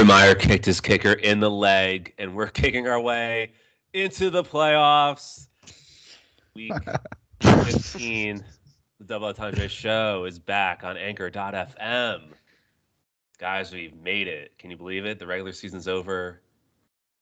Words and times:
Urban 0.00 0.08
Meyer 0.08 0.34
kicked 0.34 0.64
his 0.64 0.80
kicker 0.80 1.12
in 1.12 1.40
the 1.40 1.50
leg, 1.50 2.14
and 2.16 2.34
we're 2.34 2.46
kicking 2.48 2.88
our 2.88 2.98
way 2.98 3.52
into 3.92 4.30
the 4.30 4.42
playoffs. 4.42 5.46
Week 6.54 6.72
15, 7.42 8.42
the 8.98 9.04
Double 9.04 9.28
Entendre 9.28 9.68
show 9.68 10.24
is 10.24 10.38
back 10.38 10.84
on 10.84 10.96
Anchor.fm. 10.96 12.22
Guys, 13.38 13.72
we've 13.74 13.94
made 13.94 14.26
it. 14.26 14.56
Can 14.58 14.70
you 14.70 14.78
believe 14.78 15.04
it? 15.04 15.18
The 15.18 15.26
regular 15.26 15.52
season's 15.52 15.86
over, 15.86 16.40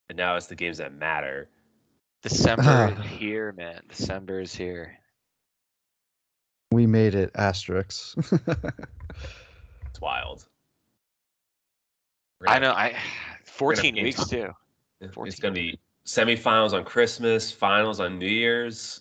and 0.09 0.17
now 0.17 0.37
it's 0.37 0.47
the 0.47 0.55
games 0.55 0.79
that 0.79 0.95
matter. 0.95 1.48
December 2.23 2.97
is 3.01 3.11
here, 3.11 3.53
man. 3.55 3.83
December 3.89 4.39
is 4.39 4.55
here. 4.55 4.97
We 6.70 6.87
made 6.87 7.17
it, 7.17 7.33
asterisks. 7.34 8.15
It's 9.91 10.01
wild. 10.01 10.47
I 12.47 12.59
know. 12.59 12.73
I 12.73 12.97
14 13.45 13.95
weeks 13.95 14.20
on- 14.20 14.28
too. 14.28 14.51
It's 15.01 15.38
going 15.38 15.55
to 15.55 15.60
be 15.60 15.78
semifinals 16.05 16.73
on 16.73 16.84
Christmas, 16.84 17.52
finals 17.52 18.01
on 18.01 18.19
New 18.19 18.27
Year's. 18.27 19.01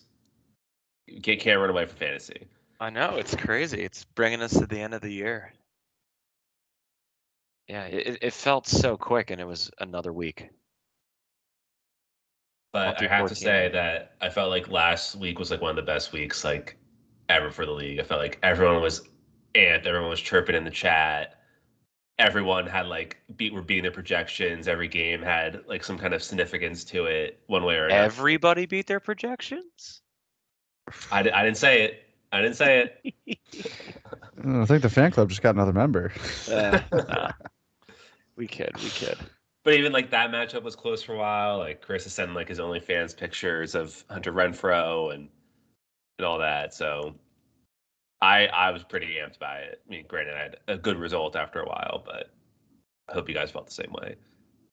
You 1.06 1.20
can't, 1.20 1.40
can't 1.40 1.58
run 1.58 1.70
away 1.70 1.86
from 1.86 1.96
fantasy. 1.96 2.46
I 2.80 2.90
know. 2.90 3.16
It's 3.16 3.34
crazy. 3.34 3.82
It's 3.82 4.04
bringing 4.04 4.42
us 4.42 4.52
to 4.52 4.66
the 4.66 4.78
end 4.80 4.94
of 4.94 5.00
the 5.00 5.10
year. 5.10 5.52
Yeah, 7.66 7.84
it, 7.84 8.18
it- 8.22 8.32
felt 8.32 8.66
so 8.66 8.96
quick, 8.96 9.30
and 9.30 9.40
it 9.40 9.46
was 9.46 9.70
another 9.80 10.12
week. 10.12 10.50
But 12.72 13.02
I 13.02 13.06
have 13.08 13.28
to 13.28 13.34
say 13.34 13.68
that 13.72 14.12
I 14.20 14.28
felt 14.28 14.50
like 14.50 14.68
last 14.68 15.16
week 15.16 15.38
was 15.38 15.50
like 15.50 15.60
one 15.62 15.70
of 15.70 15.76
the 15.76 15.82
best 15.82 16.12
weeks 16.12 16.44
like 16.44 16.76
ever 17.28 17.50
for 17.50 17.64
the 17.66 17.72
league. 17.72 17.98
I 17.98 18.02
felt 18.02 18.20
like 18.20 18.38
everyone 18.42 18.80
was 18.82 19.08
amped, 19.54 19.86
everyone 19.86 20.10
was 20.10 20.20
chirping 20.20 20.54
in 20.54 20.64
the 20.64 20.70
chat. 20.70 21.37
Everyone 22.18 22.66
had 22.66 22.86
like 22.86 23.18
beat 23.36 23.52
were 23.52 23.62
beating 23.62 23.84
their 23.84 23.92
projections. 23.92 24.66
Every 24.66 24.88
game 24.88 25.22
had 25.22 25.62
like 25.66 25.84
some 25.84 25.98
kind 25.98 26.14
of 26.14 26.22
significance 26.22 26.84
to 26.84 27.06
it, 27.06 27.40
one 27.46 27.64
way 27.64 27.76
or 27.76 27.86
another. 27.86 28.02
Everybody 28.02 28.66
beat 28.66 28.86
their 28.86 29.00
projections. 29.00 30.02
I, 31.12 31.20
I 31.20 31.44
didn't 31.44 31.56
say 31.56 31.82
it. 31.82 32.04
I 32.32 32.42
didn't 32.42 32.56
say 32.56 32.90
it. 33.04 33.38
I 34.44 34.64
think 34.64 34.82
the 34.82 34.90
fan 34.90 35.10
club 35.10 35.28
just 35.28 35.42
got 35.42 35.54
another 35.54 35.72
member. 35.72 36.12
Uh, 36.50 36.80
nah. 36.92 37.32
We 38.36 38.46
kid. 38.46 38.70
We 38.76 38.88
kid. 38.88 39.18
But 39.64 39.74
even 39.74 39.90
like 39.90 40.10
that 40.12 40.30
matchup 40.30 40.62
was 40.62 40.76
close 40.76 41.02
for 41.02 41.14
a 41.14 41.18
while. 41.18 41.58
Like 41.58 41.82
Chris 41.82 42.06
is 42.06 42.12
sending 42.14 42.36
like 42.36 42.46
his 42.48 42.60
OnlyFans 42.60 43.16
pictures 43.16 43.74
of 43.74 44.04
Hunter 44.08 44.32
Renfrow 44.32 45.12
and 45.12 45.28
and 46.18 46.26
all 46.26 46.38
that. 46.38 46.72
So 46.72 47.16
I 48.20 48.46
I 48.46 48.70
was 48.70 48.82
pretty 48.84 49.16
amped 49.16 49.38
by 49.38 49.58
it. 49.58 49.80
I 49.86 49.90
mean, 49.90 50.04
granted, 50.08 50.34
I 50.34 50.42
had 50.42 50.56
a 50.68 50.76
good 50.76 50.98
result 50.98 51.36
after 51.36 51.60
a 51.60 51.66
while, 51.66 52.02
but 52.04 52.30
I 53.08 53.12
hope 53.14 53.28
you 53.28 53.34
guys 53.34 53.50
felt 53.50 53.66
the 53.66 53.72
same 53.72 53.92
way. 53.92 54.16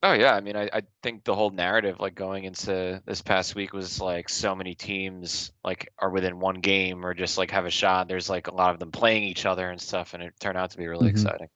Oh 0.03 0.13
yeah, 0.13 0.35
I 0.35 0.41
mean, 0.41 0.55
I, 0.55 0.69
I 0.71 0.83
think 1.01 1.23
the 1.23 1.33
whole 1.33 1.49
narrative, 1.49 1.99
like 1.99 2.15
going 2.15 2.43
into 2.43 3.01
this 3.05 3.21
past 3.21 3.55
week, 3.55 3.73
was 3.73 3.99
like 3.99 4.29
so 4.29 4.53
many 4.53 4.75
teams 4.75 5.51
like 5.63 5.91
are 5.99 6.09
within 6.11 6.39
one 6.39 6.55
game 6.55 7.03
or 7.05 7.13
just 7.13 7.37
like 7.37 7.49
have 7.51 7.65
a 7.65 7.71
shot. 7.71 8.07
There's 8.07 8.29
like 8.29 8.47
a 8.47 8.53
lot 8.53 8.73
of 8.73 8.79
them 8.79 8.91
playing 8.91 9.23
each 9.23 9.45
other 9.45 9.69
and 9.69 9.81
stuff, 9.81 10.13
and 10.13 10.21
it 10.21 10.33
turned 10.39 10.57
out 10.57 10.71
to 10.71 10.77
be 10.77 10.87
really 10.87 11.07
Mhm. 11.07 11.11
exciting. 11.11 11.49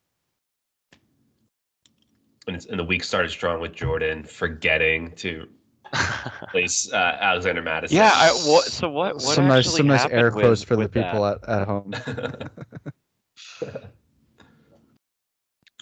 And, 2.47 2.55
it's, 2.55 2.65
and 2.65 2.79
the 2.79 2.83
week 2.83 3.03
started 3.03 3.29
strong 3.29 3.61
with 3.61 3.73
Jordan 3.73 4.23
forgetting 4.23 5.11
to 5.17 5.47
place 6.51 6.91
uh, 6.91 7.17
Alexander 7.19 7.61
Mattison. 7.61 7.97
yeah, 7.97 8.11
I, 8.13 8.29
what, 8.45 8.65
so 8.65 8.89
what? 8.89 9.15
What 9.15 9.21
some 9.21 9.47
nice, 9.47 9.75
some 9.75 9.87
nice 9.87 10.05
air 10.09 10.31
quotes 10.31 10.63
for 10.63 10.75
the 10.75 10.83
with 10.83 10.93
that? 10.93 11.11
people 11.11 11.25
at, 11.25 11.47
at 11.47 11.67
home. 11.67 11.93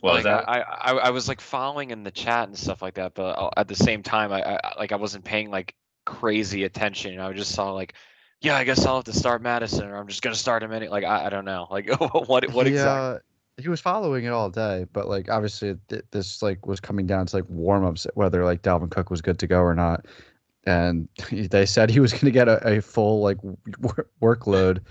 what 0.01 0.13
was 0.13 0.23
like, 0.23 0.23
that? 0.23 0.49
I, 0.49 0.61
I, 0.61 0.91
I 0.93 1.09
was 1.09 1.27
like 1.27 1.41
following 1.41 1.91
in 1.91 2.03
the 2.03 2.11
chat 2.11 2.47
and 2.47 2.57
stuff 2.57 2.81
like 2.81 2.95
that, 2.95 3.13
but 3.13 3.37
uh, 3.37 3.49
at 3.57 3.67
the 3.67 3.75
same 3.75 4.03
time, 4.03 4.31
I, 4.31 4.43
I 4.43 4.73
like 4.77 4.91
I 4.91 4.95
wasn't 4.95 5.25
paying 5.25 5.51
like 5.51 5.75
crazy 6.05 6.63
attention. 6.63 7.19
I 7.19 7.31
just 7.33 7.51
saw 7.51 7.71
like, 7.73 7.93
yeah, 8.41 8.55
I 8.55 8.63
guess 8.63 8.85
I'll 8.85 8.95
have 8.95 9.05
to 9.05 9.13
start 9.13 9.41
Mattison, 9.41 9.85
or 9.87 9.97
I'm 9.97 10.07
just 10.07 10.21
gonna 10.21 10.35
start 10.35 10.63
him 10.63 10.71
any. 10.71 10.87
Like 10.87 11.03
I, 11.03 11.25
I 11.25 11.29
don't 11.29 11.45
know. 11.45 11.67
Like 11.69 11.89
what 11.99 12.51
what 12.51 12.65
he, 12.65 12.73
exactly? 12.73 13.21
He 13.57 13.69
was 13.69 13.81
following 13.81 14.25
it 14.25 14.29
all 14.29 14.49
day, 14.49 14.85
but 14.93 15.07
like 15.07 15.29
obviously 15.29 15.75
th- 15.89 16.05
this 16.11 16.43
like 16.43 16.65
was 16.67 16.79
coming 16.79 17.07
down 17.07 17.25
to 17.25 17.35
like 17.35 17.49
warm 17.49 17.83
ups, 17.83 18.05
whether 18.13 18.45
like 18.45 18.61
Dalvin 18.61 18.91
Cook 18.91 19.09
was 19.09 19.21
good 19.21 19.39
to 19.39 19.47
go 19.47 19.61
or 19.61 19.73
not. 19.73 20.05
And 20.65 21.07
they 21.31 21.65
said 21.65 21.89
he 21.89 21.99
was 21.99 22.11
going 22.11 22.25
to 22.25 22.31
get 22.31 22.47
a, 22.47 22.77
a 22.77 22.81
full 22.81 23.21
like 23.21 23.37
wor- 23.43 24.07
workload, 24.21 24.81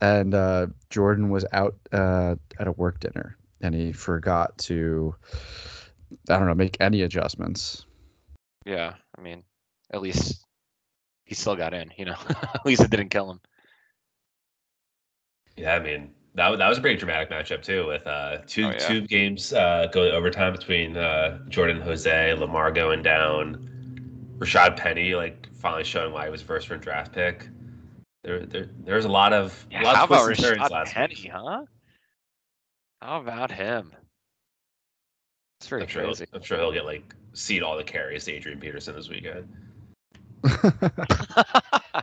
and 0.00 0.34
uh, 0.34 0.68
Jordan 0.88 1.28
was 1.28 1.44
out 1.52 1.76
uh, 1.92 2.36
at 2.58 2.66
a 2.66 2.72
work 2.72 3.00
dinner, 3.00 3.36
and 3.60 3.74
he 3.74 3.92
forgot 3.92 4.56
to, 4.58 5.14
I 6.30 6.38
don't 6.38 6.46
know, 6.46 6.54
make 6.54 6.78
any 6.80 7.02
adjustments. 7.02 7.84
Yeah, 8.64 8.94
I 9.16 9.20
mean, 9.20 9.42
at 9.92 10.00
least 10.00 10.44
he 11.24 11.34
still 11.34 11.56
got 11.56 11.74
in. 11.74 11.92
You 11.98 12.06
know, 12.06 12.16
at 12.54 12.64
least 12.64 12.82
it 12.82 12.90
didn't 12.90 13.10
kill 13.10 13.30
him. 13.30 13.40
Yeah, 15.56 15.74
I 15.74 15.80
mean 15.80 16.15
that 16.36 16.50
wa- 16.50 16.56
that 16.56 16.68
was 16.68 16.78
a 16.78 16.80
pretty 16.80 16.96
dramatic 16.98 17.30
matchup 17.30 17.62
too, 17.62 17.86
with 17.86 18.06
uh, 18.06 18.38
two 18.46 18.66
Oh, 18.66 18.70
yeah. 18.70 18.88
two 18.88 19.00
games 19.02 19.52
uh, 19.52 19.88
going 19.92 20.12
overtime 20.12 20.52
between 20.52 20.96
uh, 20.96 21.38
Jordan 21.48 21.80
Jose, 21.80 22.34
Lamar 22.34 22.70
going 22.70 23.02
down, 23.02 24.36
Rashaad 24.38 24.76
Penny 24.76 25.14
like 25.14 25.48
finally 25.56 25.84
showing 25.84 26.12
why 26.12 26.26
he 26.26 26.30
was 26.30 26.42
first 26.42 26.70
round 26.70 26.82
draft 26.82 27.12
pick. 27.12 27.48
There, 28.22 28.44
there 28.46 28.68
there's 28.84 29.04
a 29.06 29.08
lot 29.08 29.32
of 29.32 29.66
a 29.70 29.72
Yeah, 29.72 29.84
lot 29.84 29.96
how 29.96 30.04
of 30.04 30.08
about 30.10 30.26
twists 30.26 30.28
and 30.28 30.58
turns 30.58 30.62
Rashaad 30.62 30.70
last 30.72 30.94
Penny, 30.94 31.14
week. 31.22 31.30
huh? 31.32 31.64
How 33.00 33.20
about 33.20 33.50
him? 33.50 33.92
It's 35.60 35.68
pretty 35.68 35.84
I'm 35.84 35.88
sure, 35.88 36.02
crazy. 36.02 36.26
I'm 36.34 36.42
sure 36.42 36.58
he'll 36.58 36.72
get 36.72 36.84
like 36.84 37.14
seed 37.32 37.62
all 37.62 37.76
the 37.78 37.84
carries 37.84 38.24
to 38.26 38.32
Adrian 38.32 38.60
Peterson 38.60 38.94
this 38.94 39.08
weekend. 39.08 39.48
I 40.44 42.02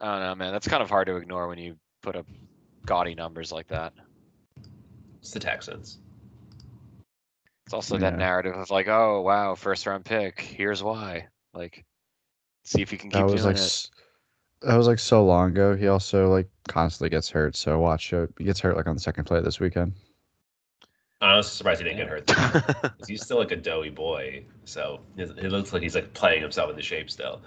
don't 0.00 0.20
know, 0.20 0.34
man. 0.34 0.52
That's 0.52 0.68
kind 0.68 0.82
of 0.82 0.88
hard 0.90 1.06
to 1.08 1.16
ignore 1.16 1.48
when 1.48 1.58
you 1.58 1.76
put 2.04 2.16
up 2.16 2.26
gaudy 2.84 3.14
numbers 3.14 3.50
like 3.50 3.66
that. 3.68 3.94
It's 5.20 5.30
the 5.30 5.40
Texans. 5.40 5.98
It's 7.64 7.72
also 7.72 7.96
that 7.96 8.18
narrative 8.18 8.54
of 8.54 8.70
like, 8.70 8.88
oh 8.88 9.22
wow, 9.22 9.54
first 9.54 9.86
round 9.86 10.04
pick. 10.04 10.38
Here's 10.40 10.82
why. 10.82 11.28
Like, 11.54 11.84
see 12.64 12.82
if 12.82 12.92
you 12.92 12.98
can 12.98 13.08
keep 13.10 13.20
that 13.20 13.24
was 13.24 13.42
doing 13.42 13.54
like 13.54 13.56
it. 13.56 13.90
that 14.60 14.76
was 14.76 14.86
like 14.86 14.98
so 14.98 15.24
long 15.24 15.50
ago. 15.50 15.74
He 15.74 15.88
also 15.88 16.28
like 16.30 16.48
constantly 16.68 17.08
gets 17.08 17.30
hurt. 17.30 17.56
So 17.56 17.78
watch 17.78 18.12
out. 18.12 18.28
He 18.38 18.44
gets 18.44 18.60
hurt 18.60 18.76
like 18.76 18.86
on 18.86 18.94
the 18.94 19.00
second 19.00 19.24
play 19.24 19.40
this 19.40 19.60
weekend. 19.60 19.94
I 21.22 21.36
was 21.36 21.50
surprised 21.50 21.80
he 21.80 21.84
didn't 21.84 21.96
get 21.98 22.08
hurt. 22.08 22.26
though. 22.26 22.34
Yeah. 22.34 22.60
'cause 22.98 23.08
He's 23.08 23.22
still 23.22 23.38
like 23.38 23.50
a 23.50 23.56
doughy 23.56 23.88
boy, 23.88 24.44
so 24.66 25.00
he 25.16 25.24
he 25.24 25.48
looks 25.48 25.72
like 25.72 25.80
he's 25.82 25.94
like 25.94 26.12
playing 26.12 26.42
himself 26.42 26.68
into 26.68 26.82
shape 26.82 27.10
still. 27.10 27.40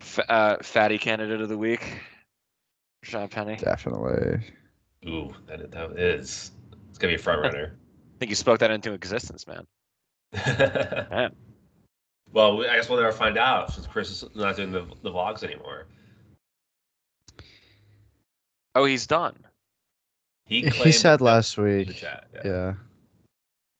F- 0.00 0.18
uh, 0.28 0.56
fatty 0.62 0.98
candidate 0.98 1.40
of 1.40 1.48
the 1.48 1.56
week, 1.56 2.00
Rashaad 3.04 3.30
Penny. 3.30 3.56
Definitely. 3.56 4.40
Ooh, 5.06 5.34
that 5.46 5.70
that 5.70 5.98
is 5.98 6.52
it's 6.88 6.98
gonna 6.98 7.12
be 7.12 7.16
a 7.16 7.18
front 7.18 7.42
runner. 7.42 7.76
I 7.76 8.18
think 8.18 8.30
you 8.30 8.36
spoke 8.36 8.60
that 8.60 8.70
into 8.70 8.92
existence, 8.92 9.46
man. 9.46 9.66
well, 12.32 12.62
I 12.62 12.76
guess 12.76 12.88
we'll 12.88 13.00
never 13.00 13.12
find 13.12 13.36
out 13.36 13.72
since 13.72 13.86
Chris 13.86 14.10
is 14.10 14.24
not 14.34 14.56
doing 14.56 14.72
the, 14.72 14.86
the 15.02 15.10
vlogs 15.10 15.42
anymore. 15.44 15.86
Oh, 18.74 18.84
he's 18.84 19.06
done. 19.06 19.36
He, 20.46 20.62
He 20.62 20.92
said 20.92 21.20
last 21.20 21.56
in 21.58 21.64
the 21.64 21.70
week. 21.84 21.96
chat. 21.96 22.26
Yeah. 22.34 22.40
Yeah. 22.44 22.74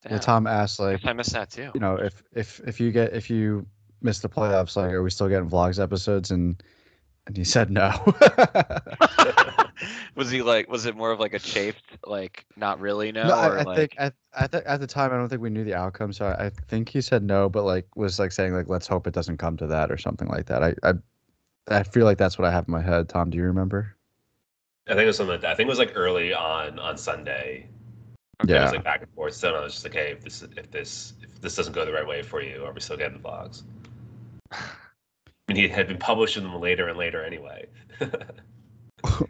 Yeah. 0.04 0.10
Damn. 0.10 0.20
Tom 0.20 0.46
asked 0.46 0.78
like, 0.80 1.04
I 1.04 1.12
missed 1.12 1.32
that 1.32 1.50
too. 1.50 1.70
you 1.74 1.80
know, 1.80 1.96
if 1.96 2.22
if 2.32 2.60
if 2.66 2.78
you 2.80 2.92
get 2.92 3.14
if 3.14 3.30
you 3.30 3.66
miss 4.02 4.20
the 4.20 4.28
playoffs, 4.28 4.76
like, 4.76 4.92
are 4.92 5.02
we 5.02 5.10
still 5.10 5.28
getting 5.28 5.48
vlogs 5.48 5.82
episodes? 5.82 6.30
And 6.30 6.62
and 7.26 7.36
he 7.36 7.44
said 7.44 7.70
no. 7.70 7.90
was 10.14 10.30
he 10.30 10.42
like? 10.42 10.68
Was 10.68 10.86
it 10.86 10.96
more 10.96 11.10
of 11.10 11.20
like 11.20 11.34
a 11.34 11.38
chafed, 11.38 11.84
like 12.06 12.44
not 12.56 12.80
really 12.80 13.12
no? 13.12 13.28
no, 13.28 13.34
or 13.34 13.58
I, 13.58 13.60
I 13.60 13.64
like, 13.64 13.76
think 13.76 13.94
at 13.98 14.14
at 14.36 14.52
the, 14.52 14.68
at 14.68 14.80
the 14.80 14.86
time 14.86 15.12
I 15.12 15.16
don't 15.16 15.28
think 15.28 15.40
we 15.40 15.50
knew 15.50 15.64
the 15.64 15.74
outcome, 15.74 16.12
so 16.12 16.26
I, 16.26 16.46
I 16.46 16.50
think 16.50 16.88
he 16.88 17.00
said 17.00 17.22
no, 17.22 17.48
but 17.48 17.64
like 17.64 17.86
was 17.96 18.18
like 18.18 18.32
saying 18.32 18.52
like 18.52 18.68
let's 18.68 18.86
hope 18.86 19.06
it 19.06 19.14
doesn't 19.14 19.38
come 19.38 19.56
to 19.58 19.66
that 19.66 19.90
or 19.90 19.96
something 19.96 20.28
like 20.28 20.46
that. 20.46 20.62
I 20.62 20.74
I 20.82 20.94
I 21.68 21.82
feel 21.82 22.04
like 22.04 22.18
that's 22.18 22.38
what 22.38 22.46
I 22.46 22.50
have 22.50 22.68
in 22.68 22.72
my 22.72 22.82
head. 22.82 23.08
Tom, 23.08 23.30
do 23.30 23.38
you 23.38 23.44
remember? 23.44 23.96
I 24.86 24.90
think 24.92 25.04
it 25.04 25.06
was 25.06 25.16
something 25.16 25.32
like 25.32 25.40
that. 25.40 25.52
I 25.52 25.54
think 25.54 25.66
it 25.68 25.70
was 25.70 25.78
like 25.78 25.92
early 25.94 26.34
on 26.34 26.78
on 26.78 26.98
Sunday. 26.98 27.68
It 28.42 28.50
Yeah. 28.50 28.62
was 28.64 28.72
like 28.72 28.84
back 28.84 29.00
and 29.00 29.10
forth. 29.12 29.34
So 29.34 29.54
I 29.54 29.60
was 29.60 29.72
just 29.72 29.84
like, 29.84 29.94
hey, 29.94 30.12
if 30.12 30.22
this 30.22 30.42
if 30.42 30.70
this 30.70 31.14
if 31.22 31.40
this 31.40 31.56
doesn't 31.56 31.72
go 31.72 31.86
the 31.86 31.92
right 31.92 32.06
way 32.06 32.22
for 32.22 32.42
you, 32.42 32.64
are 32.64 32.72
we 32.72 32.80
still 32.80 32.96
getting 32.98 33.16
the 33.22 33.26
vlogs? 33.26 33.62
I 35.48 35.52
mean, 35.52 35.62
he 35.62 35.68
had 35.68 35.88
been 35.88 35.98
publishing 35.98 36.42
them 36.42 36.58
later 36.60 36.88
and 36.88 36.98
later 36.98 37.22
anyway. 37.22 37.66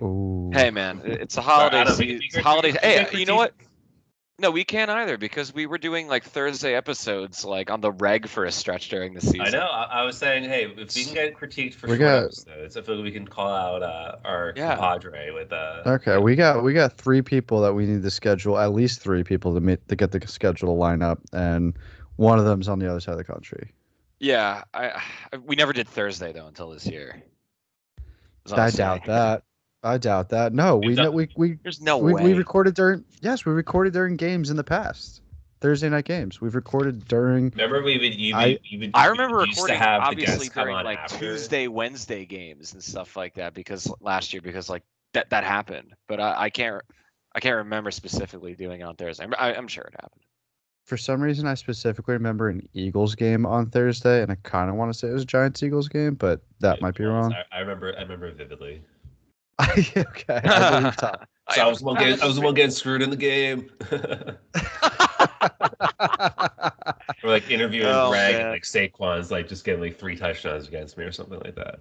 Ooh. 0.00 0.50
hey 0.54 0.70
man, 0.70 1.00
it's 1.04 1.36
a 1.36 1.42
holiday 1.42 1.78
Adam, 1.78 1.98
we- 1.98 2.06
season. 2.06 2.20
It's 2.22 2.36
holiday. 2.36 2.72
Hey, 2.80 3.04
can 3.10 3.18
you 3.18 3.26
know 3.26 3.34
what? 3.36 3.52
No, 4.38 4.50
we 4.50 4.64
can't 4.64 4.90
either 4.90 5.16
because 5.16 5.54
we 5.54 5.66
were 5.66 5.78
doing 5.78 6.08
like 6.08 6.24
Thursday 6.24 6.74
episodes 6.74 7.44
like 7.44 7.70
on 7.70 7.80
the 7.80 7.92
reg 7.92 8.26
for 8.28 8.44
a 8.44 8.52
stretch 8.52 8.88
during 8.88 9.14
the 9.14 9.20
season. 9.20 9.40
I 9.42 9.50
know. 9.50 9.66
I, 9.66 9.84
I 9.84 10.02
was 10.02 10.16
saying, 10.18 10.44
hey, 10.44 10.64
if 10.76 10.94
we 10.94 11.04
can 11.04 11.14
get 11.14 11.36
critiqued 11.36 11.74
for 11.74 11.86
We 11.86 11.92
short 11.92 12.00
got- 12.00 12.24
episodes, 12.24 12.76
I 12.76 12.82
feel 12.82 12.96
like 12.96 13.04
we 13.04 13.12
can 13.12 13.26
call 13.28 13.48
out 13.52 13.82
uh, 13.82 14.16
our 14.24 14.52
Yeah. 14.56 14.76
compadre 14.76 15.30
with 15.32 15.52
uh. 15.52 15.82
Okay, 15.86 16.18
we 16.18 16.36
got 16.36 16.62
we 16.62 16.72
got 16.72 16.96
three 16.96 17.22
people 17.22 17.60
that 17.62 17.74
we 17.74 17.86
need 17.86 18.02
to 18.02 18.10
schedule. 18.10 18.58
At 18.58 18.72
least 18.72 19.00
three 19.00 19.24
people 19.24 19.54
to 19.54 19.60
meet 19.60 19.86
to 19.88 19.96
get 19.96 20.12
the 20.12 20.24
schedule 20.28 20.68
to 20.68 20.72
line 20.72 21.02
up, 21.02 21.20
and 21.32 21.76
one 22.16 22.38
of 22.38 22.44
them's 22.44 22.68
on 22.68 22.78
the 22.78 22.88
other 22.88 23.00
side 23.00 23.12
of 23.12 23.18
the 23.18 23.24
country. 23.24 23.72
Yeah, 24.24 24.64
I, 24.72 25.02
I 25.32 25.36
we 25.36 25.54
never 25.54 25.74
did 25.74 25.86
Thursday 25.86 26.32
though 26.32 26.46
until 26.46 26.70
this 26.70 26.86
year. 26.86 27.22
I 28.50 28.70
doubt 28.70 29.04
that. 29.04 29.42
I 29.82 29.98
doubt 29.98 30.30
that. 30.30 30.54
No, 30.54 30.78
we 30.78 30.88
We've 30.88 30.96
know 30.96 31.04
done- 31.04 31.12
we 31.14 31.28
we 31.36 31.58
There's 31.62 31.82
no 31.82 31.98
we, 31.98 32.14
way. 32.14 32.22
we 32.24 32.32
recorded 32.34 32.74
during 32.74 33.04
yes 33.20 33.44
we 33.44 33.52
recorded 33.52 33.92
during 33.92 34.16
games 34.16 34.48
in 34.48 34.56
the 34.56 34.64
past 34.64 35.20
Thursday 35.60 35.90
night 35.90 36.06
games. 36.06 36.40
We've 36.40 36.54
recorded 36.54 37.06
during 37.06 37.50
Remember, 37.50 37.82
we 37.82 37.98
would 37.98 38.14
you 38.14 38.34
I- 38.34 38.46
would, 38.48 38.60
you 38.64 38.78
would 38.80 38.90
I 38.94 39.06
remember 39.08 39.44
used 39.44 39.58
to 39.58 39.62
recording 39.64 39.76
have 39.78 40.00
the 40.02 40.06
obviously 40.08 40.46
guests 40.46 40.54
during 40.54 40.74
like 40.84 40.98
after. 41.00 41.18
Tuesday, 41.18 41.68
Wednesday 41.68 42.24
games 42.24 42.72
and 42.72 42.82
stuff 42.82 43.16
like 43.18 43.34
that 43.34 43.52
because 43.52 43.92
last 44.00 44.32
year 44.32 44.40
because 44.40 44.70
like 44.70 44.84
that 45.12 45.28
that 45.30 45.44
happened, 45.44 45.94
but 46.08 46.18
I, 46.18 46.44
I 46.44 46.50
can't 46.50 46.82
I 47.34 47.40
can't 47.40 47.56
remember 47.56 47.90
specifically 47.90 48.54
doing 48.54 48.80
it 48.80 48.84
on 48.84 48.96
Thursday. 48.96 49.26
I, 49.38 49.52
I'm 49.52 49.68
sure 49.68 49.84
it 49.84 49.92
happened. 50.00 50.22
For 50.84 50.96
some 50.96 51.20
reason 51.20 51.46
I 51.46 51.54
specifically 51.54 52.12
remember 52.12 52.48
an 52.50 52.68
Eagles 52.74 53.14
game 53.14 53.46
on 53.46 53.70
Thursday, 53.70 54.22
and 54.22 54.30
I 54.30 54.36
kind 54.42 54.68
of 54.70 54.76
want 54.76 54.92
to 54.92 54.98
say 54.98 55.08
it 55.08 55.12
was 55.12 55.22
a 55.22 55.26
Giants 55.26 55.62
Eagles 55.62 55.88
game, 55.88 56.14
but 56.14 56.42
that 56.60 56.76
It 56.76 56.82
might 56.82 56.94
be 56.94 57.04
was. 57.04 57.12
wrong. 57.12 57.32
I, 57.32 57.56
I 57.56 57.60
remember. 57.60 57.94
I 57.96 58.02
remember 58.02 58.30
vividly. 58.32 58.82
okay, 59.96 60.40
I 60.44 60.80
believe 60.80 60.96
So 61.52 61.62
I, 61.62 61.68
was 61.68 61.80
the 61.80 61.84
one 61.84 61.96
getting, 61.96 62.20
I 62.22 62.26
was 62.26 62.36
the 62.36 62.40
one 62.42 62.54
getting 62.54 62.70
screwed 62.70 63.02
in 63.02 63.10
the 63.10 63.16
game. 63.16 63.70
We're 67.22 67.30
like 67.30 67.50
interviewing 67.50 67.86
Oh, 67.88 68.08
Greg, 68.10 68.36
and 68.36 68.50
like 68.50 68.62
Saquon's 68.62 69.30
like 69.30 69.46
just 69.48 69.64
getting 69.64 69.82
like 69.82 69.98
three 69.98 70.16
touchdowns 70.16 70.68
against 70.68 70.96
me 70.96 71.04
or 71.04 71.12
something 71.12 71.38
like 71.40 71.54
that. 71.56 71.80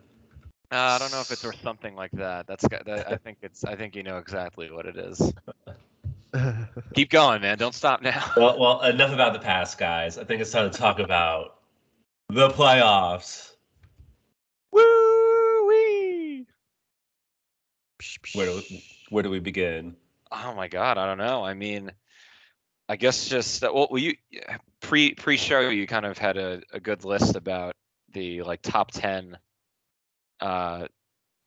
Uh, 0.71 0.75
I 0.75 0.97
don't 0.97 1.11
know 1.11 1.21
if 1.21 1.31
it's 1.31 1.45
or 1.45 1.53
something 1.63 1.95
like 1.95 2.11
that. 2.13 2.45
That's 2.45 2.67
that, 2.67 3.05
I 3.09 3.15
think 3.17 3.37
it's 3.41 3.63
I 3.63 3.75
think 3.75 3.95
you 3.95 4.03
know 4.03 4.17
exactly 4.17 4.69
what 4.69 4.85
it 4.85 4.97
is. 4.97 5.33
Keep 6.93 7.11
going, 7.11 7.41
man. 7.41 7.57
Don't 7.57 7.75
stop 7.75 8.01
now. 8.01 8.31
Well, 8.37 8.59
well, 8.59 8.81
enough 8.81 9.13
about 9.13 9.33
the 9.33 9.39
past, 9.39 9.77
guys. 9.77 10.17
I 10.17 10.23
think 10.23 10.41
it's 10.41 10.51
time 10.51 10.69
to 10.69 10.77
talk 10.77 10.99
about 10.99 11.59
the 12.29 12.49
playoffs. 12.49 13.51
Woo 14.71 15.67
wee! 15.67 16.47
Where 18.33 18.47
do 18.47 18.55
we, 18.55 18.85
where 19.09 19.23
do 19.23 19.29
we 19.29 19.39
begin? 19.39 19.95
Oh 20.31 20.53
my 20.55 20.67
god, 20.67 20.97
I 20.97 21.05
don't 21.05 21.19
know. 21.19 21.43
I 21.43 21.53
mean, 21.53 21.91
I 22.89 22.95
guess 22.95 23.27
just 23.27 23.61
that. 23.61 23.73
Well, 23.73 23.87
you 23.93 24.15
pre 24.81 25.13
pre 25.13 25.37
show 25.37 25.59
you 25.61 25.85
kind 25.85 26.05
of 26.05 26.17
had 26.17 26.37
a, 26.37 26.61
a 26.73 26.79
good 26.79 27.05
list 27.05 27.35
about 27.35 27.75
the 28.13 28.41
like 28.41 28.61
top 28.63 28.91
ten, 28.91 29.37
uh, 30.39 30.87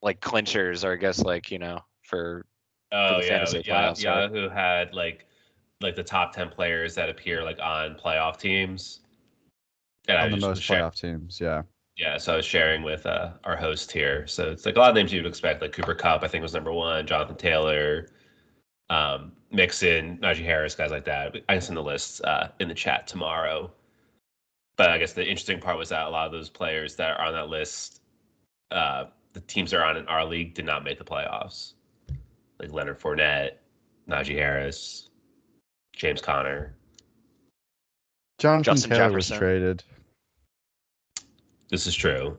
like 0.01 0.21
clinchers, 0.21 0.85
or 0.85 0.93
I 0.93 0.95
guess 0.95 1.19
like 1.19 1.51
you 1.51 1.59
know 1.59 1.81
for 2.03 2.45
Oh 2.91 3.19
yeah, 3.21 3.43
playoffs, 3.43 4.05
right? 4.05 4.51
Had 4.51 4.93
like 4.93 5.25
like 5.81 5.95
the 5.95 6.03
top 6.03 6.33
ten 6.33 6.49
players 6.49 6.95
that 6.95 7.09
appear 7.09 7.43
like 7.43 7.59
on 7.59 7.95
playoff 7.95 8.37
teams. 8.37 9.01
And 10.07 10.17
I 10.17 10.25
on 10.25 10.31
the 10.31 10.37
most 10.37 10.63
playoff 10.63 10.95
teams. 10.99 11.39
Yeah, 11.41 11.63
Yeah, 11.97 12.17
so 12.17 12.33
I 12.33 12.37
was 12.37 12.45
sharing 12.45 12.83
with 12.83 13.05
uh, 13.05 13.31
our 13.43 13.57
host 13.57 13.91
here. 13.91 14.25
So 14.27 14.49
it's 14.49 14.65
like 14.65 14.77
a 14.77 14.79
lot 14.79 14.89
of 14.89 14.95
names 14.95 15.11
you'd 15.11 15.25
expect, 15.25 15.61
like 15.61 15.73
Cooper 15.73 15.95
Kupp, 15.95 16.23
I 16.23 16.27
think 16.27 16.41
was 16.41 16.53
number 16.53 16.71
one, 16.71 17.05
Jonathan 17.05 17.35
Taylor, 17.35 18.07
um, 18.89 19.33
Mixon, 19.51 20.17
Najee 20.19 20.45
Harris, 20.45 20.75
guys 20.75 20.91
like 20.91 21.05
that. 21.05 21.35
I 21.49 21.53
can 21.53 21.61
send 21.61 21.77
the 21.77 21.83
lists 21.83 22.21
uh, 22.21 22.49
in 22.59 22.67
the 22.67 22.73
chat 22.73 23.07
tomorrow. 23.07 23.71
But 24.77 24.91
I 24.91 24.97
guess 24.97 25.13
the 25.13 25.23
interesting 25.23 25.59
part 25.59 25.77
was 25.77 25.89
that 25.89 26.05
a 26.05 26.09
lot 26.09 26.27
of 26.27 26.31
those 26.31 26.49
players 26.49 26.95
that 26.97 27.17
are 27.17 27.25
on 27.25 27.33
that 27.33 27.49
list, 27.49 28.01
uh, 28.71 29.05
the 29.33 29.41
teams 29.41 29.71
that 29.71 29.79
are 29.79 29.85
on 29.85 29.97
in 29.97 30.07
our 30.07 30.23
league 30.23 30.53
did 30.53 30.65
not 30.65 30.83
make 30.83 30.99
the 30.99 31.03
playoffs. 31.03 31.73
Like 32.59 32.71
Leonard 32.73 32.99
Fournette, 32.99 33.51
Najee 34.09 34.35
Harris, 34.35 35.09
James 35.93 36.21
Conner. 36.21 36.75
Jonathan 38.39 38.63
Justin 38.63 38.89
Taylor 38.91 39.09
Jefferson. 39.09 39.33
was 39.35 39.39
traded. 39.39 39.83
This 41.69 41.87
is 41.87 41.95
true. 41.95 42.37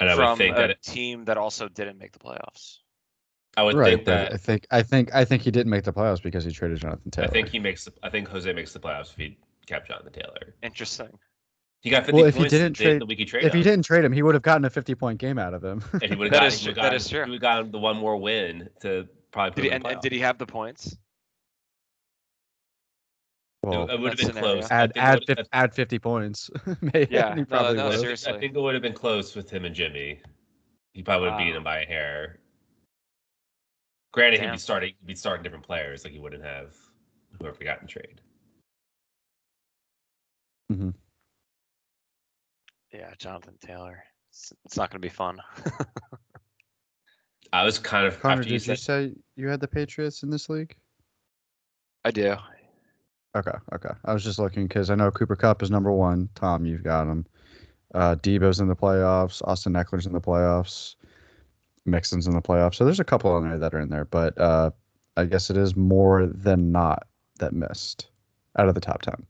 And 0.00 0.10
I 0.10 0.14
from 0.14 0.30
would 0.30 0.38
think 0.38 0.56
a 0.56 0.60
that 0.68 0.82
team 0.82 1.24
that 1.24 1.36
also 1.36 1.68
didn't 1.68 1.98
make 1.98 2.12
the 2.12 2.18
playoffs. 2.18 2.78
I 3.56 3.62
would 3.64 3.74
right, 3.74 3.94
think 3.94 4.04
that 4.06 4.32
I 4.32 4.36
think 4.36 4.66
I 4.70 4.82
think 4.82 5.12
I 5.14 5.24
think 5.24 5.42
he 5.42 5.50
didn't 5.50 5.70
make 5.70 5.82
the 5.84 5.92
playoffs 5.92 6.22
because 6.22 6.44
he 6.44 6.52
traded 6.52 6.78
Jonathan 6.78 7.10
Taylor. 7.10 7.26
I 7.28 7.30
think 7.30 7.48
he 7.48 7.58
makes. 7.58 7.84
The, 7.84 7.92
I 8.04 8.10
think 8.10 8.28
Jose 8.28 8.52
makes 8.52 8.72
the 8.72 8.78
playoffs 8.78 9.10
if 9.10 9.16
he 9.16 9.36
kept 9.66 9.88
Jonathan 9.88 10.12
Taylor. 10.12 10.54
Interesting. 10.62 11.08
He 11.80 11.90
got 11.90 12.04
50 12.06 12.12
Well, 12.12 12.24
if 12.26 12.34
he 12.34 12.40
points 12.40 12.52
didn't 12.52 12.76
the, 12.76 12.84
trade- 12.84 13.00
the 13.00 13.06
week 13.06 13.18
he 13.18 13.24
traded. 13.24 13.46
if 13.48 13.52
he 13.54 13.60
him. 13.60 13.64
didn't 13.64 13.84
trade 13.84 14.04
him, 14.04 14.12
he 14.12 14.22
would 14.22 14.34
have 14.34 14.42
gotten 14.42 14.64
a 14.64 14.70
50 14.70 14.94
point 14.96 15.18
game 15.18 15.38
out 15.38 15.54
of 15.54 15.64
him. 15.64 15.82
and 15.94 16.02
he 16.04 16.14
would 16.16 16.26
have 16.32 16.32
That 16.32 16.38
gotten, 16.40 16.46
is 16.48 16.58
he 16.60 16.64
true- 16.66 16.74
gotten- 16.74 16.94
is 16.94 17.08
true. 17.08 17.24
He 17.24 17.30
would 17.30 17.34
have 17.36 17.40
gotten 17.42 17.70
the 17.72 17.78
one 17.78 17.96
more 17.96 18.16
win 18.16 18.68
to 18.82 19.08
probably 19.32 19.62
Did 19.62 19.64
he, 19.64 19.70
and, 19.74 19.86
and 19.86 20.00
did 20.00 20.12
he 20.12 20.18
have 20.20 20.38
the 20.38 20.46
points? 20.46 20.96
well, 23.62 23.88
it, 23.88 23.94
it 23.94 24.00
would 24.00 24.10
have 24.10 24.18
been 24.18 24.26
scenario. 24.28 24.60
close. 24.60 24.70
I 24.70 24.74
add 24.74 24.92
add 24.96 25.14
would- 25.20 25.26
50, 25.38 25.44
add 25.52 25.74
50 25.74 25.98
points. 25.98 26.50
Maybe 26.80 27.08
Yeah, 27.10 27.34
he 27.34 27.40
no, 27.40 27.46
probably 27.46 27.76
no, 27.76 27.84
would 27.84 27.92
have. 27.92 28.00
seriously. 28.00 28.32
I 28.32 28.38
think 28.38 28.54
it 28.56 28.60
would 28.60 28.74
have 28.74 28.82
been 28.82 28.92
close 28.94 29.34
with 29.34 29.50
him 29.50 29.64
and 29.64 29.74
Jimmy. 29.74 30.20
He 30.94 31.02
probably 31.02 31.26
would 31.26 31.30
have 31.32 31.38
beaten 31.38 31.56
him 31.56 31.64
by 31.64 31.80
a 31.82 31.86
hair. 31.86 32.38
Granted, 34.12 34.40
he'd 34.40 34.52
be 34.52 34.58
starting. 34.58 34.94
He'd 34.98 35.06
be 35.06 35.14
starting 35.14 35.42
different 35.42 35.64
players. 35.66 36.02
Like 36.04 36.12
he 36.12 36.18
wouldn't 36.18 36.42
have 36.44 36.74
whoever 37.38 37.62
got 37.62 37.82
in 37.82 37.86
trade. 37.88 38.20
Mm-hmm. 40.72 40.90
Yeah, 42.92 43.10
Jonathan 43.18 43.54
Taylor. 43.60 44.02
It's, 44.30 44.52
it's 44.64 44.76
not 44.76 44.90
going 44.90 45.00
to 45.00 45.06
be 45.06 45.12
fun. 45.14 45.38
I 47.52 47.64
was 47.64 47.78
kind 47.78 48.06
of 48.06 48.20
Connor, 48.20 48.40
after 48.40 48.44
you 48.44 48.58
did 48.58 48.66
you 48.66 48.76
said 48.76 48.78
say 48.78 49.12
you 49.36 49.48
had 49.48 49.60
the 49.60 49.68
Patriots 49.68 50.22
in 50.22 50.30
this 50.30 50.48
league? 50.48 50.76
I 52.04 52.10
do. 52.10 52.36
Okay, 53.36 53.56
okay. 53.74 53.90
I 54.04 54.12
was 54.12 54.24
just 54.24 54.38
looking 54.38 54.66
because 54.66 54.90
I 54.90 54.94
know 54.94 55.10
Cooper 55.10 55.36
Kupp 55.36 55.62
is 55.62 55.70
number 55.70 55.92
one. 55.92 56.28
Tom, 56.34 56.64
you've 56.64 56.82
got 56.82 57.06
him. 57.06 57.26
Uh, 57.94 58.16
Deebo's 58.16 58.60
in 58.60 58.68
the 58.68 58.76
playoffs. 58.76 59.40
Austin 59.44 59.74
Ekeler's 59.74 60.06
in 60.06 60.12
the 60.12 60.20
playoffs. 60.20 60.96
Mixon's 61.86 62.26
in 62.26 62.34
the 62.34 62.42
playoffs. 62.42 62.74
So 62.74 62.84
there's 62.84 63.00
a 63.00 63.04
couple 63.04 63.32
on 63.32 63.48
there 63.48 63.58
that 63.58 63.74
are 63.74 63.80
in 63.80 63.88
there, 63.88 64.04
but 64.04 64.38
uh, 64.38 64.70
I 65.16 65.24
guess 65.24 65.50
it 65.50 65.56
is 65.56 65.76
more 65.76 66.26
than 66.26 66.70
not 66.70 67.06
that 67.38 67.52
missed 67.52 68.10
out 68.58 68.68
of 68.68 68.74
the 68.74 68.80
top 68.80 69.02
ten. 69.02 69.26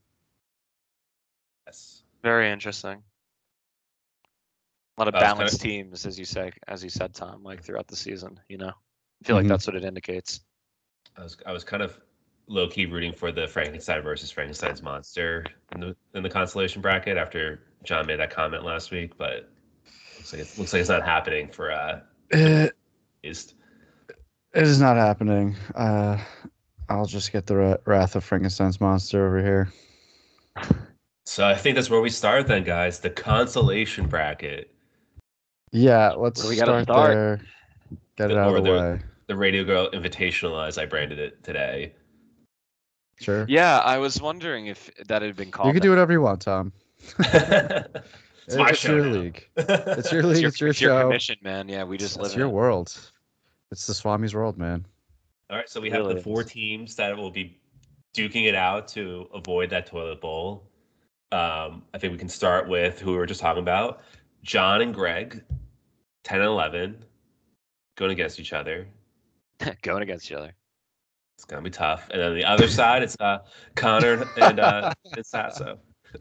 yes. 1.67 2.03
Very 2.23 2.51
interesting. 2.51 3.03
A 4.99 5.03
lot 5.03 5.09
of 5.09 5.15
I 5.15 5.19
was 5.19 5.23
kinda- 5.23 5.35
balanced 5.37 5.61
teams, 5.61 6.07
as 6.07 6.19
you 6.19 6.25
say, 6.25 6.51
as 6.67 6.83
you 6.83 6.91
said, 6.91 7.15
Tom, 7.15 7.45
like 7.45 7.63
throughout 7.63 7.87
the 7.87 7.95
season. 7.95 8.41
You 8.49 8.59
know, 8.59 8.71
I 8.71 9.25
feel 9.27 9.37
like 9.37 9.47
Mhm. 9.47 9.49
that's 9.51 9.67
what 9.67 9.77
it 9.77 9.85
indicates. 9.85 10.41
I 11.17 11.23
was 11.23 11.37
I 11.47 11.53
was 11.53 11.63
kind 11.63 11.83
of 11.85 12.01
low 12.49 12.67
key 12.69 12.87
rooting 12.87 13.13
for 13.13 13.31
the 13.31 13.47
Frankenstein 13.47 14.03
versus 14.03 14.33
Frankenstein's 14.33 14.83
monster 14.83 15.47
in 15.73 15.81
the 15.81 15.97
in 16.15 16.23
the 16.25 16.29
consolation 16.31 16.83
bracket 16.83 17.17
after 17.17 17.61
John 17.85 18.07
made 18.07 18.19
that 18.19 18.31
comment 18.31 18.65
last 18.65 18.91
week, 18.91 19.17
but 19.17 19.49
looks 20.17 20.33
like 20.33 20.43
it 20.43 20.59
looks 20.59 20.73
like 20.73 20.81
it's 20.81 20.89
not 20.89 21.05
happening 21.05 21.49
for 21.49 21.71
uh 21.71 22.01
It, 22.31 22.75
East. 23.23 23.55
it 24.55 24.63
is 24.65 24.81
not 24.81 24.97
happening. 24.97 25.55
Uh, 25.77 26.19
I'll 26.89 27.07
just 27.07 27.31
get 27.33 27.47
the 27.47 27.55
Ra- 27.57 27.77
Wrath 27.87 28.17
of 28.17 28.25
Frankenstein's 28.25 28.81
monster 28.81 29.25
over 29.27 29.41
here. 29.43 29.73
So 31.25 31.47
I 31.47 31.55
think 31.55 31.77
that's 31.77 31.91
where 31.91 32.01
we 32.01 32.11
start 32.11 32.47
then, 32.49 32.65
guys. 32.65 32.99
The 33.01 33.11
consolation 33.11 34.09
bracket. 34.09 34.75
Yeah, 35.73 36.11
let's 36.13 36.47
we 36.49 36.57
gotta 36.57 36.83
start, 36.83 36.85
start. 36.85 37.15
there. 37.15 37.41
Get 38.17 38.31
it 38.31 38.35
The- 38.35 38.41
out 38.41 38.57
of 38.57 38.65
the 38.65 38.71
the- 38.71 38.77
way. 38.79 39.01
The 39.27 39.37
Radio 39.37 39.63
Girl 39.63 39.91
Invitational, 39.91 40.67
as 40.67 40.79
I 40.79 40.87
branded 40.87 41.19
it 41.19 41.43
today. 41.45 41.93
Sure. 43.21 43.45
Yeah, 43.49 43.79
I 43.81 43.99
was 43.99 44.23
wondering 44.23 44.69
if 44.69 44.91
that 45.09 45.21
had 45.23 45.37
been 45.37 45.51
called. 45.51 45.67
You 45.67 45.73
can 45.75 45.83
do 45.83 45.91
whatever 45.91 46.13
you 46.13 46.23
want, 46.23 46.41
Tom. 46.41 46.73
it's 47.19 48.57
my 48.57 48.71
it's 48.71 48.79
show. 48.79 48.97
your 48.97 49.05
now. 49.07 49.13
league. 49.21 49.47
It's 49.57 50.13
your 50.13 50.23
league. 50.23 50.45
It's 50.45 50.61
your, 50.61 50.71
It's 50.71 50.81
your 50.81 50.89
your 50.91 51.01
show. 51.01 51.03
commission, 51.09 51.37
man. 51.43 51.69
Yeah, 51.69 51.85
we 51.85 51.99
just 51.99 52.17
It's 52.17 52.23
live 52.23 52.33
in 52.33 52.39
your 52.39 52.49
it. 52.49 52.53
world. 52.53 52.97
It's 53.71 53.87
the 53.87 53.93
Swami's 53.95 54.35
world, 54.35 54.57
man. 54.57 54.87
All 55.51 55.57
right, 55.59 55.69
so 55.69 55.81
we 55.81 55.91
have 55.91 56.01
Really 56.01 56.15
the 56.15 56.21
four 56.23 56.41
is. 56.43 56.51
teams 56.51 56.95
that 56.97 57.15
will 57.17 57.31
be 57.31 57.59
duking 58.17 58.47
it 58.49 58.55
out 58.55 58.89
to 58.89 59.29
avoid 59.35 59.69
that 59.71 59.87
toilet 59.87 60.21
bowl. 60.21 60.65
Um, 61.33 61.83
I 61.93 61.99
think 61.99 62.13
we 62.13 62.19
can 62.19 62.29
start 62.31 62.67
with 62.69 62.99
who 63.01 63.11
we 63.13 63.19
were 63.19 63.27
just 63.27 63.41
talking 63.41 63.63
about 63.63 64.01
John 64.43 64.81
and 64.81 64.95
Greg, 64.95 65.43
10 66.29 66.41
and 66.41 66.47
11, 66.49 67.05
going 67.97 68.11
against 68.11 68.39
each 68.39 68.53
other. 68.53 68.87
going 69.83 70.03
against 70.03 70.27
each 70.27 70.33
other. 70.37 70.53
It's 71.39 71.47
going 71.47 71.63
to 71.65 71.71
be 71.71 71.73
tough. 71.75 72.07
And 72.11 72.21
then 72.21 72.35
the 72.35 72.45
other 72.45 72.69
side, 72.69 73.03
it's 73.03 73.17
uh, 73.19 73.39
Connor 73.77 74.29
and, 74.37 74.61
uh, 74.61 74.93
and 75.17 75.25
Sasso. 75.25 75.79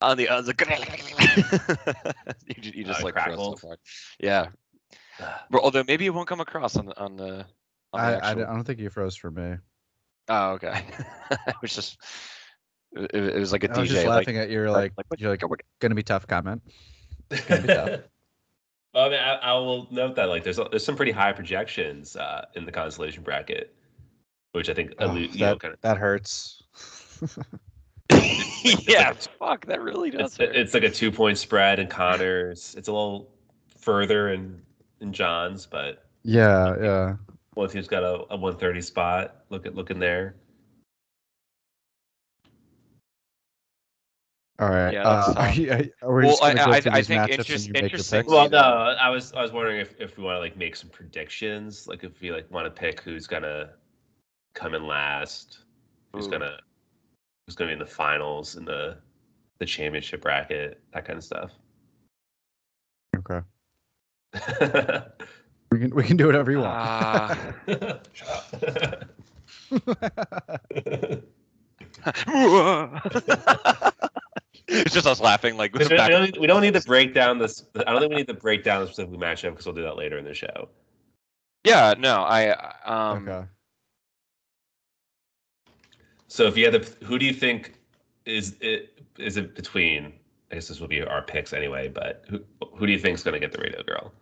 On 0.00 0.16
the 0.16 0.28
other, 0.28 0.52
you, 2.46 2.70
you 2.72 2.84
just 2.84 3.00
Uh, 3.00 3.04
like 3.04 3.14
throw 3.14 3.22
crackle. 3.24 3.56
stuff 3.56 3.68
hard. 3.68 3.78
Yeah, 4.20 4.46
but 5.50 5.60
although 5.60 5.82
maybe 5.88 6.06
it 6.06 6.10
won't 6.14 6.28
come 6.28 6.38
across 6.40 6.76
on 6.76 6.86
the 6.86 6.96
on 7.00 7.16
the 7.16 7.44
on 7.92 7.94
the 7.94 7.98
I, 7.98 8.10
I, 8.12 8.14
actual- 8.14 8.34
don't- 8.36 8.48
I 8.48 8.54
don't 8.54 8.62
think 8.64 8.78
you 8.78 8.90
froze 8.90 9.16
for 9.16 9.32
me. 9.32 9.56
Oh, 10.28 10.50
okay. 10.52 10.84
it 11.32 11.56
was 11.60 11.74
just. 11.74 11.98
It, 12.92 13.14
it 13.14 13.38
was 13.38 13.52
like 13.52 13.64
a 13.64 13.74
I 13.74 13.78
was 13.80 13.88
DJ. 13.88 13.92
just 13.92 14.06
like, 14.06 14.16
laughing 14.18 14.38
at 14.38 14.50
your 14.50 14.70
like- 14.70 14.92
like, 14.96 15.06
like, 15.10 15.20
you're 15.20 15.30
like 15.30 15.46
what- 15.48 15.60
gonna 15.80 15.94
be 15.94 16.02
tough 16.02 16.26
comment. 16.26 16.62
Well, 18.94 19.04
I 19.04 19.08
mean, 19.10 19.18
I, 19.20 19.34
I 19.34 19.52
will 19.54 19.86
note 19.90 20.16
that 20.16 20.28
like 20.28 20.44
there's 20.44 20.56
there's 20.70 20.84
some 20.84 20.96
pretty 20.96 21.12
high 21.12 21.32
projections 21.32 22.16
uh, 22.16 22.46
in 22.54 22.64
the 22.64 22.72
consolation 22.72 23.22
bracket, 23.22 23.74
which 24.52 24.70
I 24.70 24.74
think 24.74 24.94
Oh, 24.98 25.08
allu- 25.08 25.32
you 25.32 25.40
know, 25.40 25.50
that 25.50 25.60
kind 25.60 25.74
of, 25.74 25.80
that 25.82 25.98
hurts. 25.98 26.62
yeah, 28.88 29.12
fuck, 29.38 29.66
that 29.66 29.82
really 29.82 30.10
does. 30.10 30.32
it's, 30.32 30.36
hurt. 30.38 30.56
it's 30.56 30.74
like 30.74 30.82
a 30.84 30.90
two 30.90 31.12
point 31.12 31.36
spread 31.36 31.78
in 31.78 31.86
Connors. 31.86 32.74
It's 32.78 32.88
a 32.88 32.92
little 32.92 33.30
further 33.78 34.30
in 34.30 34.60
in 35.00 35.12
John's, 35.12 35.66
but 35.66 36.06
yeah, 36.22 36.74
yeah. 36.80 37.16
one 37.54 37.68
team's 37.68 37.86
got 37.88 38.02
a, 38.02 38.14
a 38.30 38.36
130 38.36 38.80
spot. 38.80 39.42
Look 39.50 39.66
at 39.66 39.74
looking 39.74 39.98
there. 39.98 40.34
All 44.60 44.68
right. 44.70 44.92
Yeah, 44.92 45.02
uh, 45.08 45.34
are 45.36 45.52
you, 45.52 45.70
are, 45.70 45.84
are 46.02 46.14
we 46.14 46.22
Well, 46.24 46.32
just 46.32 46.42
gonna 46.42 46.60
I- 46.60 46.64
go 46.66 46.70
I- 46.72 46.80
through 46.80 46.92
I 46.92 47.02
think 47.02 47.20
matchups 47.22 47.28
interest- 47.38 47.50
and 47.50 47.66
you 47.66 47.72
make 47.74 47.82
your 47.82 47.86
interesting- 47.90 48.18
picks? 48.22 48.28
Well, 48.32 48.50
no, 48.50 48.58
I 48.58 49.08
was 49.08 49.32
I 49.32 49.40
was 49.42 49.52
wondering 49.52 49.78
if, 49.80 49.94
if 50.00 50.16
we 50.18 50.24
want 50.24 50.36
to 50.36 50.40
like 50.40 50.56
make 50.56 50.74
some 50.74 50.90
predictions, 50.90 51.86
like 51.86 52.02
if 52.02 52.20
we 52.20 52.32
like 52.32 52.50
want 52.50 52.64
to 52.66 52.70
pick 52.70 53.00
who's 53.00 53.26
gonna 53.28 53.70
come 54.54 54.74
in 54.74 54.84
last, 54.86 55.60
who's 56.12 56.26
Ooh. 56.26 56.30
gonna 56.30 56.58
who's 57.46 57.54
gonna 57.54 57.68
be 57.68 57.74
in 57.74 57.78
the 57.78 57.86
finals 57.86 58.56
in 58.56 58.64
the 58.64 58.98
the 59.60 59.66
championship 59.66 60.22
bracket, 60.22 60.80
that 60.92 61.04
kind 61.04 61.18
of 61.18 61.24
stuff. 61.24 61.52
Okay. 63.16 63.40
We 65.70 65.78
can 65.80 65.94
we 65.94 66.02
can 66.02 66.16
do 66.16 66.24
whatever 66.24 66.50
you 66.50 66.60
want. 66.60 67.38
Shut 68.14 68.54
up. 72.16 73.94
It's 74.68 74.94
just 74.94 75.06
us 75.06 75.20
laughing 75.20 75.56
like 75.56 75.72
we, 75.74 75.84
don't, 75.88 76.22
need- 76.24 76.36
we 76.38 76.46
don't 76.46 76.62
need 76.62 76.74
to 76.74 76.80
break 76.82 77.14
down 77.14 77.38
this. 77.38 77.64
I 77.74 77.84
don't 77.92 78.00
think 78.00 78.10
we 78.10 78.16
need 78.16 78.28
to 78.28 78.34
break 78.34 78.62
down 78.64 78.82
the 78.82 78.86
specific 78.86 79.18
matchup 79.18 79.50
because 79.50 79.66
we'll 79.66 79.74
do 79.74 79.82
that 79.82 79.96
later 79.96 80.18
in 80.18 80.24
the 80.24 80.34
show. 80.34 80.68
Yeah, 81.64 81.94
no, 81.98 82.22
I 82.22 82.50
um 82.84 83.28
okay. 83.28 83.46
So 86.28 86.44
if 86.46 86.56
you 86.56 86.70
had 86.70 86.82
to, 86.82 87.04
who 87.06 87.18
do 87.18 87.24
you 87.26 87.32
think 87.32 87.74
is 88.26 88.56
it? 88.60 89.00
Is 89.18 89.36
it 89.36 89.54
between? 89.54 90.12
I 90.50 90.54
guess 90.54 90.68
this 90.68 90.80
will 90.80 90.88
be 90.88 91.02
our 91.02 91.22
picks 91.22 91.52
anyway. 91.52 91.88
But 91.88 92.24
who 92.28 92.40
who 92.76 92.86
do 92.86 92.92
you 92.92 92.98
think 92.98 93.14
is 93.16 93.22
going 93.22 93.34
to 93.34 93.40
get 93.40 93.52
the 93.52 93.58
radio 93.62 93.82
girl? 93.82 94.12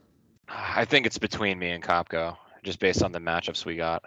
I 0.48 0.84
think 0.84 1.06
it's 1.06 1.18
between 1.18 1.58
me 1.58 1.70
and 1.70 1.82
Copco, 1.82 2.36
just 2.62 2.78
based 2.78 3.02
on 3.02 3.10
the 3.12 3.18
matchups 3.18 3.64
we 3.64 3.74
got. 3.76 4.04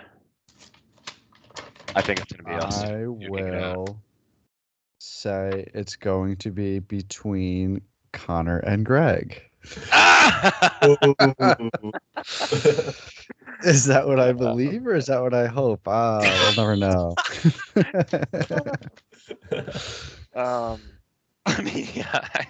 I 1.96 2.02
think 2.02 2.22
it's 2.22 2.32
gonna 2.32 2.58
be 2.58 2.66
us. 2.66 2.82
I 2.84 2.90
duking 2.92 3.48
it 3.48 3.64
out. 3.64 3.78
will 3.78 4.02
say 5.00 5.66
it's 5.74 5.96
going 5.96 6.36
to 6.38 6.52
be 6.52 6.80
between 6.80 7.82
Connor 8.12 8.60
and 8.60 8.86
Greg. 8.86 9.42
Is 13.64 13.86
that 13.86 14.08
what 14.08 14.20
I 14.20 14.32
believe 14.32 14.88
or 14.88 14.96
is 14.96 15.08
that 15.08 15.22
what 15.22 15.34
I 15.34 15.48
hope? 15.48 15.82
Ah, 15.86 16.22
we'll 16.22 16.56
never 16.56 16.78
know. 16.78 17.14
Um, 20.36 20.80
I 21.46 21.62
mean, 21.62 21.88
yeah. 21.94 22.28
I 22.34 22.48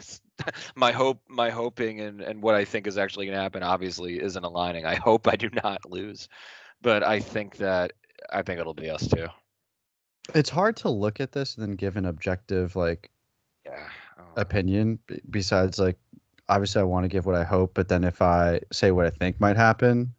My 0.75 0.91
hope, 0.91 1.21
my 1.27 1.49
hoping, 1.49 2.01
and 2.01 2.21
and 2.21 2.41
what 2.41 2.55
I 2.55 2.65
think 2.65 2.87
is 2.87 2.97
actually 2.97 3.25
going 3.25 3.35
to 3.35 3.41
happen, 3.41 3.63
obviously, 3.63 4.21
isn't 4.21 4.43
aligning. 4.43 4.85
I 4.85 4.95
hope 4.95 5.27
I 5.27 5.35
do 5.35 5.49
not 5.63 5.89
lose, 5.89 6.27
but 6.81 7.03
I 7.03 7.19
think 7.19 7.57
that 7.57 7.93
I 8.31 8.41
think 8.41 8.59
it'll 8.59 8.73
be 8.73 8.89
us 8.89 9.07
too. 9.07 9.27
It's 10.35 10.49
hard 10.49 10.75
to 10.77 10.89
look 10.89 11.19
at 11.19 11.31
this 11.31 11.55
and 11.55 11.67
then 11.67 11.75
give 11.75 11.97
an 11.97 12.05
objective 12.05 12.75
like 12.75 13.09
Yeah. 13.65 13.87
Oh. 14.17 14.23
opinion 14.35 14.99
b- 15.07 15.21
besides 15.29 15.79
like 15.79 15.97
obviously 16.47 16.81
I 16.81 16.83
want 16.83 17.03
to 17.03 17.09
give 17.09 17.25
what 17.25 17.35
I 17.35 17.43
hope, 17.43 17.73
but 17.73 17.87
then 17.87 18.03
if 18.03 18.21
I 18.21 18.61
say 18.71 18.91
what 18.91 19.05
I 19.05 19.11
think 19.11 19.39
might 19.39 19.57
happen, 19.57 20.13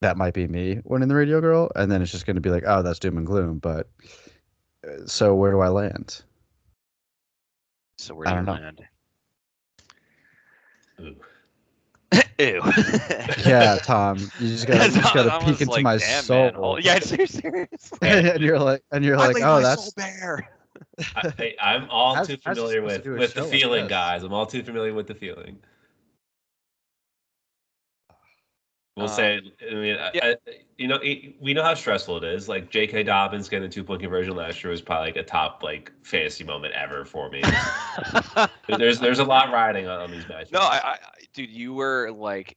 that 0.00 0.16
might 0.16 0.34
be 0.34 0.46
me 0.46 0.80
winning 0.84 1.08
the 1.08 1.14
radio 1.14 1.40
girl, 1.40 1.70
and 1.74 1.90
then 1.90 2.02
it's 2.02 2.12
just 2.12 2.26
going 2.26 2.36
to 2.36 2.40
be 2.42 2.50
like, 2.50 2.64
oh, 2.66 2.82
that's 2.82 2.98
doom 2.98 3.16
and 3.16 3.26
gloom. 3.26 3.58
But 3.58 3.88
uh, 4.86 5.06
so 5.06 5.34
where 5.34 5.50
do 5.50 5.60
I 5.60 5.68
land? 5.68 6.22
So 7.96 8.14
where 8.14 8.26
I 8.26 8.30
do 8.30 8.36
you 8.40 8.46
don't 8.46 8.46
know. 8.46 8.52
land? 8.62 8.80
Ooh. 11.00 11.16
Ew. 12.38 12.62
Yeah, 13.46 13.78
Tom, 13.82 14.18
you 14.40 14.48
just 14.48 14.66
got 14.66 14.86
to 14.86 14.92
just 14.92 15.14
got 15.14 15.22
to 15.24 15.34
I 15.34 15.38
peek 15.40 15.60
into 15.60 15.72
like, 15.72 15.82
my 15.82 15.98
soul. 15.98 16.44
man, 16.44 16.54
hol- 16.54 16.80
Yeah, 16.80 16.98
seriously. 17.00 17.66
and 18.02 18.40
you're 18.42 18.58
like, 18.58 18.82
and 18.92 19.04
you're 19.04 19.16
like, 19.16 19.36
oh, 19.42 19.60
that's 19.60 19.90
bare. 19.92 20.48
I, 21.16 21.54
I'm 21.60 21.88
all 21.90 22.14
How's- 22.14 22.26
too 22.28 22.36
familiar 22.38 22.82
with 22.82 23.04
with 23.06 23.34
the 23.34 23.40
show 23.40 23.42
like 23.42 23.52
feeling, 23.52 23.88
guys. 23.88 24.22
I'm 24.22 24.32
all 24.32 24.46
too 24.46 24.62
familiar 24.62 24.94
with 24.94 25.06
the 25.06 25.14
feeling. 25.14 25.58
We'll 28.98 29.06
Um, 29.06 29.14
say, 29.14 29.40
I 29.70 29.74
mean, 29.74 29.96
yeah. 30.12 30.24
I, 30.24 30.36
you 30.76 30.88
know, 30.88 30.96
it, 30.96 31.40
we 31.40 31.54
know 31.54 31.62
how 31.62 31.74
stressful 31.74 32.16
it 32.16 32.24
is. 32.24 32.48
Like 32.48 32.68
J.K. 32.68 33.04
Dobbins 33.04 33.48
getting 33.48 33.68
a 33.68 33.70
two 33.70 33.84
point 33.84 34.00
conversion 34.00 34.34
last 34.34 34.64
year 34.64 34.72
was 34.72 34.82
probably 34.82 35.10
like 35.10 35.16
a 35.16 35.22
top 35.22 35.62
like 35.62 35.92
fantasy 36.02 36.42
moment 36.42 36.74
ever 36.74 37.04
for 37.04 37.30
me. 37.30 37.40
there's 38.76 38.98
there's 38.98 39.20
a 39.20 39.24
lot 39.24 39.52
riding 39.52 39.86
on, 39.86 40.00
on 40.00 40.10
these 40.10 40.28
matches. 40.28 40.50
No, 40.50 40.58
I, 40.58 40.80
I, 40.82 40.96
dude, 41.32 41.48
you 41.48 41.74
were 41.74 42.10
like 42.10 42.56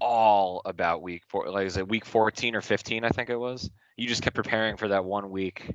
all 0.00 0.62
about 0.64 1.02
week 1.02 1.24
four. 1.26 1.50
Like, 1.50 1.66
is 1.66 1.76
it 1.76 1.88
week 1.88 2.04
fourteen 2.04 2.54
or 2.54 2.60
fifteen? 2.60 3.04
I 3.04 3.08
think 3.08 3.28
it 3.28 3.36
was. 3.36 3.68
You 3.96 4.06
just 4.06 4.22
kept 4.22 4.36
preparing 4.36 4.76
for 4.76 4.86
that 4.86 5.04
one 5.04 5.28
week. 5.28 5.74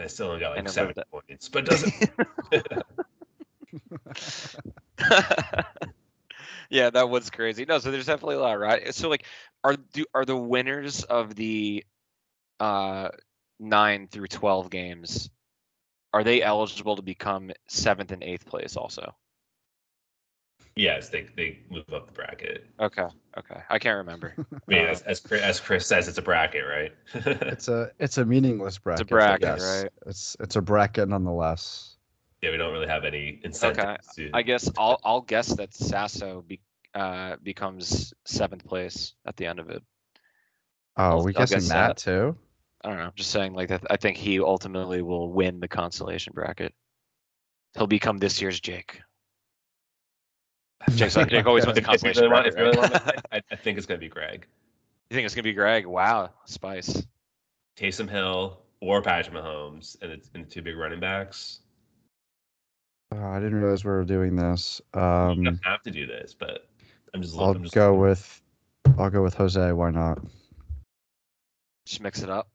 I 0.00 0.08
still 0.08 0.26
only 0.26 0.40
got 0.40 0.56
like 0.56 0.68
seven 0.68 0.92
points, 1.12 1.48
but 1.48 1.66
doesn't. 1.66 1.94
yeah, 6.70 6.90
that 6.90 7.08
was 7.08 7.30
crazy. 7.30 7.64
No, 7.66 7.78
so 7.78 7.90
there's 7.90 8.06
definitely 8.06 8.36
a 8.36 8.40
lot, 8.40 8.58
right? 8.58 8.94
So 8.94 9.08
like, 9.08 9.24
are 9.62 9.76
do 9.76 10.04
are 10.14 10.24
the 10.24 10.36
winners 10.36 11.04
of 11.04 11.34
the 11.34 11.84
uh 12.60 13.08
nine 13.58 14.08
through 14.08 14.28
twelve 14.28 14.70
games? 14.70 15.30
Are 16.12 16.24
they 16.24 16.42
eligible 16.42 16.96
to 16.96 17.02
become 17.02 17.50
seventh 17.68 18.12
and 18.12 18.22
eighth 18.22 18.46
place 18.46 18.76
also? 18.76 19.14
yes, 20.76 21.08
they 21.08 21.26
they 21.36 21.58
move 21.70 21.84
up 21.92 22.06
the 22.06 22.12
bracket. 22.12 22.66
Okay, 22.80 23.06
okay, 23.38 23.60
I 23.70 23.78
can't 23.78 23.98
remember. 23.98 24.34
I 24.52 24.58
mean, 24.68 24.86
Uh, 24.86 24.90
as, 24.90 25.02
as 25.02 25.20
Chris, 25.20 25.42
as 25.42 25.60
Chris 25.60 25.86
says, 25.86 26.08
it's 26.08 26.18
a 26.18 26.22
bracket, 26.22 26.64
right? 26.66 26.92
it's 27.14 27.68
a 27.68 27.90
it's 27.98 28.18
a 28.18 28.24
meaningless 28.24 28.78
bracket. 28.78 29.02
It's 29.02 29.10
a 29.10 29.14
bracket, 29.14 29.42
yes, 29.42 29.60
right? 29.60 29.90
It's 30.06 30.36
it's 30.40 30.56
a 30.56 30.62
bracket 30.62 31.08
nonetheless. 31.08 31.93
Yeah, 32.44 32.50
we 32.50 32.56
don't 32.58 32.72
really 32.72 32.86
have 32.86 33.04
any 33.04 33.40
incentives. 33.42 34.06
to, 34.16 34.30
I 34.34 34.42
guess 34.42 34.70
I'll 34.78 35.00
I'll 35.04 35.22
guess 35.22 35.48
that 35.56 35.72
Sasso 35.74 36.42
be, 36.46 36.60
uh, 36.94 37.36
becomes 37.42 38.12
seventh 38.26 38.64
place 38.66 39.14
at 39.26 39.36
the 39.36 39.46
end 39.46 39.58
of 39.58 39.70
it. 39.70 39.82
Oh, 40.96 41.02
I'll- 41.02 41.24
we 41.24 41.34
I'll 41.34 41.40
guessing 41.42 41.58
guess 41.58 41.68
that 41.68 41.86
that. 41.88 41.96
too? 41.96 42.36
I 42.84 42.88
don't 42.88 42.98
know. 42.98 43.04
I'm 43.04 43.12
just 43.16 43.30
saying, 43.30 43.54
like 43.54 43.70
that. 43.70 43.82
I 43.88 43.96
think 43.96 44.18
he 44.18 44.38
ultimately 44.40 45.00
will 45.00 45.32
win 45.32 45.58
the 45.58 45.68
consolation 45.68 46.34
bracket. 46.34 46.74
He'll 47.76 47.86
become 47.86 48.18
this 48.18 48.42
year's 48.42 48.60
Jake. 48.60 49.00
Jake's 50.94 51.16
like, 51.16 51.30
Jake 51.30 51.46
always 51.46 51.64
wins 51.64 51.76
the 51.76 51.82
consolation 51.82 52.28
bracket. 52.28 52.52
if 52.52 52.58
really 52.58 52.76
right? 52.78 52.92
to- 52.92 53.22
I, 53.32 53.40
I 53.50 53.56
think 53.56 53.78
it's 53.78 53.86
gonna 53.86 53.98
be 54.00 54.08
Greg, 54.10 54.46
you 55.08 55.14
think 55.14 55.24
it's 55.24 55.34
gonna 55.34 55.44
be 55.44 55.54
Greg? 55.54 55.86
Wow, 55.86 56.30
spice. 56.44 57.06
Taysom 57.78 58.08
Hill, 58.08 58.60
or 58.80 59.00
Patrick 59.02 59.34
Mahomes, 59.34 59.96
and 60.02 60.12
it's 60.12 60.30
and 60.34 60.44
the 60.44 60.48
two 60.50 60.60
big 60.62 60.76
running 60.76 61.00
backs. 61.00 61.60
Oh, 63.16 63.30
I 63.30 63.38
didn't 63.38 63.60
realize 63.60 63.84
we 63.84 63.90
were 63.92 64.04
doing 64.04 64.34
this. 64.34 64.80
you 64.94 65.00
Um, 65.00 65.44
don't 65.44 65.60
have 65.64 65.82
to 65.82 65.90
do 65.90 66.06
this, 66.06 66.34
but 66.34 66.68
I'm 67.12 67.22
just. 67.22 67.38
I'll 67.38 67.50
I'm 67.50 67.62
just 67.62 67.74
go 67.74 67.94
with 67.94 68.42
I'll 68.98 69.10
go 69.10 69.22
with 69.22 69.34
Jose. 69.34 69.72
Why 69.72 69.90
not? 69.90 70.18
Just 71.86 72.00
mix 72.00 72.22
it 72.22 72.30
up. 72.30 72.48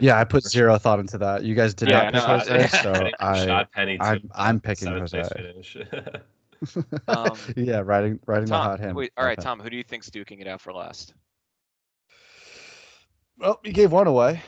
Yeah, 0.00 0.20
I 0.20 0.24
put 0.24 0.44
zero 0.44 0.76
thought 0.78 1.00
into 1.00 1.18
that. 1.18 1.42
You 1.42 1.54
guys 1.54 1.74
did 1.74 1.88
Yeah, 1.88 2.10
not 2.10 2.24
I 2.24 2.38
pick 2.42 2.52
know, 2.52 2.54
Jose, 2.60 2.62
I- 2.62 2.66
so 2.82 2.92
Penny- 2.92 3.14
I 3.18 3.46
shot 3.46 3.72
Penny 3.72 3.96
to 3.98 4.04
I'm 4.04 4.30
I'm 4.34 4.60
picking 4.60 4.88
Jose. 4.88 5.22
Um, 7.08 7.38
yeah, 7.56 7.78
riding 7.78 8.20
riding 8.26 8.44
the 8.50 8.54
hot 8.58 8.80
hand. 8.80 8.94
wait, 8.94 9.12
all 9.16 9.24
right, 9.24 9.38
Okay. 9.38 9.42
Tom. 9.46 9.60
Who 9.60 9.70
do 9.70 9.78
you 9.78 9.82
think's 9.82 10.10
duking 10.10 10.42
it 10.42 10.46
out 10.46 10.60
for 10.60 10.74
last? 10.74 11.14
Well, 13.38 13.58
you 13.64 13.72
gave 13.72 13.92
one 13.92 14.06
away. 14.06 14.42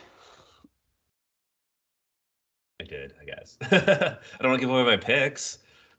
I 2.83 2.85
did, 2.85 3.15
I 3.21 3.25
guess. 3.25 3.57
I 3.71 4.17
don't 4.41 4.51
want 4.51 4.61
to 4.61 4.67
give 4.67 4.71
away 4.71 4.83
my 4.83 4.97
picks 4.97 5.59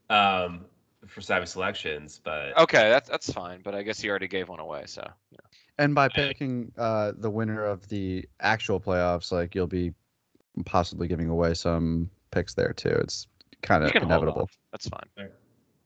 um, 0.09 0.65
for 1.07 1.21
savvy 1.21 1.45
selections, 1.45 2.19
but 2.23 2.57
Okay, 2.57 2.89
that's 2.89 3.09
that's 3.09 3.31
fine. 3.31 3.61
But 3.63 3.73
I 3.73 3.83
guess 3.83 4.03
you 4.03 4.09
already 4.09 4.27
gave 4.27 4.49
one 4.49 4.59
away, 4.59 4.83
so. 4.85 5.01
yeah. 5.31 5.37
And 5.79 5.95
by 5.95 6.09
picking 6.09 6.71
uh, 6.77 7.13
the 7.17 7.29
winner 7.29 7.63
of 7.63 7.87
the 7.87 8.27
actual 8.41 8.79
playoffs, 8.81 9.31
like 9.31 9.55
you'll 9.55 9.65
be 9.65 9.93
possibly 10.65 11.07
giving 11.07 11.29
away 11.29 11.53
some 11.53 12.09
picks 12.31 12.53
there 12.53 12.73
too. 12.73 12.89
It's 12.89 13.27
kind 13.61 13.83
of 13.85 13.95
inevitable. 13.95 14.49
That's 14.71 14.89
fine. 14.89 15.29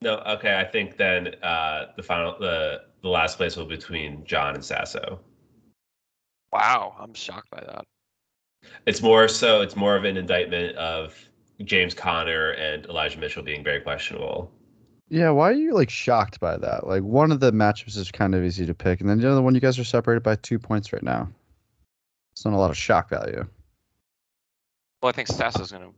no. 0.01 0.17
Okay, 0.19 0.59
I 0.59 0.65
think 0.65 0.97
then 0.97 1.35
uh, 1.43 1.87
the 1.95 2.03
final, 2.03 2.35
the 2.39 2.81
the 3.03 3.09
last 3.09 3.37
place 3.37 3.55
will 3.55 3.65
be 3.65 3.75
between 3.75 4.25
John 4.25 4.55
and 4.55 4.65
Sasso. 4.65 5.19
Wow, 6.51 6.95
I'm 6.99 7.13
shocked 7.13 7.51
by 7.51 7.59
that. 7.59 7.85
It's 8.87 9.01
more 9.01 9.27
so. 9.27 9.61
It's 9.61 9.75
more 9.75 9.97
of 9.97 10.05
an 10.05 10.15
indictment 10.15 10.75
of 10.77 11.13
James 11.63 11.93
Conner 11.93 12.51
and 12.51 12.85
Elijah 12.85 13.19
Mitchell 13.19 13.43
being 13.43 13.61
very 13.61 13.81
questionable. 13.81 14.49
Yeah, 15.09 15.29
why 15.29 15.49
are 15.49 15.53
you 15.53 15.73
like 15.73 15.89
shocked 15.89 16.39
by 16.39 16.57
that? 16.57 16.87
Like 16.87 17.03
one 17.03 17.31
of 17.33 17.41
the 17.41 17.51
matchups 17.51 17.97
is 17.97 18.11
kind 18.11 18.33
of 18.33 18.43
easy 18.43 18.65
to 18.65 18.73
pick, 18.73 19.01
and 19.01 19.09
then 19.09 19.19
the 19.19 19.29
other 19.29 19.41
one 19.41 19.55
you 19.55 19.61
guys 19.61 19.77
are 19.77 19.83
separated 19.83 20.23
by 20.23 20.35
two 20.35 20.57
points 20.57 20.93
right 20.93 21.03
now. 21.03 21.29
It's 22.31 22.45
not 22.45 22.53
a 22.53 22.57
lot 22.57 22.69
of 22.69 22.77
shock 22.77 23.09
value. 23.09 23.45
Well, 25.01 25.09
I 25.09 25.11
think 25.11 25.27
Stas 25.27 25.59
is 25.59 25.71
going 25.71 25.83
to 25.83 25.93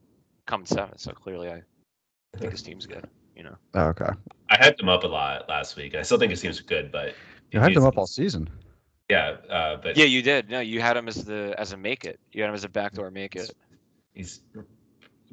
come 0.47 0.61
in 0.61 0.65
seven, 0.65 0.97
so 0.97 1.11
clearly 1.11 1.49
I 1.49 1.61
think 2.37 2.51
his 2.51 2.63
team's 2.63 2.87
good. 2.87 3.07
You 3.35 3.43
know. 3.43 3.55
Oh, 3.75 3.85
okay. 3.85 4.09
I 4.49 4.57
hyped 4.57 4.81
him 4.81 4.89
up 4.89 5.03
a 5.03 5.07
lot 5.07 5.47
last 5.47 5.75
week. 5.75 5.93
I 5.95 6.01
still 6.01 6.17
think 6.17 6.31
his 6.31 6.41
team's 6.41 6.59
good, 6.59 6.91
but 6.91 7.13
You 7.51 7.59
hyped 7.59 7.77
him 7.77 7.85
up 7.85 7.97
all 7.97 8.07
season. 8.07 8.49
Yeah, 9.09 9.37
uh, 9.49 9.77
but 9.77 9.97
Yeah, 9.97 10.05
you 10.05 10.21
did. 10.21 10.49
No, 10.49 10.59
you 10.59 10.79
had 10.81 10.95
him 10.95 11.07
as 11.07 11.25
the 11.25 11.55
as 11.57 11.71
a 11.73 11.77
make 11.77 12.05
it. 12.05 12.19
You 12.31 12.43
had 12.43 12.49
him 12.49 12.55
as 12.55 12.63
a 12.63 12.69
backdoor 12.69 13.09
make 13.09 13.35
it. 13.35 13.51
he's. 14.13 14.41
I 14.55 14.61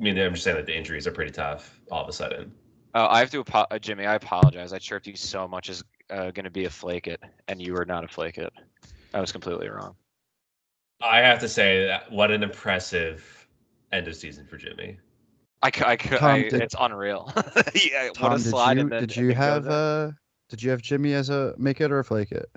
mean, 0.02 0.18
I'm 0.18 0.32
just 0.32 0.44
saying 0.44 0.56
that 0.56 0.66
the 0.66 0.76
injuries 0.76 1.06
are 1.06 1.10
pretty 1.12 1.30
tough 1.30 1.78
all 1.90 2.02
of 2.02 2.08
a 2.08 2.12
sudden. 2.12 2.52
Oh, 2.94 3.06
I 3.06 3.20
have 3.20 3.30
to 3.30 3.40
apo- 3.40 3.66
uh, 3.70 3.78
Jimmy. 3.78 4.06
I 4.06 4.14
apologize. 4.14 4.72
I 4.72 4.78
chirped 4.78 5.06
you 5.06 5.16
so 5.16 5.46
much 5.46 5.68
as 5.68 5.84
uh, 6.10 6.30
going 6.30 6.44
to 6.44 6.50
be 6.50 6.64
a 6.64 6.70
flake 6.70 7.06
it, 7.06 7.22
and 7.48 7.60
you 7.60 7.74
were 7.74 7.84
not 7.84 8.04
a 8.04 8.08
flake 8.08 8.38
it. 8.38 8.52
I 9.12 9.20
was 9.20 9.32
completely 9.32 9.68
wrong. 9.68 9.94
I 11.02 11.18
have 11.18 11.38
to 11.40 11.48
say 11.48 11.86
that 11.86 12.10
what 12.10 12.30
an 12.30 12.42
impressive 12.42 13.46
end 13.92 14.08
of 14.08 14.16
season 14.16 14.46
for 14.46 14.56
Jimmy. 14.56 14.98
I, 15.62 15.70
c- 15.70 15.84
I, 15.84 15.96
c- 15.96 16.16
Tom, 16.16 16.30
I- 16.30 16.48
did- 16.48 16.62
it's 16.62 16.74
unreal. 16.78 17.30
yeah, 17.74 18.08
Tom, 18.14 18.30
what 18.30 18.32
a 18.32 18.42
did 18.42 18.50
slide 18.50 18.76
you 18.76 18.80
and 18.82 18.92
then, 18.92 19.00
did 19.00 19.16
you 19.16 19.28
then 19.28 19.36
have 19.36 19.68
uh 19.68 20.10
did 20.48 20.62
you 20.62 20.70
have 20.70 20.80
Jimmy 20.80 21.12
as 21.12 21.28
a 21.28 21.54
make 21.58 21.80
it 21.80 21.90
or 21.90 21.98
a 21.98 22.04
flake 22.04 22.32
it? 22.32 22.48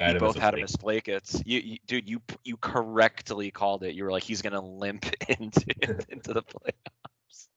I 0.00 0.04
had 0.04 0.10
You 0.12 0.16
him 0.16 0.20
both 0.20 0.36
as 0.36 0.40
a 0.40 0.40
had 0.44 0.54
him 0.54 0.64
as 0.64 0.76
flake 0.76 1.08
it's. 1.08 1.42
You, 1.46 1.60
you, 1.60 1.78
dude, 1.86 2.08
you 2.08 2.20
you 2.44 2.56
correctly 2.58 3.50
called 3.50 3.82
it. 3.82 3.94
You 3.94 4.04
were 4.04 4.12
like, 4.12 4.22
he's 4.22 4.42
gonna 4.42 4.60
limp 4.60 5.06
into 5.40 5.64
into 6.10 6.32
the 6.34 6.42
playoffs, 6.42 7.48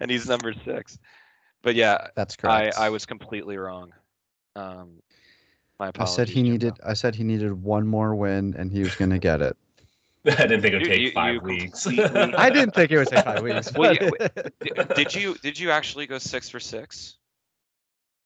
and 0.00 0.10
he's 0.10 0.28
number 0.28 0.52
six. 0.64 0.98
But 1.62 1.74
yeah, 1.74 2.08
That's 2.14 2.36
I 2.42 2.42
correct. 2.42 2.78
I 2.78 2.86
I 2.86 2.90
was 2.90 3.06
completely 3.06 3.56
wrong. 3.56 3.92
Um, 4.54 5.02
my 5.78 5.90
I 5.98 6.04
said 6.04 6.28
he 6.28 6.42
Jim 6.42 6.52
needed 6.52 6.74
I 6.84 6.94
said 6.94 7.14
he 7.14 7.24
needed 7.24 7.52
one 7.62 7.86
more 7.86 8.14
win 8.14 8.54
and 8.58 8.70
he 8.70 8.80
was 8.80 8.94
gonna 8.94 9.18
get 9.18 9.40
it. 9.42 9.56
I 10.26 10.30
didn't 10.46 10.62
think 10.62 10.74
it 10.74 10.78
would 10.78 10.86
You- 10.86 10.92
take 10.92 11.00
you- 11.02 11.10
five 11.12 11.34
you 11.34 11.40
weeks. 11.40 11.86
I 11.86 12.50
didn't 12.50 12.74
think 12.74 12.90
it 12.90 12.98
would 12.98 13.08
take 13.08 13.24
five 13.24 13.42
weeks. 13.42 13.72
Well, 13.74 13.94
yeah, 13.94 14.84
did 14.94 15.14
you 15.14 15.34
did 15.42 15.58
you 15.58 15.70
actually 15.70 16.06
go 16.06 16.18
six 16.18 16.48
for 16.48 16.60
six? 16.60 17.16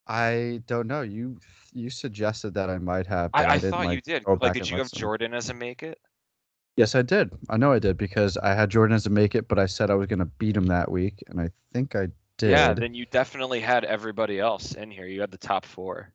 I 0.06 0.62
don't 0.66 0.86
know. 0.86 1.02
You 1.02 1.38
you 1.72 1.90
suggested 1.90 2.54
that 2.54 2.70
I 2.70 2.78
might 2.78 3.06
have. 3.06 3.30
I, 3.34 3.46
I, 3.46 3.58
didn't, 3.58 3.70
thought 3.70 3.82
you 3.82 3.88
like, 3.88 4.02
did. 4.02 4.24
Like, 4.26 4.54
did 4.54 4.68
you 4.68 4.76
have 4.78 4.86
listen. 4.86 4.98
Jordan 4.98 5.34
as 5.34 5.50
a 5.50 5.54
make 5.54 5.82
it? 5.82 5.98
Yes, 6.76 6.94
I 6.94 7.02
did. 7.02 7.30
I 7.48 7.56
know 7.56 7.72
I 7.72 7.78
did 7.78 7.96
because 7.96 8.36
I 8.38 8.54
had 8.54 8.70
Jordan 8.70 8.94
as 8.94 9.06
a 9.06 9.10
make 9.10 9.34
it, 9.34 9.48
but 9.48 9.58
I 9.58 9.66
said 9.66 9.90
I 9.90 9.94
was 9.94 10.06
gonna 10.06 10.24
beat 10.24 10.56
him 10.56 10.66
that 10.66 10.90
week, 10.90 11.22
and 11.28 11.40
I 11.40 11.50
think 11.72 11.94
I 11.94 12.08
did. 12.38 12.50
Yeah, 12.50 12.72
then 12.72 12.94
you 12.94 13.06
definitely 13.06 13.60
had 13.60 13.84
everybody 13.84 14.40
else 14.40 14.72
in 14.74 14.90
here. 14.90 15.06
You 15.06 15.20
had 15.20 15.30
the 15.30 15.38
top 15.38 15.64
four. 15.64 16.12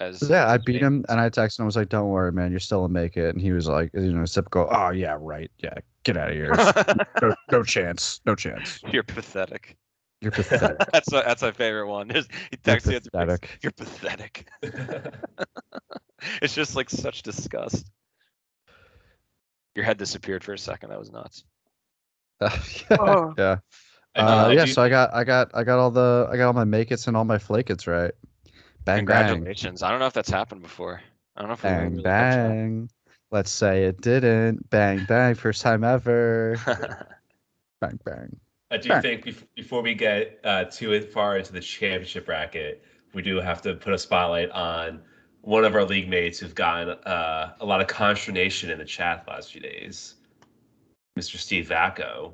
As 0.00 0.28
Yeah, 0.28 0.48
I 0.48 0.58
beat 0.58 0.82
him, 0.82 1.04
and 1.08 1.20
I 1.20 1.30
texted 1.30 1.60
him. 1.60 1.64
I 1.64 1.66
was 1.66 1.76
like, 1.76 1.88
"Don't 1.88 2.08
worry, 2.08 2.32
man. 2.32 2.50
You're 2.50 2.60
still 2.60 2.84
a 2.84 2.88
make 2.88 3.16
it." 3.16 3.34
And 3.34 3.40
he 3.40 3.52
was 3.52 3.68
like, 3.68 3.90
"You 3.94 4.12
know, 4.12 4.26
typical. 4.26 4.68
Oh 4.70 4.90
yeah, 4.90 5.16
right. 5.18 5.50
Yeah, 5.58 5.74
get 6.02 6.16
out 6.16 6.30
of 6.30 6.34
here. 6.34 6.52
no, 7.22 7.34
no 7.50 7.62
chance. 7.62 8.20
No 8.26 8.34
chance. 8.34 8.80
You're 8.92 9.04
pathetic. 9.04 9.76
You're 10.24 10.32
pathetic. 10.32 10.78
that's 10.92 11.12
my, 11.12 11.22
that's 11.22 11.42
my 11.42 11.52
favorite 11.52 11.86
one. 11.86 12.10
Is 12.16 12.26
he 12.50 12.58
You're 12.66 12.76
texts 12.76 12.90
you 12.90 12.98
the 12.98 13.10
pathetic. 13.10 13.58
You're 13.62 13.72
pathetic. 13.72 14.48
it's 16.42 16.54
just 16.54 16.74
like 16.74 16.88
such 16.88 17.22
disgust. 17.22 17.90
Your 19.74 19.84
head 19.84 19.98
disappeared 19.98 20.42
for 20.42 20.54
a 20.54 20.58
second. 20.58 20.90
That 20.90 20.98
was 20.98 21.12
nuts. 21.12 21.44
yeah. 22.40 22.48
yeah. 23.36 23.56
I 24.16 24.20
do- 24.20 24.26
Uh, 24.26 24.48
yeah, 24.54 24.64
do- 24.64 24.72
so 24.72 24.82
I 24.82 24.88
got 24.88 25.12
I 25.12 25.24
got 25.24 25.50
I 25.54 25.62
got 25.64 25.78
all 25.78 25.90
the 25.90 26.28
I 26.32 26.36
got 26.36 26.46
all 26.46 26.52
my 26.52 26.64
make 26.64 26.90
it's 26.90 27.06
and 27.06 27.16
all 27.16 27.24
my 27.24 27.38
flake 27.38 27.68
it's 27.68 27.86
right. 27.86 28.12
Bang 28.84 29.04
bang 29.04 29.26
Congratulations. 29.26 29.82
I 29.82 29.90
don't 29.90 29.98
know 29.98 30.06
if 30.06 30.12
that's 30.12 30.30
happened 30.30 30.62
before. 30.62 31.00
I 31.36 31.40
don't 31.40 31.48
know 31.48 31.54
if 31.54 31.62
we 31.62 31.68
bang 31.68 31.90
really 31.90 32.02
bang. 32.02 32.90
Let's 33.30 33.50
say 33.50 33.84
it 33.84 34.00
didn't. 34.00 34.70
Bang 34.70 35.04
bang. 35.06 35.34
First 35.34 35.62
time 35.62 35.84
ever. 35.84 36.56
bang 37.80 37.98
bang. 38.04 38.36
I 38.74 38.76
do 38.76 38.88
Sure. 38.88 39.00
think 39.00 39.24
bef- 39.24 39.46
before 39.54 39.82
we 39.82 39.94
get 39.94 40.40
uh, 40.42 40.64
too 40.64 41.00
far 41.00 41.38
into 41.38 41.52
the 41.52 41.60
championship 41.60 42.26
bracket, 42.26 42.82
we 43.12 43.22
do 43.22 43.36
have 43.40 43.62
to 43.62 43.74
put 43.74 43.92
a 43.92 43.98
spotlight 43.98 44.50
on 44.50 45.00
one 45.42 45.64
of 45.64 45.76
our 45.76 45.84
league 45.84 46.08
mates 46.08 46.40
who've 46.40 46.54
gotten 46.56 46.88
uh, 46.88 47.54
a 47.60 47.64
lot 47.64 47.80
of 47.80 47.86
consternation 47.86 48.70
in 48.70 48.78
the 48.78 48.84
chat 48.84 49.24
the 49.24 49.30
last 49.30 49.52
few 49.52 49.60
days. 49.60 50.16
Mr. 51.16 51.36
Steve 51.36 51.68
Vacco, 51.68 52.32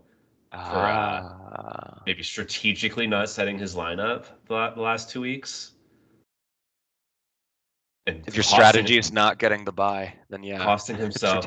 Ah. 0.52 2.00
maybe 2.06 2.22
strategically 2.22 3.06
not 3.06 3.28
setting 3.28 3.58
his 3.58 3.74
lineup 3.74 4.24
the, 4.46 4.70
the 4.74 4.80
last 4.80 5.10
two 5.10 5.20
weeks. 5.20 5.72
And 8.06 8.26
if 8.26 8.34
your 8.34 8.44
strategy 8.44 8.96
is 8.96 9.12
not 9.12 9.38
getting 9.38 9.66
the 9.66 9.72
buy, 9.72 10.14
then 10.30 10.42
yeah. 10.42 10.56
costing 10.64 10.96
himself 11.06 11.46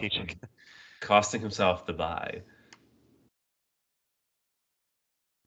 costing 1.00 1.42
himself 1.42 1.88
the 1.88 1.94
buy. 1.94 2.44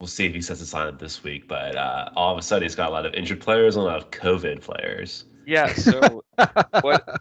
We'll 0.00 0.06
see 0.09 0.26
if 0.26 0.35
he 0.35 0.42
sets 0.42 0.61
his 0.61 0.74
lineup 0.74 0.98
this 0.98 1.22
week, 1.22 1.48
but 1.48 1.74
uh, 1.74 2.11
all 2.16 2.30
of 2.32 2.38
a 2.38 2.42
sudden 2.42 2.64
he's 2.64 2.74
got 2.74 2.90
a 2.90 2.92
lot 2.92 3.06
of 3.06 3.14
injured 3.14 3.40
players 3.40 3.76
and 3.76 3.82
a 3.82 3.87
lot 3.87 3.96
of 3.96 4.11
COVID 4.11 4.61
players. 4.61 5.24
Yeah, 5.46 5.72
so 5.72 6.22
what 6.82 7.20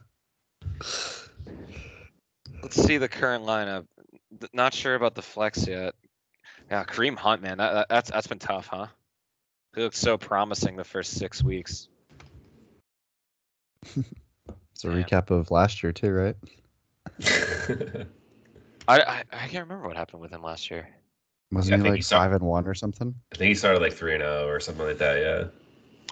let's 2.62 2.76
see 2.84 2.98
the 2.98 3.08
current 3.08 3.46
lineup. 3.46 3.86
Not 4.54 4.74
sure 4.74 4.96
about 4.96 5.16
the 5.16 5.22
flex 5.22 5.66
yet. 5.68 5.96
Yeah, 6.70 6.84
Kareem 6.84 7.16
Hunt, 7.16 7.42
man, 7.42 7.60
that, 7.60 7.74
that- 7.74 7.90
that's 7.90 8.12
that's 8.12 8.28
been 8.28 8.40
tough, 8.40 8.68
huh? 8.68 8.88
He 9.76 9.82
looked 9.82 9.96
so 9.96 10.18
promising 10.18 10.76
the 10.76 10.84
first 10.84 11.14
six 11.14 11.44
weeks. 11.44 11.88
It's 13.96 14.84
a 14.84 14.88
Yeah. 14.88 15.04
recap 15.04 15.30
of 15.32 15.52
last 15.52 15.82
year 15.84 15.92
too, 15.94 16.12
right? 16.12 16.36
I, 18.88 19.00
I 19.00 19.24
I 19.32 19.48
can't 19.48 19.64
remember 19.68 19.88
what 19.88 19.96
happened 19.96 20.22
with 20.22 20.32
him 20.32 20.42
last 20.42 20.70
year. 20.70 20.90
Wasn't 21.52 21.74
I 21.74 21.78
he 21.78 21.84
think 21.84 21.92
like 21.92 21.98
he 21.98 22.02
saw- 22.02 22.20
five 22.20 22.32
and 22.34 22.42
one 22.44 22.68
or 22.68 22.74
something? 22.74 23.14
I 23.34 23.36
think 23.38 23.50
he 23.50 23.56
started 23.56 23.82
like 23.82 23.94
three 23.94 24.14
and 24.14 24.22
zero 24.22 24.48
or 24.48 24.60
something 24.60 24.86
like 24.86 24.98
that. 24.98 25.18
Yeah. 25.20 25.44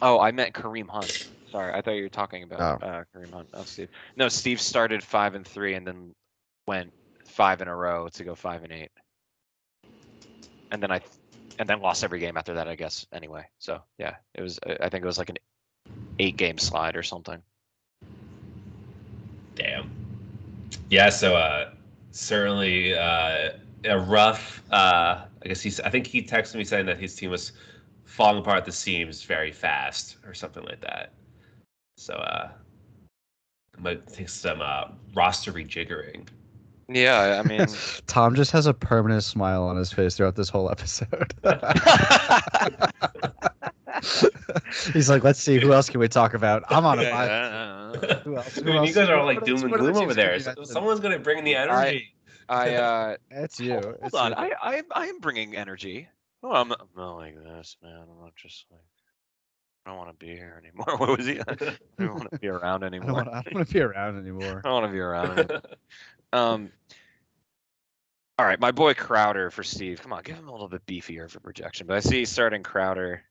Oh, 0.02 0.20
I 0.20 0.32
meant 0.32 0.54
Kareem 0.54 0.88
Hunt. 0.90 1.30
Sorry, 1.52 1.74
I 1.74 1.82
thought 1.82 1.92
you 1.92 2.04
were 2.04 2.10
talking 2.10 2.44
about 2.44 2.82
Oh. 2.82 2.86
uh, 2.86 3.04
Kareem 3.16 3.32
Hunt. 3.34 3.50
Oh, 3.54 3.64
Steve. 3.64 3.90
No, 4.16 4.28
Steve 4.30 4.60
started 4.60 5.04
five 5.04 5.36
and 5.36 5.46
three 5.46 5.76
and 5.76 5.86
then 5.86 6.14
went 6.68 6.92
five 7.26 7.62
in 7.62 7.68
a 7.68 7.76
row 7.76 8.08
to 8.10 8.24
go 8.24 8.36
five 8.36 8.64
and 8.64 8.72
eight. 8.72 8.92
And 10.72 10.82
then 10.82 10.92
I, 10.92 11.02
and 11.60 11.70
then 11.70 11.80
lost 11.82 12.04
every 12.04 12.20
game 12.20 12.38
after 12.38 12.54
that, 12.56 12.68
I 12.68 12.76
guess. 12.76 13.06
Anyway, 13.14 13.46
so 13.60 13.82
yeah, 14.00 14.16
it 14.34 14.42
was. 14.42 14.60
I 14.66 14.78
I 14.86 14.90
think 14.90 15.04
it 15.04 15.08
was 15.08 15.18
like 15.20 15.30
an 15.30 15.38
eight 16.20 16.38
game 16.38 16.58
slide 16.58 16.96
or 16.96 17.04
something. 17.04 17.42
Damn. 19.56 19.90
Yeah. 20.90 21.10
So 21.10 21.36
uh, 21.36 21.72
certainly 22.12 22.96
uh, 22.96 23.52
a 23.86 24.00
rough. 24.00 24.62
Uh, 24.72 25.26
I 25.44 25.48
guess 25.48 25.62
he's. 25.62 25.80
I 25.80 25.90
think 25.90 26.08
he 26.08 26.22
texted 26.22 26.56
me 26.56 26.64
saying 26.64 26.86
that 26.88 27.00
his 27.00 27.16
team 27.16 27.32
was 27.32 27.54
falling 28.06 28.40
apart 28.42 28.58
at 28.60 28.66
the 28.66 28.72
seams 28.72 29.24
very 29.24 29.52
fast 29.52 30.18
or 30.26 30.34
something 30.34 30.64
like 30.66 30.82
that. 30.82 31.12
So 31.98 32.14
uh, 32.14 32.50
it 33.74 33.80
might 33.82 34.08
take 34.08 34.30
some 34.30 34.62
uh, 34.62 34.86
roster 35.16 35.52
rejiggering. 35.52 36.28
Yeah, 36.90 37.42
I 37.44 37.48
mean, 37.48 37.66
Tom 38.08 38.36
just 38.36 38.52
has 38.52 38.68
a 38.68 38.74
permanent 38.74 39.24
smile 39.24 39.64
on 39.64 39.78
his 39.78 39.92
face 39.92 40.16
throughout 40.18 40.36
this 40.36 40.50
whole 40.50 40.70
episode. 40.70 41.34
He's 44.94 45.10
like, 45.10 45.24
let's 45.24 45.40
see, 45.40 45.60
who 45.60 45.72
else 45.74 45.90
can 45.90 46.00
we 46.00 46.08
talk 46.10 46.34
about? 46.34 46.64
I'm 46.70 46.86
on 46.86 47.00
a 47.00 47.04
bye. 47.04 47.26
Yeah, 47.26 48.18
Who 48.24 48.38
else? 48.38 48.58
I 48.58 48.62
mean, 48.64 48.76
else? 48.76 48.90
you 48.90 48.96
guys 48.96 49.10
are 49.10 49.16
all 49.18 49.26
like 49.26 49.44
doom 49.46 49.62
and 49.64 49.72
gloom 49.72 49.96
over 49.98 50.14
there. 50.14 50.34
can 50.34 50.42
So- 50.42 50.50
you 50.52 50.56
mention? 50.58 50.74
Someone's 50.74 51.00
gonna 51.00 51.20
bring 51.20 51.44
the 51.44 51.56
energy. 51.56 52.14
I 52.54 52.74
uh, 52.76 53.16
It's 53.32 53.60
you. 53.60 53.74
Hold 53.74 53.96
It's 54.04 54.14
on, 54.16 54.32
you. 54.32 54.38
I, 54.38 54.52
I 54.62 54.76
am 54.78 54.86
I 54.92 55.08
am 55.08 55.20
bringing 55.20 55.56
energy. 55.56 56.08
Oh, 56.44 56.52
I'm 56.52 56.68
not, 56.70 56.82
I'm 56.82 56.88
not 56.96 57.16
like 57.16 57.36
this, 57.36 57.78
man. 57.82 58.00
I'm 58.02 58.22
not 58.22 58.36
just 58.36 58.66
like 58.72 58.82
I 59.86 59.90
don't 59.90 59.98
want 59.98 60.18
to 60.18 60.26
be 60.26 60.32
here 60.32 60.62
anymore. 60.64 60.98
What 60.98 61.18
was 61.18 61.26
he? 61.26 61.40
I 61.40 61.56
don't 62.00 62.14
want 62.16 62.32
to 62.32 62.40
be 62.40 62.48
around 62.48 62.84
anymore. 62.84 63.22
I 63.22 63.42
don't 63.42 63.54
want 63.56 63.68
to 63.68 63.74
be 63.74 63.82
around 63.82 64.18
anymore. 64.18 64.62
I 64.64 64.68
don't 64.68 64.74
want 64.74 64.86
to 64.86 64.92
be 64.92 65.00
around. 65.00 65.40
Anymore. 65.40 65.62
Um. 66.32 66.72
All 68.40 68.46
right, 68.48 68.60
my 68.60 68.72
boy 68.72 68.94
Crowder 68.96 69.52
for 69.52 69.64
Steve. 69.64 70.02
Come 70.02 70.12
on, 70.12 70.24
give 70.24 70.36
him 70.36 70.48
a 70.48 70.52
little 70.52 70.68
bit 70.68 70.86
beefier 70.88 71.30
for 71.30 71.40
projection. 71.40 71.86
But 71.86 71.98
I 71.98 72.00
see 72.00 72.20
he's 72.20 72.30
starting 72.32 72.64
Crowder. 72.64 73.22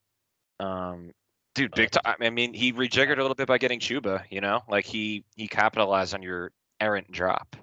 Um, 0.61 1.13
dude, 1.57 1.73
big 1.75 1.91
time. 1.91 2.15
I 2.21 2.31
mean, 2.31 2.55
he 2.55 2.73
rejiggered 2.73 3.19
a 3.19 3.23
little 3.23 3.35
bit 3.35 3.49
by 3.49 3.59
getting 3.59 3.81
Chuba. 3.81 4.23
You 4.31 4.41
know, 4.41 4.61
like 4.69 4.85
he 4.85 5.25
he 5.35 5.49
capitalized 5.49 6.15
on 6.15 6.23
your 6.23 6.53
errant 6.81 7.11
drop. 7.11 7.57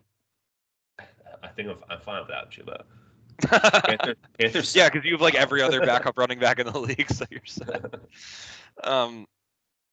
I 1.43 1.47
think 1.47 1.69
I'm, 1.69 1.77
I'm 1.89 1.99
fine 1.99 2.21
without 2.21 2.51
Chuba. 2.51 2.83
yeah, 3.51 3.79
Panther, 3.81 4.15
Panthers. 4.37 4.73
because 4.73 5.05
you 5.05 5.13
have 5.13 5.21
like 5.21 5.35
every 5.35 5.61
other 5.61 5.79
backup 5.79 6.17
running 6.17 6.39
back 6.39 6.59
in 6.59 6.67
the 6.67 6.79
league, 6.79 7.09
so 7.11 7.25
you're 7.29 7.41
set. 7.45 7.85
Um, 8.83 9.27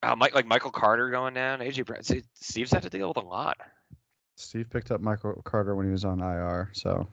uh, 0.04 0.14
Mike, 0.14 0.32
like 0.34 0.46
Michael 0.46 0.70
Carter 0.70 1.10
going 1.10 1.34
down, 1.34 1.58
AJ 1.58 1.86
Brown. 1.86 2.04
See, 2.04 2.22
Steve's 2.34 2.70
had 2.72 2.82
to 2.84 2.90
deal 2.90 3.08
with 3.08 3.16
a 3.16 3.26
lot. 3.26 3.56
Steve 4.36 4.70
picked 4.70 4.92
up 4.92 5.00
Michael 5.00 5.40
Carter 5.44 5.74
when 5.74 5.86
he 5.86 5.92
was 5.92 6.04
on 6.04 6.20
IR, 6.20 6.70
so 6.72 7.08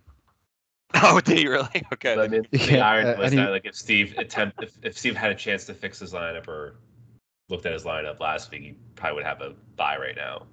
Oh, 1.02 1.20
did 1.20 1.40
he 1.40 1.48
really? 1.48 1.84
Okay. 1.94 2.16
But 2.16 2.26
I 2.26 2.28
mean, 2.28 2.46
the 2.52 2.58
Yeah, 2.60 2.88
irony 2.88 3.10
uh, 3.10 3.18
was 3.20 3.32
he- 3.32 3.38
that 3.38 3.50
like 3.50 3.66
if 3.66 3.76
Steve 3.76 4.14
attempt 4.20 4.62
if, 4.62 4.72
if 4.84 4.96
Steve 4.98 5.16
had 5.16 5.32
a 5.32 5.36
chance 5.36 5.66
to 5.66 5.74
fix 5.74 6.00
his 6.00 6.14
lineup 6.14 6.48
or 6.48 6.76
looked 7.50 7.66
at 7.66 7.74
his 7.74 7.84
lineup 7.86 8.20
last 8.20 8.52
week, 8.52 8.62
he 8.62 8.76
probably 8.96 9.16
would 9.16 9.26
have 9.26 9.42
a 9.42 9.56
buy 9.76 9.98
right 9.98 10.16
now. 10.16 10.46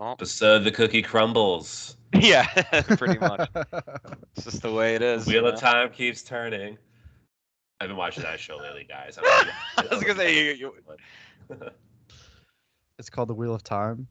Well, 0.00 0.14
But 0.18 0.28
so 0.28 0.58
the 0.58 0.70
cookie 0.70 1.02
crumbles. 1.02 1.96
yeah, 2.14 2.46
pretty 2.96 3.18
much. 3.18 3.48
It's 4.36 4.44
just 4.44 4.62
the 4.62 4.72
way 4.72 4.94
it 4.94 5.02
is. 5.02 5.26
Wheel 5.26 5.46
of 5.48 5.54
know? 5.54 5.60
Time 5.60 5.90
keeps 5.90 6.22
turning. 6.22 6.78
I've 7.80 7.88
been 7.88 7.96
watching 7.96 8.22
that 8.22 8.38
show 8.38 8.56
lately, 8.56 8.84
guys. 8.88 9.18
I 9.18 9.50
was 9.90 10.02
gonna 10.04 10.14
say, 10.16 10.54
you- 10.56 10.72
it's 12.98 13.10
called 13.10 13.28
the 13.28 13.34
Wheel 13.34 13.54
of 13.54 13.64
Time. 13.64 14.06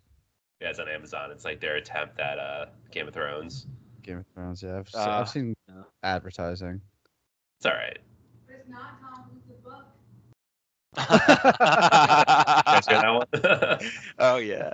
yeah, 0.61 0.69
it's 0.69 0.79
on 0.79 0.89
Amazon. 0.89 1.31
It's 1.31 1.45
like 1.45 1.61
their 1.61 1.77
attempt 1.77 2.19
at 2.19 2.39
uh, 2.39 2.65
Game 2.91 3.07
of 3.07 3.13
Thrones. 3.13 3.67
Game 4.03 4.17
of 4.19 4.25
Thrones. 4.33 4.61
Yeah, 4.61 4.79
I've, 4.79 4.89
se- 4.89 4.97
Ah, 4.99 5.21
I've 5.21 5.29
seen 5.29 5.53
yeah. 5.69 5.83
advertising. 6.03 6.81
It's 7.59 7.65
all 7.65 7.73
right. 7.73 7.99
It's 8.49 8.67
not 8.69 8.99
Tom 9.01 9.29
Cruise 9.29 9.43
the 9.47 9.53
book. 9.69 9.85
You 10.97 11.03
guys 12.65 12.85
hear 12.87 13.01
that 13.01 13.79
one? 13.79 13.91
oh 14.19 14.37
yeah. 14.37 14.73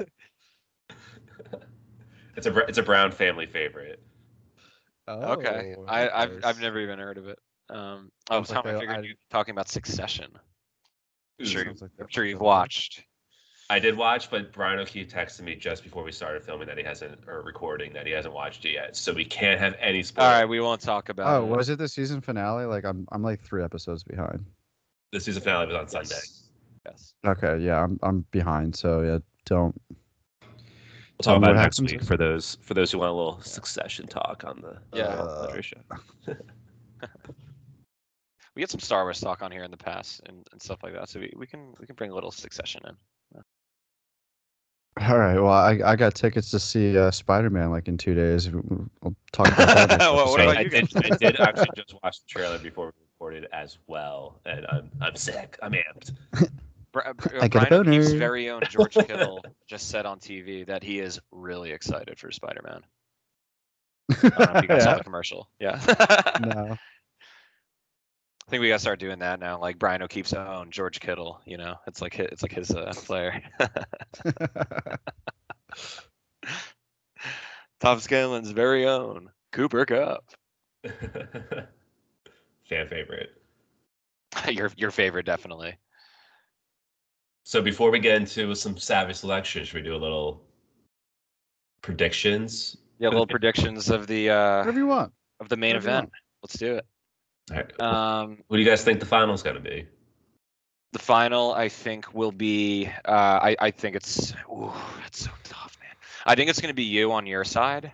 It's 2.36 2.48
a 2.48 2.58
it's 2.68 2.78
a 2.78 2.84
Brown 2.84 3.12
family 3.12 3.46
favorite. 3.46 4.02
Okay. 5.08 5.76
Oh, 5.78 5.86
I, 5.88 6.24
I've 6.24 6.46
I've 6.46 6.62
never 6.62 6.80
even 6.80 7.00
heard 7.00 7.18
of 7.18 7.28
it. 7.28 7.40
Um, 7.70 8.12
oh, 8.30 8.44
Sounds 8.44 8.50
Tom, 8.50 8.64
like 8.66 8.68
I 8.68 8.70
a- 8.76 8.80
figured 8.80 8.98
I- 8.98 9.02
you 9.02 9.10
were 9.10 9.30
talking 9.30 9.52
about 9.52 9.68
Succession. 9.70 10.32
Ooh. 11.42 11.46
Sure, 11.46 11.66
like 11.66 11.92
I'm 12.00 12.08
sure 12.10 12.26
you've 12.26 12.42
watched. 12.42 13.04
I 13.70 13.80
did 13.80 13.98
watch, 13.98 14.30
but 14.30 14.54
Brian 14.54 14.78
O'Keefe 14.80 15.10
texted 15.10 15.42
me 15.42 15.56
just 15.56 15.84
before 15.84 16.04
we 16.04 16.12
started 16.12 16.44
filming 16.44 16.68
that 16.68 16.78
he 16.78 16.84
hasn't 16.84 17.18
or 17.28 17.42
recording 17.42 17.94
that 17.94 18.06
he 18.06 18.12
hasn't 18.12 18.34
watched 18.34 18.66
it 18.66 18.74
yet. 18.74 18.96
So 18.96 19.14
we 19.14 19.26
can't 19.26 19.60
have 19.60 19.76
any 19.80 20.04
spoilers. 20.04 20.28
All 20.34 20.40
right, 20.42 20.46
we 20.48 20.60
won't 20.60 20.82
talk 20.82 21.10
about. 21.10 21.28
Oh, 21.42 21.46
it. 21.46 21.50
was 21.50 21.70
it 21.70 21.80
the 21.80 21.88
season 21.88 22.22
finale? 22.22 22.66
Like 22.66 22.86
I'm 22.86 23.08
I'm 23.12 23.24
like 23.24 23.42
three 23.42 23.64
episodes 23.64 24.04
behind. 24.04 24.46
The 25.12 25.20
season 25.20 25.42
finale 25.42 25.68
was 25.68 25.76
on 25.76 25.88
Sunday. 25.88 26.10
Yes. 26.16 26.50
Yes. 26.86 27.14
Okay, 27.26 27.58
yeah, 27.60 27.82
I'm 27.82 27.98
I'm 28.04 28.26
behind. 28.32 28.76
So 28.76 29.02
yeah, 29.02 29.20
don't. 29.46 29.80
We'll 31.26 31.36
talk 31.36 31.38
Um, 31.38 31.44
about 31.44 31.56
what 31.56 31.60
it 31.60 31.64
next 31.64 31.78
happens 31.78 31.92
week 31.94 32.04
for 32.04 32.18
those 32.18 32.58
for 32.62 32.74
those 32.74 32.92
who 32.92 33.00
want 33.00 33.12
a 33.12 33.14
little 33.14 33.40
succession 33.42 34.08
talk 34.08 34.44
on 34.46 34.62
the 34.62 34.78
Yeah. 34.98 35.04
uh, 35.06 35.48
Andre. 35.50 35.62
We 38.56 38.62
had 38.62 38.70
some 38.70 38.80
Star 38.80 39.04
Wars 39.04 39.20
talk 39.20 39.42
on 39.42 39.52
here 39.52 39.64
in 39.64 39.72
the 39.72 39.78
past 39.78 40.22
and, 40.28 40.48
and 40.52 40.62
stuff 40.62 40.84
like 40.84 40.94
that, 40.94 41.10
so 41.10 41.20
we, 41.20 41.34
we 41.36 41.48
can 41.48 41.74
we 41.80 41.88
can 41.88 41.96
bring 41.96 42.12
a 42.12 42.14
little 42.14 42.30
Succession 42.30 42.84
in. 42.88 42.96
All 45.02 45.18
right. 45.18 45.40
Well, 45.40 45.50
I 45.52 45.80
I 45.84 45.96
got 45.96 46.14
tickets 46.14 46.52
to 46.52 46.60
see 46.60 46.96
uh, 46.96 47.10
Spider 47.10 47.50
Man 47.50 47.72
like 47.72 47.88
in 47.88 47.98
two 47.98 48.14
days. 48.14 48.52
We'll 48.52 49.16
talk 49.32 49.48
about 49.48 49.68
that. 49.90 49.90
next 49.98 50.06
What- 50.06 50.16
what 50.30 50.40
episode. 50.40 50.52
about 50.52 50.58
I 50.58 50.62
you 50.62 50.70
did, 50.70 51.12
I 51.14 51.16
did 51.18 51.40
actually 51.40 51.68
just 51.76 51.96
watch 52.04 52.20
the 52.22 52.28
trailer 52.28 52.60
before 52.60 52.86
we 52.88 52.92
recorded 53.12 53.48
as 53.54 53.80
well, 53.88 54.40
and 54.46 54.68
I'm 54.70 54.92
I'm 55.02 55.16
sick. 55.16 55.58
I'm 55.64 55.72
amped. 55.74 56.14
Bri- 56.94 57.04
uh, 57.06 57.14
I 57.42 57.48
got 57.50 57.64
a 57.64 57.68
Brian 57.70 57.88
O'Keefe's 57.88 58.08
boner. 58.10 58.20
very 58.20 58.50
own 58.50 58.62
George 58.70 58.94
Kittle 58.94 59.44
just 59.68 59.90
said 59.90 60.06
on 60.06 60.20
TV 60.20 60.66
that 60.68 60.84
he 60.84 61.00
is 61.00 61.20
really 61.32 61.72
excited 61.72 62.18
for 62.20 62.32
Spider-Man. 62.32 62.82
I 64.12 64.16
don't 64.30 64.40
know 64.40 64.46
if 64.56 64.62
you 64.62 64.68
guys 64.70 64.84
saw 64.84 64.98
the 64.98 65.04
commercial. 65.04 65.50
Yeah. 65.60 65.80
no. 66.46 66.78
I 68.46 68.50
think 68.50 68.62
we 68.62 68.68
gotta 68.68 68.80
start 68.80 69.00
doing 69.00 69.20
that 69.20 69.40
now, 69.40 69.60
like 69.60 69.80
Brian 69.80 70.04
O'Keefe's 70.04 70.34
own 70.34 70.70
George 70.70 71.00
Kittle. 71.00 71.42
You 71.46 71.58
know, 71.58 71.76
it's 71.88 72.02
like 72.02 72.16
hi- 72.16 72.28
it's 72.32 72.44
like 72.44 72.52
his 72.54 72.70
uh, 72.72 72.94
player. 72.96 73.42
Tom 77.80 78.00
Scanlon's 78.00 78.52
very 78.52 78.86
own 78.86 79.30
Cooper 79.52 79.86
Kupp. 79.86 80.24
Fan 80.84 81.68
favorite. 82.90 83.30
your 84.50 84.72
your 84.76 84.92
favorite, 84.92 85.26
definitely. 85.26 85.78
So 87.44 87.62
before 87.62 87.92
we 87.92 88.00
get 88.00 88.16
into 88.16 88.56
some 88.56 88.78
savage 88.78 89.18
selection, 89.18 89.66
should 89.66 89.76
we 89.76 89.82
do 89.82 89.96
a 89.96 89.98
little 89.98 90.42
predictions? 91.82 92.78
Yeah, 93.00 93.10
little 93.10 93.28
predictions 93.28 93.90
of 93.90 94.08
the 94.08 94.30
uh, 94.30 94.60
Whatever 94.60 94.80
you 94.80 94.88
want. 94.88 95.14
of 95.40 95.50
the 95.50 95.58
main 95.58 95.76
whatever 95.76 95.90
event. 95.90 96.12
Let's 96.42 96.58
do 96.58 96.76
it. 96.76 96.86
All 97.52 97.58
right. 97.58 97.82
Um, 97.82 98.38
what 98.48 98.58
do 98.58 98.64
you 98.64 98.70
guys 98.70 98.84
think 98.84 99.00
the 99.00 99.06
final's 99.06 99.44
going 99.44 99.56
to 99.56 99.62
be? 99.62 99.88
the 100.94 101.00
final, 101.00 101.54
I 101.54 101.70
think, 101.70 102.14
will 102.14 102.32
be. 102.32 102.88
Uh, 103.04 103.12
I 103.12 103.56
I 103.60 103.72
think 103.72 103.96
it's. 103.96 104.32
Ooh, 104.50 104.72
it's 105.08 105.22
so 105.26 105.32
tough, 105.44 105.76
man. 105.82 105.96
I 106.26 106.36
think 106.36 106.50
it's 106.50 106.62
going 106.62 106.70
to 106.70 106.76
be 106.76 106.84
you 106.84 107.12
on 107.12 107.26
your 107.26 107.44
side. 107.44 107.92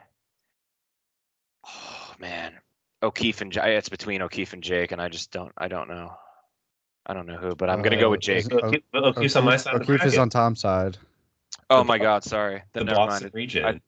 Oh 1.66 2.14
man, 2.20 2.54
O'Keefe 3.02 3.42
and 3.42 3.52
J- 3.54 3.78
it's 3.78 3.90
between 3.90 4.22
O'Keefe 4.22 4.54
and 4.54 4.62
Jake, 4.62 4.92
and 4.92 5.02
I 5.02 5.08
just 5.08 5.32
don't. 5.32 5.54
I 5.58 5.70
don't 5.70 5.88
know. 5.88 6.12
I 7.10 7.14
don't 7.14 7.26
know 7.26 7.38
who, 7.38 7.56
but 7.56 7.72
I'm 7.72 7.82
going 7.82 7.92
to 7.94 7.98
go 8.00 8.08
Uh, 8.08 8.12
with 8.12 8.20
Jake. 8.22 8.46
is 8.46 8.50
O'Keefe, 8.52 8.84
O'Keefe's 8.94 9.36
on 9.36 9.44
my 9.44 9.58
side. 9.58 9.74
of 9.76 9.82
O'Keefe 9.82 10.06
is 10.06 10.18
on 10.20 10.30
Tom's 10.30 10.60
side. 10.62 10.96
Oh 11.72 11.80
the 11.80 11.84
my 11.86 11.98
Bo- 11.98 12.04
God, 12.04 12.24
sorry. 12.24 12.62
the 12.74 12.80
Then 12.82 12.86
never 12.86 13.00
mind. 13.00 13.10
Boston 13.10 13.28
It- 13.28 13.34
region. 13.34 13.82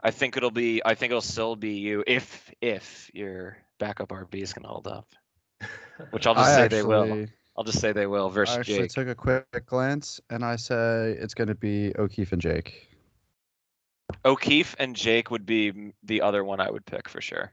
I 0.00 0.12
think 0.12 0.36
it'll 0.36 0.52
be. 0.52 0.80
I 0.84 0.94
think 0.94 1.10
it'll 1.10 1.20
still 1.20 1.56
be 1.56 1.72
you 1.72 2.04
if 2.06 2.52
if 2.60 3.10
your 3.12 3.58
backup 3.80 4.10
RB 4.10 4.36
is 4.36 4.52
gonna 4.52 4.68
hold 4.68 4.86
up, 4.86 5.08
which 6.10 6.24
I'll 6.28 6.34
just 6.36 6.50
I 6.50 6.54
say 6.54 6.62
actually, 6.62 6.78
they 6.78 6.82
will. 6.84 7.26
I'll 7.56 7.64
just 7.64 7.80
say 7.80 7.90
they 7.92 8.06
will 8.06 8.28
I 8.28 8.32
versus 8.32 8.58
actually 8.58 8.78
Jake. 8.78 8.90
took 8.92 9.08
a 9.08 9.14
quick 9.16 9.66
glance 9.66 10.20
and 10.30 10.44
I 10.44 10.54
say 10.54 11.16
it's 11.20 11.34
going 11.34 11.48
to 11.48 11.56
be 11.56 11.92
O'Keefe 11.98 12.30
and 12.32 12.40
Jake. 12.40 12.88
O'Keefe 14.24 14.76
and 14.78 14.94
Jake 14.94 15.32
would 15.32 15.44
be 15.44 15.92
the 16.04 16.22
other 16.22 16.44
one 16.44 16.60
I 16.60 16.70
would 16.70 16.86
pick 16.86 17.08
for 17.08 17.20
sure. 17.20 17.50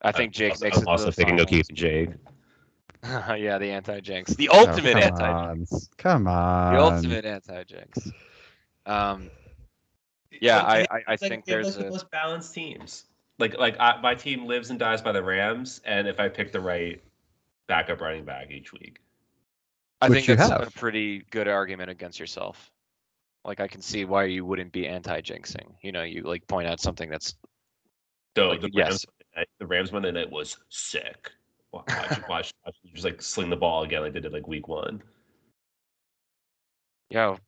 I 0.00 0.12
think 0.12 0.32
Jake 0.32 0.52
also, 0.52 0.64
makes 0.64 0.76
I'm 0.78 0.82
it. 0.84 0.88
also 0.88 1.10
to 1.10 1.16
the 1.16 1.22
picking. 1.22 1.38
O'Keefe 1.40 1.68
and 1.68 1.76
Jake. 1.76 2.08
yeah, 3.36 3.58
the 3.58 3.70
anti-jinx, 3.70 4.34
the 4.34 4.48
Oh, 4.50 4.66
ultimate 4.66 4.94
come 4.94 5.02
anti-jinx. 5.02 5.90
Come 5.98 6.26
on. 6.26 6.74
the 6.74 6.80
ultimate 6.80 7.24
anti-jinx. 7.24 8.12
Um, 8.86 9.30
Yeah, 10.40 10.58
I- 10.60 10.80
I- 10.90 11.02
I 11.08 11.12
It's 11.14 11.22
like 11.22 11.30
think 11.30 11.44
they 11.46 11.52
have, 11.52 11.62
there's 11.64 11.76
like, 11.76 11.84
the 11.84 11.88
a- 11.88 11.90
most 11.92 12.10
balanced 12.10 12.54
teams. 12.54 13.04
Like 13.38 13.56
like 13.58 13.76
I, 13.78 14.00
my 14.00 14.14
team 14.14 14.46
lives 14.46 14.70
and 14.70 14.78
dies 14.78 15.02
by 15.02 15.12
the 15.12 15.22
Rams, 15.22 15.80
and 15.84 16.08
if 16.08 16.18
I 16.18 16.28
pick 16.28 16.52
the 16.52 16.60
right 16.60 17.02
backup 17.66 18.00
running 18.00 18.24
back 18.24 18.50
each 18.50 18.72
week, 18.72 19.00
I 20.00 20.08
Which 20.08 20.16
think 20.18 20.28
you 20.28 20.36
that's 20.36 20.50
a 20.50 20.70
pretty 20.78 21.20
good 21.30 21.48
argument 21.48 21.90
against 21.90 22.18
yourself. 22.18 22.70
Like 23.44 23.60
I 23.60 23.68
can 23.68 23.82
see 23.82 24.04
why 24.04 24.24
you 24.24 24.44
wouldn't 24.44 24.72
be 24.72 24.86
anti-jinxing. 24.86 25.74
You 25.82 25.92
know, 25.92 26.02
you 26.02 26.22
like 26.22 26.46
point 26.46 26.66
out 26.66 26.80
something 26.80 27.08
that's 27.10 27.34
So 28.36 28.48
Like, 28.48 28.60
the 28.62 28.70
yes. 28.72 29.04
Rams 29.34 29.48
the 29.60 29.66
Rams 29.66 29.92
Monday 29.92 30.12
night 30.12 30.30
was 30.30 30.56
sick. 30.70 31.30
Wa- 31.76 31.84
Watch 31.88 32.18
watch, 32.28 32.54
watch 32.64 32.74
just 32.92 33.04
like 33.04 33.20
sling 33.22 33.50
the 33.50 33.56
ball 33.56 33.82
again 33.82 34.02
like 34.02 34.12
they 34.12 34.20
did 34.20 34.32
like 34.32 34.46
week 34.48 34.66
one. 34.68 35.02
yo, 37.10 37.38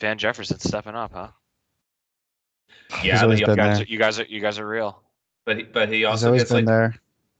Van 0.00 0.18
Jefferson 0.18 0.58
stepping 0.58 0.94
up, 0.94 1.12
huh? 1.12 1.28
Yeah, 3.02 3.16
but 3.16 3.22
always 3.24 3.38
he, 3.40 3.44
been 3.44 3.50
You 3.52 3.56
guys, 3.56 3.76
there. 3.78 3.84
are, 3.84 3.88
you 3.88 3.98
guys 3.98 4.20
are 4.20 4.24
you 4.24 4.40
guys 4.40 4.58
are 4.58 4.68
real. 4.68 5.02
but 5.46 5.56
he, 5.56 5.62
but 5.64 5.88
he 5.88 5.98
He's 5.98 6.06
also 6.06 6.26
always 6.26 6.42
gets 6.42 6.50
been 6.50 6.56
like 6.58 6.66
there. 6.66 6.94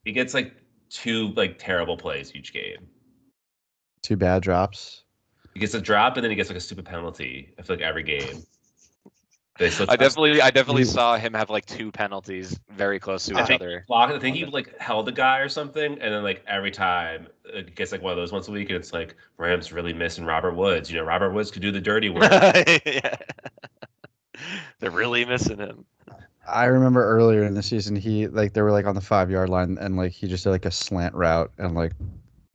he 0.04 0.12
gets 0.12 0.34
like 0.34 0.54
two 0.90 1.28
like 1.36 1.58
terrible 1.58 1.96
plays 1.96 2.34
each 2.34 2.52
game. 2.52 2.86
Two 4.02 4.16
bad 4.16 4.42
drops. 4.42 5.04
He 5.54 5.60
gets 5.60 5.74
a 5.74 5.80
drop 5.80 6.16
and 6.16 6.24
then 6.24 6.30
he 6.30 6.36
gets 6.36 6.48
like 6.50 6.56
a 6.58 6.60
stupid 6.60 6.84
penalty. 6.84 7.52
I 7.58 7.62
feel 7.62 7.76
like 7.76 7.84
every 7.84 8.02
game. 8.02 8.42
They 9.58 9.66
I 9.66 9.70
try- 9.70 9.96
definitely 9.96 10.40
I 10.40 10.50
definitely 10.50 10.82
He- 10.82 10.88
saw 10.88 11.16
him 11.16 11.34
have 11.34 11.50
like 11.50 11.66
two 11.66 11.90
penalties 11.90 12.58
very 12.70 13.00
close 13.00 13.24
to 13.26 13.34
I 13.36 13.42
each 13.44 13.50
other. 13.50 13.84
blocked- 13.88 14.12
I 14.12 14.18
think 14.20 14.36
he 14.36 14.44
like 14.44 14.76
held 14.78 15.08
a 15.08 15.12
guy 15.12 15.38
or 15.38 15.48
something, 15.48 15.92
and 16.00 16.14
then 16.14 16.22
like 16.22 16.44
every 16.46 16.70
time 16.70 17.26
it 17.44 17.74
gets 17.74 17.90
like 17.90 18.00
one 18.00 18.12
of 18.12 18.16
those 18.16 18.30
once 18.32 18.46
a 18.48 18.52
week, 18.52 18.68
and 18.70 18.76
it's 18.76 18.92
like 18.92 19.16
Rams 19.36 19.72
really 19.72 19.92
missing 19.92 20.24
Robert 20.24 20.54
Woods. 20.54 20.90
You 20.90 20.98
know, 20.98 21.04
Robert 21.04 21.32
Woods 21.32 21.50
could 21.50 21.62
do 21.62 21.72
the 21.72 21.80
dirty 21.80 22.08
work. 22.10 22.30
Yeah. 22.86 23.16
They're 24.78 24.90
really 24.92 25.24
missing 25.24 25.58
him. 25.58 25.84
I 26.46 26.64
remember 26.66 27.04
earlier 27.04 27.42
in 27.44 27.54
the 27.54 27.62
season, 27.62 27.96
he 27.96 28.28
like 28.28 28.52
they 28.52 28.62
were 28.62 28.70
like 28.70 28.86
on 28.86 28.94
the 28.94 29.00
five 29.00 29.30
yard 29.30 29.48
line, 29.50 29.76
and 29.80 29.96
like 29.96 30.12
he 30.12 30.28
just 30.28 30.44
did 30.44 30.50
like 30.50 30.64
a 30.66 30.70
slant 30.70 31.14
route, 31.14 31.50
and 31.58 31.74
like 31.74 31.92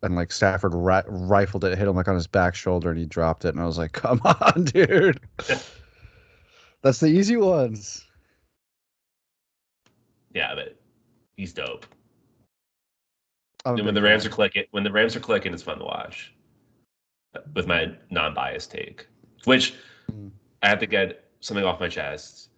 and 0.01 0.15
like 0.15 0.31
Stafford 0.31 0.73
ri- 0.73 1.03
rifled 1.07 1.65
it, 1.65 1.77
hit 1.77 1.87
him 1.87 1.95
like 1.95 2.07
on 2.07 2.15
his 2.15 2.27
back 2.27 2.55
shoulder, 2.55 2.89
and 2.91 2.97
he 2.99 3.05
dropped 3.05 3.43
it, 3.45 3.49
and 3.49 3.59
I 3.59 3.65
was 3.65 3.77
like, 3.77 3.91
"Come 3.91 4.21
on, 4.25 4.63
dude." 4.63 5.19
That's 6.83 6.99
the 6.99 7.07
easy 7.07 7.37
ones. 7.37 8.05
yeah, 10.33 10.53
but 10.53 10.77
he's 11.37 11.53
dope. 11.53 11.85
I'm 13.65 13.75
And 13.75 13.85
when 13.85 13.95
the 13.95 14.01
Rams 14.01 14.25
are 14.25 14.29
clicking, 14.29 14.65
when 14.71 14.83
the 14.83 14.91
Rams 14.91 15.15
are 15.15 15.21
clicking, 15.21 15.53
it's 15.53 15.63
fun 15.63 15.77
to 15.77 15.85
watch. 15.85 16.33
With 17.55 17.65
my 17.65 17.93
non-biased 18.11 18.69
take, 18.69 19.07
which 19.45 19.75
Mm. 20.11 20.31
I 20.61 20.67
have 20.67 20.79
to 20.79 20.85
get 20.85 21.23
something 21.39 21.63
off 21.63 21.79
my 21.79 21.87
chest. 21.87 22.49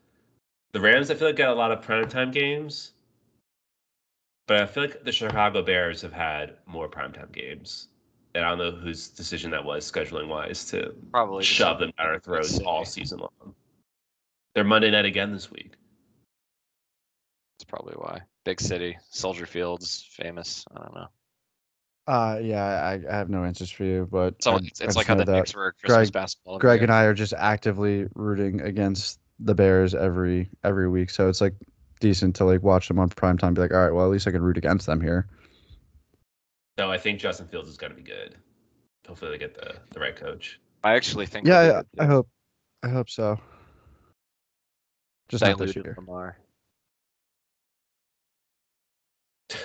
The 0.72 0.82
Rams, 0.82 1.12
I 1.12 1.14
feel 1.14 1.28
like, 1.28 1.36
got 1.36 1.50
a 1.50 1.54
lot 1.54 1.72
of 1.72 1.86
primetime 1.86 2.34
games, 2.34 2.94
but 4.48 4.62
I 4.62 4.66
feel 4.66 4.84
like 4.84 5.04
the 5.04 5.12
Chicago 5.12 5.62
Bears 5.62 6.02
have 6.02 6.12
had 6.12 6.58
more 6.66 6.90
primetime 6.90 7.32
games 7.32 7.90
and 8.36 8.44
I 8.44 8.50
don't 8.50 8.58
know 8.58 8.72
whose 8.72 9.08
decision 9.08 9.50
that 9.52 9.64
was 9.64 9.90
scheduling 9.90 10.28
wise 10.28 10.66
to 10.66 10.94
Probably 11.12 11.44
shove 11.44 11.80
them 11.80 11.92
down 11.98 12.08
our 12.08 12.14
Let's 12.14 12.26
throats 12.26 12.60
all 12.60 12.84
season 12.84 13.20
long. 13.20 13.45
They're 14.56 14.64
Monday 14.64 14.90
night 14.90 15.06
again 15.06 15.32
this 15.34 15.52
week. 15.52 15.74
That's 17.60 17.66
probably 17.70 17.94
why. 17.96 18.22
Big 18.46 18.62
city, 18.62 18.98
Soldier 19.10 19.46
Field's 19.46 20.08
famous. 20.12 20.66
I 20.74 20.80
don't 20.80 20.96
know. 20.96 21.08
Uh, 22.08 22.40
yeah, 22.42 22.64
I, 22.64 22.94
I 23.12 23.16
have 23.16 23.30
no 23.30 23.44
answers 23.44 23.72
for 23.72 23.84
you, 23.84 24.08
but 24.10 24.42
So 24.42 24.54
I- 24.54 24.58
it's, 24.58 24.82
I 24.82 24.86
it's 24.86 24.96
like 24.96 25.08
how 25.08 25.16
the 25.16 25.26
that 25.26 25.32
Knicks 25.34 25.56
were 25.56 25.74
Christmas 25.74 26.10
Greg- 26.10 26.14
basketball. 26.14 26.60
Greg 26.60 26.84
and 26.84 26.92
I 26.92 27.04
are 27.04 27.14
just 27.14 27.34
actively 27.34 28.08
rooting 28.16 28.62
against 28.62 29.20
the 29.40 29.56
Bears 29.56 29.94
every 29.94 30.50
every 30.64 30.88
week, 30.88 31.10
so 31.10 31.28
it's 31.28 31.42
like 31.42 31.56
decent 32.00 32.36
to 32.38 32.46
like 32.46 32.62
watch 32.64 32.88
them 32.88 33.00
on 33.00 33.10
prime 33.10 33.38
time. 33.38 33.54
Be 33.56 33.62
like, 33.62 33.74
all 33.74 33.84
right, 33.84 33.92
well, 33.94 34.06
at 34.06 34.12
least 34.12 34.28
I 34.28 34.32
can 34.32 34.42
root 34.44 34.58
against 34.58 34.86
them 34.86 35.02
here. 35.02 35.28
No, 36.78 36.92
I 36.92 36.98
think 36.98 37.20
Justin 37.20 37.48
Fields 37.48 37.70
is 37.70 37.78
going 37.78 37.92
to 37.92 37.98
be 37.98 38.04
good. 38.04 38.36
Hopefully, 39.08 39.32
they 39.32 39.38
get 39.38 39.56
the, 39.56 39.76
the 39.92 40.00
right 40.00 40.16
coach. 40.16 40.60
I 40.84 40.94
actually 40.94 41.26
think. 41.26 41.48
Yeah, 41.48 41.62
they 41.64 41.68
yeah, 41.70 41.82
I 42.00 42.06
hope, 42.06 42.30
I 42.84 42.90
hope 42.90 43.10
so. 43.10 43.40
Just 45.30 45.44
not 45.44 45.58
this 45.58 45.74
Diluted 45.74 45.86
year. 45.86 45.96
Lamar. 45.98 46.38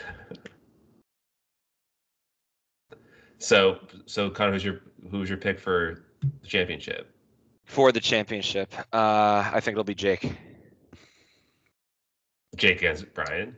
so, 3.38 3.78
so 4.06 4.30
Connor, 4.30 4.52
who's 4.52 4.64
your 4.64 4.80
who's 5.10 5.28
your 5.28 5.38
pick 5.38 5.58
for 5.58 6.04
the 6.40 6.46
championship? 6.46 7.14
For 7.64 7.92
the 7.92 8.00
championship, 8.00 8.72
uh, 8.92 9.50
I 9.52 9.60
think 9.60 9.74
it'll 9.74 9.84
be 9.84 9.94
Jake. 9.94 10.32
Jake 12.56 12.78
against 12.78 13.12
Brian. 13.14 13.56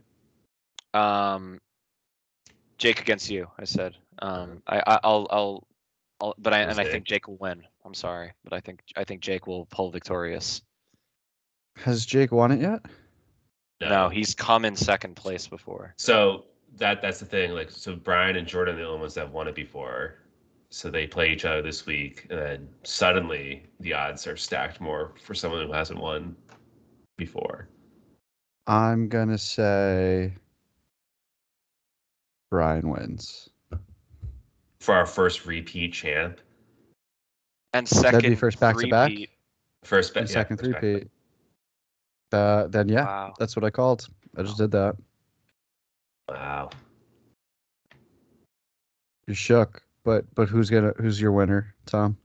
Um, 0.92 1.58
Jake 2.78 3.00
against 3.00 3.30
you. 3.30 3.48
I 3.58 3.64
said. 3.64 3.96
Um, 4.18 4.62
I, 4.66 4.82
I 4.86 5.00
I'll 5.04 5.26
I'll, 5.30 5.66
I'll 6.20 6.34
but 6.38 6.52
I 6.52 6.60
and 6.60 6.78
I 6.78 6.84
think 6.84 7.04
Jake 7.04 7.28
will 7.28 7.38
win. 7.38 7.62
I'm 7.84 7.94
sorry, 7.94 8.32
but 8.44 8.52
I 8.52 8.60
think 8.60 8.82
I 8.96 9.04
think 9.04 9.20
Jake 9.22 9.46
will 9.46 9.66
pull 9.66 9.90
victorious. 9.90 10.62
Has 11.76 12.06
Jake 12.06 12.32
won 12.32 12.52
it 12.52 12.60
yet? 12.60 12.82
No, 13.80 14.08
he's 14.08 14.34
come 14.34 14.64
in 14.64 14.76
second 14.76 15.16
place 15.16 15.46
before. 15.48 15.94
So 15.98 16.44
that 16.76 17.02
that's 17.02 17.18
the 17.18 17.26
thing. 17.26 17.50
Like, 17.52 17.70
so 17.70 17.96
Brian 17.96 18.36
and 18.36 18.46
Jordan 18.46 18.76
are 18.76 18.78
the 18.78 18.86
only 18.86 19.00
ones 19.00 19.14
that 19.14 19.22
have 19.22 19.32
won 19.32 19.48
it 19.48 19.54
before. 19.54 20.14
So 20.70 20.90
they 20.90 21.06
play 21.06 21.30
each 21.32 21.44
other 21.44 21.60
this 21.60 21.84
week, 21.84 22.26
and 22.30 22.38
then 22.38 22.68
suddenly 22.84 23.64
the 23.80 23.92
odds 23.92 24.26
are 24.26 24.36
stacked 24.36 24.80
more 24.80 25.12
for 25.22 25.34
someone 25.34 25.66
who 25.66 25.72
hasn't 25.72 26.00
won 26.00 26.34
before. 27.18 27.68
I'm 28.66 29.08
gonna 29.08 29.36
say 29.36 30.32
Brian 32.50 32.88
wins. 32.88 33.50
For 34.80 34.94
our 34.94 35.06
first 35.06 35.46
repeat 35.46 35.92
champ, 35.92 36.40
And 37.74 37.86
That'd 37.86 38.02
second, 38.14 38.30
be 38.30 38.36
first 38.36 38.60
back 38.60 38.76
to 38.78 38.86
back. 38.88 39.08
three-peat. 39.08 39.30
first 39.84 40.16
And 40.16 40.24
bet, 40.26 40.32
second 40.32 40.56
first 40.58 40.72
back- 40.72 40.80
three-peat. 40.80 41.10
Uh, 42.32 42.66
then 42.68 42.88
yeah, 42.88 43.04
Wow. 43.04 43.34
that's 43.38 43.54
what 43.56 43.64
I 43.64 43.70
called. 43.70 44.08
I 44.36 44.42
just 44.42 44.56
did 44.56 44.70
that. 44.72 44.96
Wow. 46.28 46.70
You 49.26 49.34
shook, 49.34 49.82
but 50.04 50.24
but 50.34 50.48
who's 50.48 50.70
gonna 50.70 50.92
who's 50.98 51.20
your 51.20 51.32
winner, 51.32 51.74
Tom? 51.86 52.16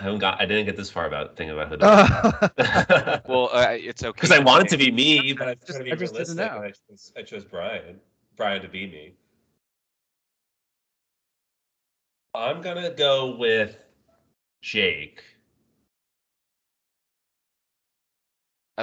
I 0.00 0.04
haven't 0.04 0.18
got. 0.18 0.40
I 0.40 0.46
didn't 0.46 0.66
get 0.66 0.76
this 0.76 0.90
far 0.90 1.06
about 1.06 1.36
thinking 1.36 1.56
about 1.56 1.68
who. 1.68 1.76
the 1.76 1.86
I 2.58 3.20
Well, 3.30 3.50
uh, 3.52 3.68
it's 3.70 4.02
okay. 4.02 4.12
because 4.12 4.32
I 4.32 4.40
wanted 4.40 4.68
to 4.70 4.76
be 4.76 4.90
me, 4.90 5.32
but 5.32 5.48
I 5.48 5.54
just- 5.54 5.78
to 5.78 5.84
be 5.84 5.92
I 5.92 5.94
just 5.94 6.14
didn't 6.14 6.36
know. 6.36 6.62
I 6.64 6.72
chose, 6.88 7.12
I 7.16 7.22
chose 7.22 7.44
Brian. 7.44 8.00
Brian 8.36 8.60
to 8.62 8.68
be 8.68 8.86
me. 8.86 9.14
I'm 12.34 12.60
gonna 12.62 12.90
go 12.90 13.36
with 13.36 13.76
Jake. 14.62 15.22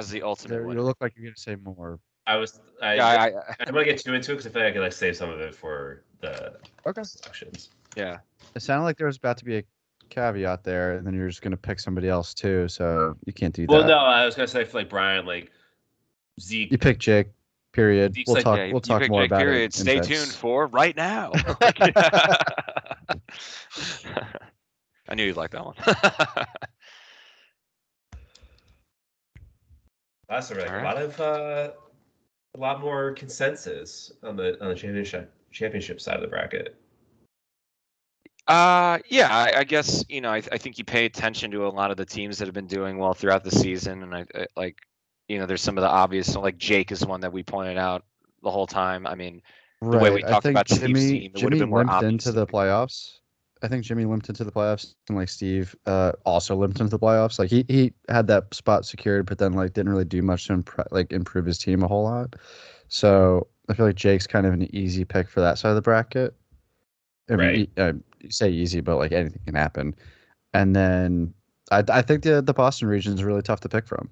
As 0.00 0.10
the 0.10 0.22
ultimate 0.22 0.72
you 0.72 0.82
look 0.82 0.96
like 1.00 1.14
you're 1.16 1.24
gonna 1.26 1.36
say 1.36 1.56
more. 1.56 1.98
I 2.26 2.36
was. 2.36 2.60
I, 2.82 2.94
Yeah, 2.94 3.06
I, 3.06 3.26
I, 3.26 3.32
I'm 3.66 3.72
gonna 3.74 3.84
get 3.84 3.98
too 3.98 4.14
into 4.14 4.32
it 4.32 4.36
because 4.36 4.46
I 4.46 4.50
feel 4.50 4.62
like 4.62 4.70
I 4.70 4.72
could 4.74 4.82
like 4.82 4.92
save 4.92 5.16
some 5.16 5.30
of 5.30 5.40
it 5.40 5.54
for 5.54 6.02
the 6.20 6.56
Okay. 6.86 7.02
selections. 7.02 7.70
yeah. 7.96 8.18
It 8.54 8.62
sounded 8.62 8.84
like 8.84 8.96
there 8.98 9.06
was 9.06 9.16
about 9.16 9.36
to 9.38 9.44
be 9.44 9.58
a 9.58 9.62
caveat 10.10 10.64
there, 10.64 10.96
and 10.96 11.06
then 11.06 11.14
you're 11.14 11.28
just 11.28 11.42
gonna 11.42 11.56
pick 11.56 11.78
somebody 11.80 12.08
else 12.08 12.34
too. 12.34 12.66
So 12.68 13.16
you 13.26 13.32
can't 13.32 13.54
do 13.54 13.66
Well, 13.68 13.82
that. 13.82 13.88
Well, 13.88 13.98
no, 14.00 14.04
I 14.06 14.24
was 14.26 14.34
gonna 14.34 14.48
say 14.48 14.64
for 14.64 14.78
like 14.78 14.88
Brian, 14.88 15.24
like 15.26 15.50
Zeke. 16.40 16.70
You 16.72 16.78
pick 16.78 16.98
Jake. 16.98 17.28
Period. 17.72 18.14
Zeke's 18.14 18.26
We'll 18.26 18.34
like, 18.34 18.44
talk. 18.44 18.58
yeah, 18.58 18.72
we'll 18.72 18.80
talk 18.80 19.08
more 19.08 19.22
Jake 19.22 19.28
about 19.30 19.40
period. 19.42 19.70
it. 19.70 19.74
Stay 19.74 19.96
bits. 19.96 20.08
tuned 20.08 20.32
for 20.32 20.66
right 20.66 20.96
now. 20.96 21.30
I 25.08 25.14
knew 25.14 25.24
you'd 25.24 25.36
like 25.36 25.50
that 25.52 25.64
one. 25.64 25.76
That's 30.30 30.50
all 30.52 30.58
right. 30.58 30.80
A 30.80 30.84
lot 30.84 30.96
of 30.96 31.20
uh, 31.20 31.70
a 32.54 32.58
lot 32.58 32.80
more 32.80 33.12
consensus 33.12 34.12
on 34.22 34.36
the 34.36 34.62
on 34.62 34.68
the 34.68 34.74
championship 34.74 35.32
championship 35.50 36.00
side 36.00 36.14
of 36.14 36.22
the 36.22 36.28
bracket. 36.28 36.76
Uh, 38.46 38.98
yeah, 39.08 39.28
I, 39.30 39.58
I 39.58 39.64
guess 39.64 40.04
you 40.08 40.20
know 40.20 40.30
I, 40.30 40.36
I 40.36 40.58
think 40.58 40.78
you 40.78 40.84
pay 40.84 41.04
attention 41.04 41.50
to 41.50 41.66
a 41.66 41.68
lot 41.68 41.90
of 41.90 41.96
the 41.96 42.06
teams 42.06 42.38
that 42.38 42.46
have 42.46 42.54
been 42.54 42.66
doing 42.66 42.96
well 42.98 43.12
throughout 43.12 43.44
the 43.44 43.50
season, 43.50 44.02
and 44.02 44.14
I, 44.14 44.24
I 44.34 44.46
like, 44.56 44.78
you 45.28 45.38
know, 45.38 45.46
there's 45.46 45.62
some 45.62 45.76
of 45.76 45.82
the 45.82 45.88
obvious. 45.88 46.32
So 46.32 46.40
like 46.40 46.58
Jake 46.58 46.90
is 46.92 47.04
one 47.04 47.20
that 47.20 47.32
we 47.32 47.42
pointed 47.42 47.76
out 47.76 48.04
the 48.42 48.50
whole 48.50 48.66
time. 48.66 49.06
I 49.06 49.14
mean, 49.14 49.42
Right. 49.82 50.02
way 50.02 50.10
we 50.10 50.24
I 50.24 50.28
talked 50.30 50.42
think 50.42 50.54
about 50.54 50.68
Steve's 50.68 50.82
Jimmy, 51.00 51.20
team, 51.20 51.32
it 51.34 51.42
would've 51.42 51.58
Jimmy 51.58 51.58
been 51.60 51.70
more 51.70 51.84
obvious 51.88 52.26
into 52.26 52.32
the 52.32 52.44
we- 52.44 52.52
playoffs. 52.52 53.18
I 53.62 53.68
think 53.68 53.84
Jimmy 53.84 54.04
limped 54.06 54.28
into 54.28 54.42
the 54.44 54.52
playoffs, 54.52 54.94
and 55.08 55.16
like 55.18 55.28
Steve 55.28 55.74
uh, 55.86 56.12
also 56.24 56.56
limped 56.56 56.80
into 56.80 56.90
the 56.90 56.98
playoffs. 56.98 57.38
Like 57.38 57.50
he 57.50 57.64
he 57.68 57.92
had 58.08 58.26
that 58.28 58.54
spot 58.54 58.86
secured, 58.86 59.26
but 59.26 59.38
then 59.38 59.52
like 59.52 59.72
didn't 59.74 59.90
really 59.92 60.04
do 60.04 60.22
much 60.22 60.46
to 60.46 60.56
impre- 60.56 60.86
like 60.90 61.12
improve 61.12 61.44
his 61.46 61.58
team 61.58 61.82
a 61.82 61.88
whole 61.88 62.04
lot. 62.04 62.36
So 62.88 63.46
I 63.68 63.74
feel 63.74 63.86
like 63.86 63.96
Jake's 63.96 64.26
kind 64.26 64.46
of 64.46 64.52
an 64.54 64.74
easy 64.74 65.04
pick 65.04 65.28
for 65.28 65.40
that 65.40 65.58
side 65.58 65.70
of 65.70 65.76
the 65.76 65.82
bracket. 65.82 66.34
I 67.30 67.36
mean, 67.36 67.46
Right. 67.46 67.58
e- 67.58 67.70
uh, 67.76 67.92
say 68.30 68.50
easy, 68.50 68.80
but 68.80 68.96
like 68.96 69.12
anything 69.12 69.40
can 69.44 69.54
happen. 69.54 69.94
And 70.54 70.74
then 70.74 71.32
I 71.70 71.84
I 71.88 72.02
think 72.02 72.22
the 72.22 72.42
the 72.42 72.54
Boston 72.54 72.88
region 72.88 73.12
is 73.14 73.22
really 73.22 73.42
tough 73.42 73.60
to 73.60 73.68
pick 73.68 73.86
from. 73.86 74.08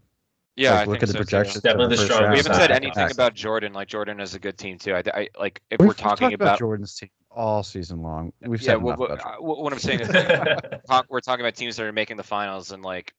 yeah, 0.56 0.72
Like, 0.72 0.78
I 0.80 0.84
look 0.84 1.00
think 1.00 1.02
at 1.04 1.08
the 1.08 1.12
so, 1.14 1.18
too. 1.18 1.24
projections. 1.24 1.62
Definitely 1.62 1.96
the 1.96 2.02
first 2.02 2.12
strongest. 2.12 2.30
We 2.30 2.36
haven't 2.36 2.54
said 2.54 2.70
anything 2.70 3.10
about 3.10 3.34
Jordan. 3.34 3.72
Like 3.72 3.88
Jordan 3.88 4.20
is 4.20 4.34
a 4.34 4.38
good 4.38 4.58
team 4.58 4.76
too. 4.78 4.94
I, 4.94 5.02
I 5.14 5.28
like 5.40 5.62
if 5.70 5.80
We've- 5.80 5.86
we're 5.86 5.88
we've 5.88 5.96
talking 5.96 6.30
talked 6.30 6.34
about, 6.34 6.58
Jordan's 6.58 6.94
team 6.94 7.08
all 7.38 7.62
season 7.62 8.02
long. 8.02 8.32
We've 8.42 8.60
yeah, 8.60 8.66
said 8.72 8.82
what, 8.82 8.90
enough 8.90 8.98
what, 8.98 9.10
about 9.12 9.22
Jordan. 9.22 9.38
uh, 9.40 9.46
what 9.46 9.62
what 9.62 9.72
I'm 9.72 9.78
saying 9.78 10.00
is 10.00 10.08
like, 10.88 11.04
we're 11.08 11.20
talking 11.20 11.44
about 11.44 11.54
teams 11.54 11.76
that 11.76 11.86
are 11.86 11.92
making 11.92 12.16
the 12.16 12.22
finals, 12.24 12.72
and 12.72 12.82
like 12.82 13.14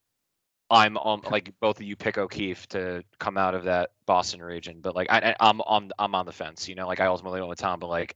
I'm 0.69 0.97
on 0.97 1.21
like 1.31 1.53
both 1.59 1.77
of 1.77 1.83
you 1.83 1.95
pick 1.95 2.17
O'Keefe 2.17 2.67
to 2.69 3.03
come 3.17 3.37
out 3.37 3.55
of 3.55 3.63
that 3.63 3.91
Boston 4.05 4.41
region, 4.43 4.81
but 4.81 4.93
like 4.95 5.07
I, 5.09 5.29
I- 5.39 5.49
I'm 5.49 5.61
on 5.61 5.91
I'm 5.97 6.13
on 6.13 6.25
the 6.25 6.33
fence. 6.33 6.67
You 6.67 6.75
know, 6.75 6.85
like 6.87 6.99
I 6.99 7.05
ultimately 7.07 7.39
went 7.39 7.49
with 7.49 7.59
Tom, 7.59 7.79
but 7.79 7.87
like 7.87 8.15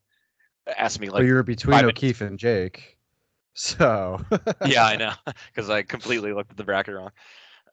ask 0.77 0.99
me 0.99 1.07
But 1.07 1.15
like 1.15 1.25
you're 1.25 1.41
between 1.43 1.71
five 1.73 1.83
minutes- 1.83 1.97
O'Keefe 1.99 2.21
and 2.21 2.37
Jake. 2.37 2.97
So 3.55 4.19
yeah, 4.65 4.83
I 4.83 4.95
know 5.03 5.13
because 5.53 5.69
I 5.69 5.83
completely 5.83 6.33
looked 6.33 6.49
at 6.49 6.57
the 6.57 6.63
bracket 6.63 6.95
wrong. 6.95 7.11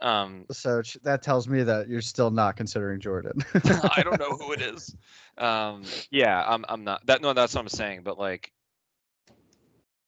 Um, 0.02 0.46
So 0.50 0.82
that 1.02 1.22
tells 1.22 1.48
me 1.48 1.62
that 1.62 1.88
you're 1.88 2.00
still 2.00 2.30
not 2.30 2.56
considering 2.56 3.00
Jordan. 3.00 3.32
I 3.94 4.02
don't 4.02 4.18
know 4.18 4.36
who 4.36 4.52
it 4.52 4.62
is. 4.74 4.94
Um, 5.38 5.82
yeah, 6.10 6.42
I'm 6.46 6.64
I'm 6.68 6.84
not 6.84 7.04
that 7.06 7.22
no, 7.22 7.32
that's 7.32 7.54
what 7.54 7.62
I'm 7.62 7.68
saying. 7.68 8.02
But 8.02 8.18
like, 8.18 8.52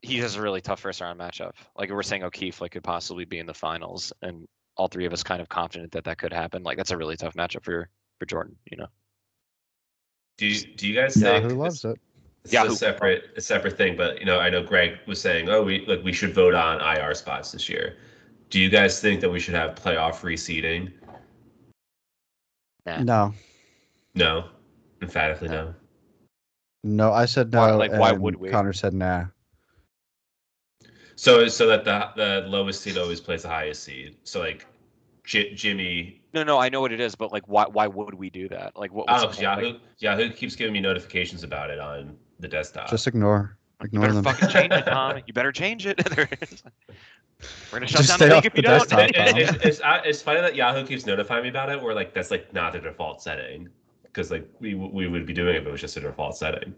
he 0.00 0.18
has 0.18 0.36
a 0.36 0.42
really 0.42 0.60
tough 0.60 0.80
first 0.80 1.00
round 1.00 1.20
matchup. 1.20 1.52
Like 1.76 1.90
we're 1.90 2.02
saying, 2.02 2.22
O'Keefe 2.22 2.60
like 2.60 2.72
could 2.72 2.84
possibly 2.84 3.24
be 3.24 3.38
in 3.38 3.46
the 3.46 3.54
finals, 3.54 4.12
and 4.22 4.48
all 4.76 4.88
three 4.88 5.04
of 5.04 5.12
us 5.12 5.22
kind 5.22 5.42
of 5.42 5.48
confident 5.48 5.92
that 5.92 6.04
that 6.04 6.18
could 6.18 6.32
happen. 6.32 6.62
Like 6.62 6.76
that's 6.76 6.90
a 6.90 6.96
really 6.96 7.16
tough 7.16 7.34
matchup 7.34 7.64
for 7.64 7.88
for 8.18 8.26
Jordan. 8.26 8.56
You 8.70 8.78
know. 8.78 8.86
do 10.38 10.46
you, 10.46 10.74
do 10.74 10.88
you 10.88 10.94
guys 10.94 11.20
Yeah, 11.20 11.40
think 11.40 11.44
who 11.44 11.56
loves 11.58 11.84
it? 11.84 12.00
It's 12.44 12.52
Yahoo. 12.52 12.72
a 12.72 12.76
separate 12.76 13.24
a 13.36 13.40
separate 13.40 13.76
thing, 13.76 13.96
but 13.96 14.18
you 14.18 14.26
know, 14.26 14.40
I 14.40 14.50
know 14.50 14.62
Greg 14.62 14.98
was 15.06 15.20
saying, 15.20 15.48
"Oh, 15.48 15.62
we 15.62 15.86
like 15.86 16.02
we 16.02 16.12
should 16.12 16.34
vote 16.34 16.54
on 16.54 16.80
IR 16.80 17.14
spots 17.14 17.52
this 17.52 17.68
year." 17.68 17.98
Do 18.52 18.60
you 18.60 18.68
guys 18.68 19.00
think 19.00 19.22
that 19.22 19.30
we 19.30 19.40
should 19.40 19.54
have 19.54 19.74
playoff 19.76 20.16
reseeding? 20.20 20.92
Yeah. 22.86 23.02
No, 23.02 23.32
No, 24.14 24.44
emphatically 25.00 25.48
No. 25.48 25.64
no. 25.64 25.74
no. 26.84 27.12
I 27.14 27.24
said 27.24 27.50
no. 27.50 27.60
Why- 27.60 27.70
like, 27.72 27.92
why 27.92 28.12
would 28.12 28.36
we? 28.36 28.50
Connor 28.50 28.74
said 28.74 28.92
nah. 28.92 29.24
So 31.16 31.48
so 31.48 31.66
that 31.68 31.86
the 31.86 32.10
the 32.14 32.46
lowest 32.46 32.82
seed 32.82 32.98
always 32.98 33.22
plays 33.22 33.40
the 33.42 33.48
highest 33.48 33.84
seed. 33.84 34.16
So 34.24 34.40
like 34.40 34.66
J- 35.24 35.54
Jimmy. 35.54 36.20
No, 36.34 36.42
no, 36.44 36.58
I 36.58 36.68
know 36.68 36.82
what 36.82 36.92
it 36.92 37.00
is, 37.00 37.14
but 37.14 37.32
like, 37.32 37.48
why 37.48 37.64
why 37.64 37.86
would 37.86 38.12
we 38.12 38.28
do 38.28 38.50
that? 38.50 38.76
Like, 38.76 38.92
what? 38.92 39.08
what's 39.08 39.22
Oh, 39.22 39.28
the 39.28 39.32
'cause 39.34 39.36
point? 39.38 39.64
Like, 39.76 39.80
Yahoo 39.98 40.20
Yahoo 40.24 40.30
keeps 40.34 40.56
giving 40.56 40.74
me 40.74 40.80
notifications 40.80 41.42
about 41.42 41.70
it 41.70 41.78
on 41.78 42.18
the 42.38 42.48
desktop. 42.48 42.90
Just 42.90 43.06
ignore, 43.06 43.56
you 43.80 43.86
ignore 43.86 44.02
better 44.08 44.14
them. 44.14 44.24
fucking 44.24 44.48
change 44.50 44.72
it, 44.74 44.82
Tom. 44.86 45.22
You 45.26 45.32
better 45.32 45.52
change 45.52 45.86
it. 45.86 45.98
We're 47.72 47.78
gonna 47.78 47.86
shut 47.88 47.98
Just 48.02 48.10
down 48.10 48.18
stay 48.18 48.28
the 48.28 48.36
off 48.36 48.44
league 48.44 48.46
if 48.46 48.52
the 48.52 48.58
you 48.58 48.62
don't. 48.62 48.78
desktop, 48.88 49.00
It- 49.10 49.16
it- 49.16 49.48
it's, 49.64 49.64
it's, 49.64 49.80
it's 50.04 50.22
funny 50.22 50.40
that 50.40 50.54
Yahoo 50.54 50.86
keeps 50.86 51.06
notifying 51.06 51.42
me 51.44 51.48
about 51.48 51.70
it, 51.70 51.80
where 51.82 51.94
like 51.94 52.12
that's 52.14 52.30
like 52.30 52.52
not 52.52 52.72
the 52.72 52.80
default 52.80 53.22
setting, 53.22 53.68
because 54.04 54.30
like 54.30 54.48
we 54.60 54.74
we 54.74 55.08
would 55.08 55.26
be 55.26 55.32
doing 55.32 55.54
it, 55.56 55.62
if 55.62 55.66
it 55.66 55.70
was 55.70 55.80
just 55.80 55.96
a 55.96 56.00
default 56.00 56.36
setting. 56.36 56.74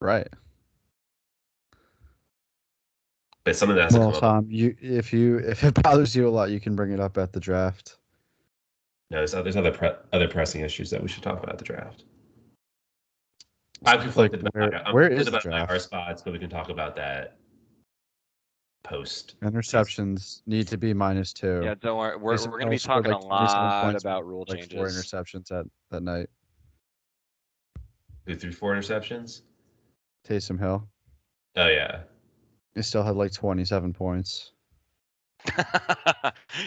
Right. 0.00 0.28
but 3.44 3.56
something 3.56 3.76
that 3.76 3.84
has 3.84 3.94
to 3.94 4.00
Well. 4.00 4.12
Tom, 4.12 4.46
you 4.48 4.74
if 4.80 5.12
you 5.12 5.38
if 5.38 5.64
it 5.64 5.74
bothers 5.82 6.14
you 6.14 6.28
a 6.28 6.30
lot, 6.30 6.50
you 6.50 6.60
can 6.60 6.76
bring 6.76 6.92
it 6.92 7.00
up 7.00 7.16
at 7.18 7.32
the 7.32 7.40
draft. 7.40 7.96
No, 9.10 9.18
there's, 9.18 9.32
there's 9.32 9.56
other 9.56 9.72
pre- 9.72 9.96
other 10.12 10.28
pressing 10.28 10.60
issues 10.60 10.90
that 10.90 11.02
we 11.02 11.08
should 11.08 11.22
talk 11.22 11.38
about 11.38 11.52
at 11.52 11.58
the 11.58 11.64
draft. 11.64 12.04
I'm 13.86 14.00
conflicted 14.00 14.42
Like, 14.42 14.54
about, 14.54 14.70
where- 14.72 14.86
I'm 14.86 14.94
where 14.94 15.08
conflicted 15.08 15.20
is 15.20 15.28
about 15.28 15.44
my 15.46 15.50
draft? 15.58 15.70
R 15.70 15.78
spots, 15.78 16.22
but 16.22 16.32
we 16.32 16.38
can 16.38 16.50
talk 16.50 16.68
about 16.68 16.94
that 16.96 17.36
post. 18.82 19.36
Interceptions 19.42 20.42
need 20.46 20.68
to 20.68 20.78
be 20.78 20.94
minus 20.94 21.32
two. 21.32 21.60
Yeah, 21.64 21.74
don't 21.80 21.98
worry. 21.98 22.16
We're, 22.16 22.34
Taysom 22.34 22.50
we're 22.50 22.58
going 22.58 22.66
to 22.66 22.70
be 22.70 22.78
talking 22.78 23.12
like, 23.12 23.22
a 23.22 23.26
lot 23.26 23.94
about 23.94 24.26
rule 24.26 24.44
like 24.48 24.70
four 24.70 24.86
interceptions 24.86 25.48
that 25.48 25.64
that 25.90 26.02
night. 26.02 26.28
Who 28.26 28.34
threw 28.34 28.52
four 28.52 28.74
interceptions? 28.74 29.42
Taysom 30.26 30.58
Hill, 30.58 30.86
Oh 31.56 31.66
yeah, 31.66 32.02
he 32.74 32.82
still 32.82 33.02
had 33.02 33.16
like 33.16 33.32
twenty 33.32 33.64
seven 33.64 33.92
points. 33.92 34.52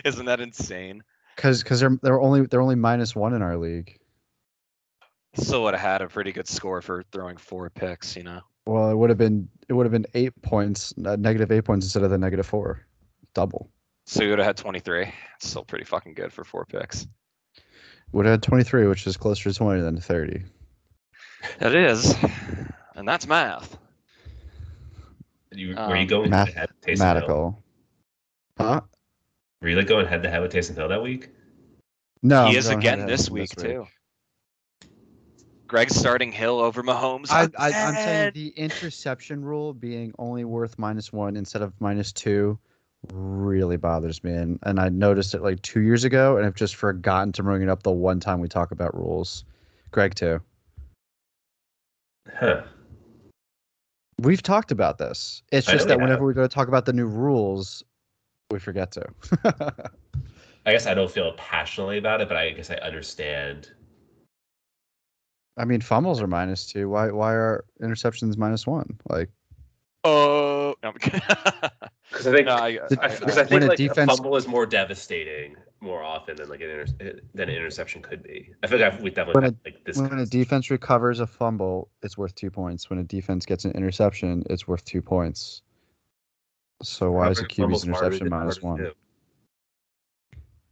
Isn't 0.05 0.25
that 0.25 0.41
insane? 0.41 1.03
Cause 1.37 1.63
cause 1.63 1.79
they're 1.79 1.97
they're 2.01 2.19
only 2.19 2.45
they're 2.47 2.61
only 2.61 2.75
minus 2.75 3.15
one 3.15 3.33
in 3.33 3.41
our 3.41 3.57
league. 3.57 3.97
Still 5.35 5.63
would 5.63 5.73
have 5.73 5.81
had 5.81 6.01
a 6.01 6.07
pretty 6.07 6.33
good 6.33 6.47
score 6.47 6.81
for 6.81 7.03
throwing 7.13 7.37
four 7.37 7.69
picks, 7.69 8.17
you 8.17 8.23
know. 8.23 8.41
Well, 8.65 8.89
it 8.91 8.95
would 8.95 9.09
have 9.09 9.17
been 9.17 9.49
it 9.69 9.73
would 9.73 9.85
have 9.85 9.91
been 9.91 10.05
eight 10.13 10.39
points, 10.41 10.93
uh, 11.05 11.15
negative 11.15 11.51
eight 11.51 11.61
points 11.65 11.85
instead 11.85 12.03
of 12.03 12.11
the 12.11 12.17
negative 12.17 12.45
four, 12.45 12.85
double. 13.33 13.69
So 14.05 14.23
you 14.23 14.29
would 14.31 14.39
have 14.39 14.45
had 14.47 14.57
23. 14.57 15.03
It's 15.35 15.47
still 15.49 15.63
pretty 15.63 15.85
fucking 15.85 16.13
good 16.15 16.33
for 16.33 16.43
four 16.43 16.65
picks. 16.65 17.07
Would 18.11 18.25
have 18.25 18.33
had 18.33 18.43
twenty 18.43 18.63
three, 18.63 18.87
which 18.87 19.07
is 19.07 19.15
closer 19.15 19.49
to 19.49 19.57
twenty 19.57 19.81
than 19.81 19.99
thirty. 19.99 20.43
It 21.61 21.73
is, 21.73 22.13
and 22.95 23.07
that's 23.07 23.25
math. 23.25 23.77
you, 25.51 25.69
were 25.75 25.95
you 25.95 26.01
Um, 26.01 26.07
going 26.07 26.29
Math- 26.29 26.47
head 26.49 26.53
to 26.53 26.59
head 26.59 26.69
with 26.69 26.81
Taysom 26.81 26.87
Hill? 26.87 26.97
Mathematical. 26.97 27.63
Huh? 28.57 28.81
Were 29.61 29.69
you 29.69 29.75
like 29.77 29.87
going 29.87 30.05
head 30.07 30.23
to 30.23 30.29
head 30.29 30.41
with 30.41 30.51
Taysom 30.51 30.75
Hill 30.75 30.89
that 30.89 31.01
week? 31.01 31.29
No, 32.21 32.45
he 32.45 32.51
I'm 32.51 32.57
is 32.57 32.67
again 32.67 32.99
head-to-head 32.99 33.09
this 33.09 33.29
with 33.29 33.41
week, 33.41 33.49
too. 33.55 33.87
Greg's 35.71 35.95
starting 35.95 36.33
Hill 36.33 36.59
over 36.59 36.83
Mahomes. 36.83 37.31
I, 37.31 37.43
I, 37.57 37.71
I'm 37.71 37.93
saying 37.93 38.33
the 38.33 38.49
interception 38.57 39.41
rule 39.41 39.73
being 39.73 40.13
only 40.19 40.43
worth 40.43 40.77
minus 40.77 41.13
one 41.13 41.37
instead 41.37 41.61
of 41.61 41.71
minus 41.79 42.11
two 42.11 42.59
really 43.13 43.77
bothers 43.77 44.21
me. 44.21 44.33
And, 44.33 44.59
and 44.63 44.81
I 44.81 44.89
noticed 44.89 45.33
it 45.33 45.41
like 45.41 45.61
two 45.61 45.79
years 45.79 46.03
ago, 46.03 46.35
and 46.35 46.45
I've 46.45 46.55
just 46.55 46.75
forgotten 46.75 47.31
to 47.31 47.43
bring 47.43 47.61
it 47.61 47.69
up 47.69 47.83
the 47.83 47.91
one 47.91 48.19
time 48.19 48.41
we 48.41 48.49
talk 48.49 48.71
about 48.71 48.93
rules. 48.93 49.45
Greg, 49.91 50.13
too. 50.13 50.41
Huh. 52.35 52.63
We've 54.19 54.43
talked 54.43 54.73
about 54.73 54.97
this. 54.97 55.41
It's 55.53 55.67
just 55.67 55.87
that 55.87 55.97
whenever 56.01 56.23
have. 56.23 56.27
we 56.27 56.33
go 56.33 56.41
to 56.41 56.49
talk 56.49 56.67
about 56.67 56.83
the 56.83 56.91
new 56.91 57.07
rules, 57.07 57.81
we 58.51 58.59
forget 58.59 58.91
to. 58.91 59.05
I 60.65 60.73
guess 60.73 60.85
I 60.85 60.93
don't 60.93 61.09
feel 61.09 61.31
passionately 61.37 61.97
about 61.97 62.19
it, 62.19 62.27
but 62.27 62.35
I 62.35 62.49
guess 62.49 62.69
I 62.69 62.75
understand. 62.75 63.71
I 65.57 65.65
mean, 65.65 65.81
fumbles 65.81 66.21
are 66.21 66.27
minus 66.27 66.65
two. 66.65 66.89
Why 66.89 67.11
why 67.11 67.33
are 67.33 67.65
interceptions 67.81 68.37
minus 68.37 68.65
one? 68.65 68.97
Like, 69.09 69.29
Oh, 70.03 70.73
no, 70.81 70.91
Because 70.93 71.11
I 72.27 72.31
think 72.31 72.47
No, 72.47 72.55
I- 72.55 72.71
Did- 72.89 72.99
I, 72.99 73.05
I- 73.05 73.19
because 73.19 73.37
I 73.37 73.43
think 73.45 73.61
a 73.63 73.65
like 73.67 73.77
defense- 73.77 74.11
a 74.11 74.15
fumble 74.15 74.35
is 74.35 74.47
more 74.47 74.65
devastating 74.65 75.55
more 75.79 76.01
often 76.03 76.35
than 76.37 76.47
like 76.49 76.61
an 76.61 76.69
inter- 76.69 77.19
than 77.33 77.49
an 77.49 77.55
interception 77.55 78.01
could 78.01 78.23
be. 78.23 78.49
I 78.63 78.67
feel 78.67 78.79
like 78.79 78.93
I've, 78.93 79.01
we 79.01 79.09
definitely 79.09 79.33
When 79.41 79.43
had, 79.43 79.57
like 79.65 79.83
this. 79.83 79.97
when 79.97 80.19
a 80.19 80.25
defense 80.25 80.69
recovers 80.71 81.19
a 81.19 81.27
fumble, 81.27 81.89
it's 82.01 82.17
worth 82.17 82.33
two 82.35 82.49
points. 82.51 82.89
When 82.89 82.97
a 82.99 83.03
defense 83.03 83.45
gets 83.45 83.65
an 83.65 83.71
interception, 83.71 84.43
it's 84.49 84.67
worth 84.67 84.85
two 84.85 85.01
points. 85.01 85.61
So 86.83 87.11
why 87.11 87.29
is 87.29 87.39
a 87.39 87.45
QB's 87.45 87.83
interception 87.83 88.29
minus 88.29 88.61
one? 88.61 88.91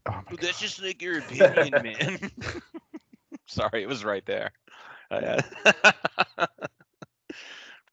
Oh 0.08 0.12
my 0.12 0.22
God. 0.30 0.40
That's 0.42 0.60
just 0.60 0.82
like 0.82 1.02
your 1.02 1.20
opinion, 1.20 1.84
man. 1.84 2.32
Sorry, 3.48 3.84
it 3.84 3.88
was 3.90 4.04
right 4.04 4.26
there. 4.26 4.52
Uh, 5.12 5.42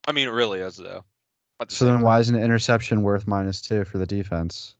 I 0.06 0.12
mean, 0.12 0.28
it 0.28 0.32
really 0.32 0.60
is 0.60 0.76
though. 0.76 1.04
At 1.60 1.68
the 1.70 1.74
So 1.74 1.86
then 1.86 2.00
why 2.02 2.20
is 2.20 2.28
an 2.28 2.36
interception 2.36 3.02
worth 3.02 3.26
minus 3.26 3.60
two 3.60 3.84
for 3.84 3.98
the 3.98 4.06
defense? 4.06 4.74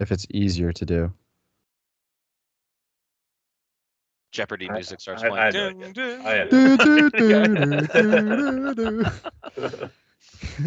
If 0.00 0.10
it's 0.12 0.26
easier 0.30 0.72
to 0.72 0.84
do. 0.84 1.12
Jeopardy 4.32 4.68
music 4.70 5.00
starts 5.00 5.22
I- 5.22 5.26
I 5.26 5.50
playing. 5.50 5.82
I 6.24 6.44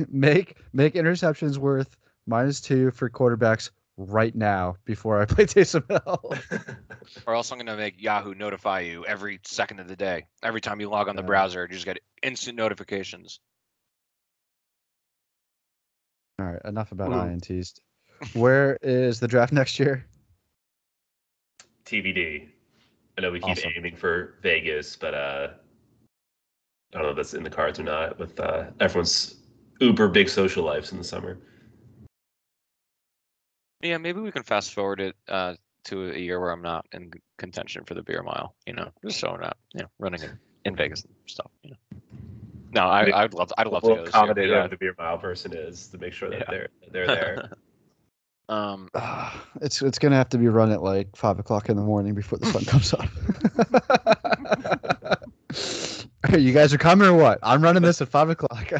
make 0.09 0.57
make 0.73 0.93
interceptions 0.93 1.57
worth 1.57 1.97
minus 2.27 2.61
two 2.61 2.91
for 2.91 3.09
quarterbacks 3.09 3.71
right 3.97 4.35
now 4.35 4.75
before 4.85 5.21
I 5.21 5.25
play 5.25 5.45
Taysom 5.45 5.89
Hill. 5.89 6.33
Or 7.25 7.35
else 7.35 7.51
I'm 7.51 7.57
gonna 7.57 7.77
make 7.77 8.01
Yahoo 8.01 8.33
notify 8.33 8.81
you 8.81 9.05
every 9.05 9.39
second 9.43 9.79
of 9.79 9.87
the 9.87 9.95
day. 9.95 10.25
Every 10.43 10.61
time 10.61 10.79
you 10.79 10.89
log 10.89 11.07
on 11.07 11.15
the 11.15 11.23
browser, 11.23 11.63
you 11.63 11.73
just 11.73 11.85
get 11.85 11.99
instant 12.23 12.57
notifications. 12.57 13.39
All 16.39 16.45
right, 16.45 16.61
enough 16.65 16.91
about 16.91 17.11
Ooh. 17.11 17.15
INTs. 17.15 17.79
Where 18.33 18.77
is 18.81 19.19
the 19.19 19.27
draft 19.27 19.53
next 19.53 19.79
year? 19.79 20.05
TBD. 21.85 22.49
I 23.17 23.21
know 23.21 23.31
we 23.31 23.39
keep 23.39 23.49
Awesome. 23.49 23.71
aiming 23.77 23.95
for 23.95 24.35
Vegas, 24.41 24.95
but 24.95 25.13
uh, 25.13 25.47
I 26.93 26.97
don't 26.97 27.03
know 27.03 27.09
if 27.11 27.15
that's 27.15 27.33
in 27.33 27.43
the 27.43 27.49
cards 27.49 27.79
or 27.79 27.83
not. 27.83 28.19
With 28.19 28.39
uh, 28.39 28.65
everyone's 28.79 29.35
uber 29.79 30.07
big 30.09 30.27
social 30.27 30.65
lives 30.65 30.91
in 30.91 30.97
the 30.97 31.03
summer. 31.03 31.37
Yeah, 33.85 33.97
maybe 33.97 34.19
we 34.19 34.31
can 34.31 34.43
fast 34.43 34.73
forward 34.73 34.99
it 34.99 35.15
uh, 35.27 35.53
to 35.85 36.11
a 36.11 36.17
year 36.17 36.39
where 36.39 36.51
I'm 36.51 36.61
not 36.61 36.85
in 36.91 37.11
contention 37.37 37.83
for 37.85 37.93
the 37.93 38.01
beer 38.01 38.23
mile. 38.23 38.55
You 38.65 38.73
know, 38.73 38.89
just 39.05 39.19
so 39.19 39.29
I'm 39.29 39.41
not, 39.41 39.57
you 39.73 39.81
know, 39.81 39.87
running 39.99 40.23
in, 40.23 40.39
in 40.65 40.75
Vegas 40.75 41.03
and 41.03 41.13
stuff. 41.27 41.51
You 41.63 41.71
know. 41.71 41.77
No, 42.73 42.87
I, 42.87 43.23
I'd 43.23 43.33
love, 43.33 43.53
I'd 43.57 43.67
love 43.67 43.83
to 43.83 43.87
we'll 43.87 43.95
go 43.97 44.05
this 44.05 44.13
year. 44.13 44.23
accommodate 44.23 44.49
Yeah. 44.49 44.55
whoever 44.55 44.67
the 44.69 44.77
beer 44.77 44.95
mile 44.97 45.17
person 45.17 45.53
is 45.53 45.87
to 45.87 45.97
make 45.97 46.13
sure 46.13 46.29
that 46.29 46.39
Yeah. 46.39 46.45
they're 46.49 46.69
they're 46.91 47.07
there. 47.07 47.49
um, 48.49 48.89
it's 49.61 49.81
it's 49.81 49.99
gonna 49.99 50.15
have 50.17 50.29
to 50.29 50.37
be 50.37 50.47
run 50.47 50.71
at 50.71 50.81
like 50.81 51.15
five 51.15 51.39
o'clock 51.39 51.69
in 51.69 51.77
the 51.77 51.83
morning 51.83 52.15
before 52.15 52.39
the 52.39 52.47
sun 52.47 52.65
comes 52.71 52.93
up. 52.93 53.07
You 56.35 56.53
guys 56.53 56.73
are 56.73 56.79
coming 56.79 57.07
or 57.07 57.13
what? 57.13 57.37
I'm 57.43 57.61
running 57.61 57.83
this 57.83 58.01
at 58.01 58.09
five 58.09 58.31
o'clock. 58.31 58.71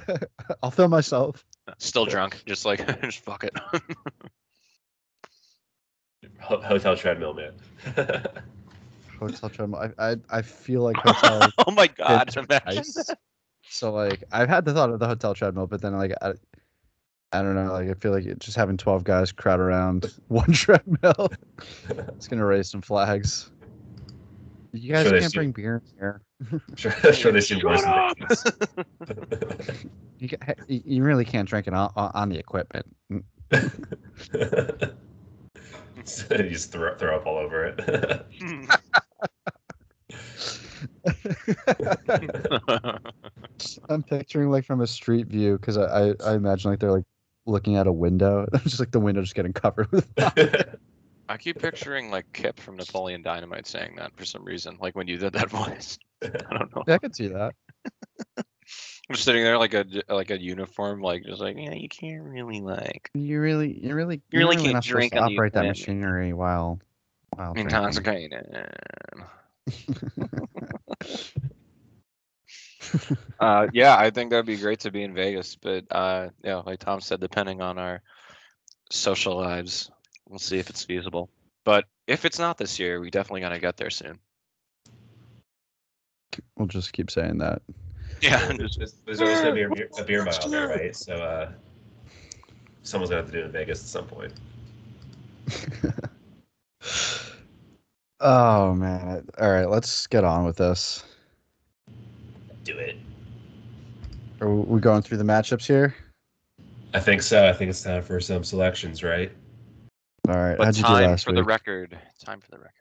I'll 0.63 0.71
film 0.71 0.89
myself. 0.89 1.45
still 1.77 2.05
drunk, 2.05 2.41
just 2.47 2.65
like, 2.65 2.79
just 3.01 3.19
fuck 3.19 3.43
it. 3.43 3.53
Ho- 6.45 6.62
Hotel 6.62 6.95
treadmill, 6.95 7.34
man. 7.34 7.53
Hotel 9.19 9.49
treadmill. 9.49 9.79
I, 9.97 10.12
I 10.12 10.15
I 10.29 10.41
feel 10.43 10.81
like 10.81 10.95
hotel. 11.03 11.51
oh 11.65 11.71
my 11.71 11.88
god, 11.88 12.36
imagine 12.38 12.84
So 13.67 13.91
like 13.91 14.23
I've 14.31 14.47
had 14.49 14.63
the 14.63 14.73
thought 14.73 14.91
of 14.91 14.99
the 14.99 15.08
hotel 15.08 15.34
treadmill, 15.34 15.65
but 15.65 15.81
then 15.81 15.97
like 15.97 16.12
I, 16.21 16.34
I 17.31 17.41
don't 17.41 17.55
know. 17.55 17.71
Like 17.71 17.89
I 17.89 17.93
feel 17.95 18.12
like 18.12 18.25
just 18.38 18.55
having 18.55 18.77
twelve 18.77 19.03
guys 19.03 19.31
crowd 19.31 19.60
around 19.60 20.13
one 20.27 20.51
treadmill, 20.53 21.29
it's 21.89 22.27
gonna 22.27 22.45
raise 22.45 22.69
some 22.69 22.81
flags. 22.81 23.49
You 24.71 24.91
guys 24.93 25.08
Sure 25.08 25.19
can't 25.19 25.34
bring 25.34 25.51
beer 25.51 25.77
in 25.77 25.97
here. 25.97 26.21
sure, 26.75 26.91
sure 27.13 27.31
they 27.31 27.41
seem 27.41 27.60
worse. 27.63 28.43
You, 30.19 30.29
you 30.67 31.03
really 31.03 31.25
can't 31.25 31.49
drink 31.49 31.65
it 31.67 31.73
on 31.73 31.89
on 31.95 32.29
the 32.29 32.38
equipment. 32.38 32.86
So 36.05 36.35
you 36.35 36.49
just 36.49 36.71
throw, 36.71 36.95
throw 36.95 37.15
up 37.15 37.25
all 37.25 37.37
over 37.37 37.65
it. 37.65 37.79
I'm 43.89 44.03
picturing 44.03 44.51
like 44.51 44.65
from 44.65 44.81
a 44.81 44.87
street 44.87 45.25
view 45.25 45.58
because 45.58 45.77
I, 45.77 46.10
I 46.10 46.13
I 46.23 46.35
imagine 46.35 46.69
like 46.69 46.79
they're 46.79 46.91
like 46.91 47.06
looking 47.47 47.75
out 47.75 47.87
a 47.87 47.91
window. 47.91 48.45
just 48.63 48.79
like 48.79 48.91
the 48.91 48.99
window 48.99 49.21
just 49.21 49.33
getting 49.33 49.53
covered 49.53 49.91
with. 49.91 50.08
I 51.27 51.37
keep 51.37 51.60
picturing 51.60 52.12
like 52.12 52.31
Kip 52.33 52.60
from 52.60 52.75
Napoleon 52.75 53.23
Dynamite 53.23 53.65
saying 53.65 53.95
that 53.95 54.15
for 54.15 54.25
some 54.25 54.45
reason, 54.45 54.77
like 54.79 54.95
when 54.95 55.08
you 55.08 55.17
did 55.17 55.33
that 55.33 55.49
voice. 55.49 55.97
I 56.21 56.27
don't 56.27 56.75
know. 56.75 56.83
yeah, 56.87 56.93
I 56.93 56.97
can 56.99 57.13
see 57.13 57.29
that. 57.29 57.56
I'm 59.10 59.15
sitting 59.15 59.43
there 59.43 59.58
like 59.58 59.73
a 59.73 59.85
like 60.10 60.31
a 60.31 60.41
uniform, 60.41 61.01
like 61.01 61.23
just 61.25 61.39
like 61.39 61.56
yeah, 61.58 61.73
you 61.73 61.87
can't 61.87 62.23
really 62.23 62.60
like 62.62 63.12
You 63.13 63.39
really, 63.39 63.85
you 63.85 63.93
really, 63.93 64.21
You 64.31 64.39
really 64.39 64.56
you're 64.56 64.73
can't 64.73 64.83
drink 64.83 65.13
to 65.13 65.19
operate 65.19 65.53
that 65.53 65.65
machinery 65.65 66.33
while 66.33 66.79
while 67.35 67.53
intoxicated. 67.53 68.47
uh, 73.39 73.67
yeah, 73.73 73.95
I 73.95 74.10
think 74.10 74.31
that'd 74.31 74.47
be 74.47 74.58
great 74.58 74.79
to 74.81 74.91
be 74.91 75.03
in 75.03 75.13
Vegas, 75.13 75.56
but 75.56 75.85
uh, 75.91 76.29
yeah, 76.43 76.63
like 76.65 76.79
Tom 76.79 76.99
said, 76.99 77.19
depending 77.19 77.62
on 77.62 77.77
our 77.77 78.01
social 78.89 79.37
lives, 79.37 79.91
we'll 80.27 80.39
see 80.39 80.58
if 80.58 80.71
it's 80.71 80.83
feasible. 80.83 81.29
But 81.63 81.85
if 82.08 82.25
it's 82.25 82.39
not 82.39 82.58
this 82.58 82.79
year, 82.79 82.99
we 82.99 83.12
definitely 83.12 83.41
gonna 83.41 83.60
get 83.60 83.77
there 83.77 83.91
soon. 83.91 84.17
We'll 86.58 86.67
just 86.67 86.91
keep 86.91 87.12
saying 87.12 87.37
that. 87.37 87.62
Yeah, 88.21 88.51
there's, 88.57 88.77
there's 89.05 89.21
always 89.21 89.39
gonna 89.41 89.53
be 89.53 89.63
a 89.63 89.69
beer, 89.69 89.89
a 89.99 90.03
beer 90.03 90.23
mile 90.23 90.49
there, 90.49 90.67
right? 90.67 90.95
So 90.95 91.15
uh, 91.15 91.51
someone's 92.83 93.09
gonna 93.09 93.21
have 93.21 93.31
to 93.31 93.37
do 93.37 93.43
it 93.43 93.45
in 93.45 93.51
Vegas 93.51 93.81
at 93.81 93.87
some 93.87 94.05
point. 94.07 94.33
oh 98.19 98.73
man. 98.73 99.27
All 99.39 99.51
right, 99.51 99.69
let's 99.69 100.07
get 100.07 100.23
on 100.23 100.45
with 100.45 100.57
this. 100.57 101.03
Do 102.63 102.77
it. 102.77 102.97
Are 104.41 104.53
we 104.53 104.79
going 104.79 105.01
through 105.01 105.17
the 105.17 105.23
matchups 105.23 105.65
here? 105.65 105.95
I 106.93 106.99
think 106.99 107.21
so. 107.21 107.47
I 107.47 107.53
think 107.53 107.69
it's 107.69 107.83
time 107.83 108.01
for 108.01 108.19
some 108.19 108.43
selections, 108.43 109.03
right? 109.03 109.31
All 110.27 110.35
right. 110.35 110.57
But 110.57 110.65
How'd 110.65 110.77
you 110.77 110.83
do 110.83 110.87
time 110.87 111.09
last 111.11 111.25
for 111.25 111.31
week? 111.31 111.37
the 111.37 111.43
record. 111.43 111.97
Time 112.23 112.39
for 112.39 112.49
the 112.51 112.57
record. 112.57 112.71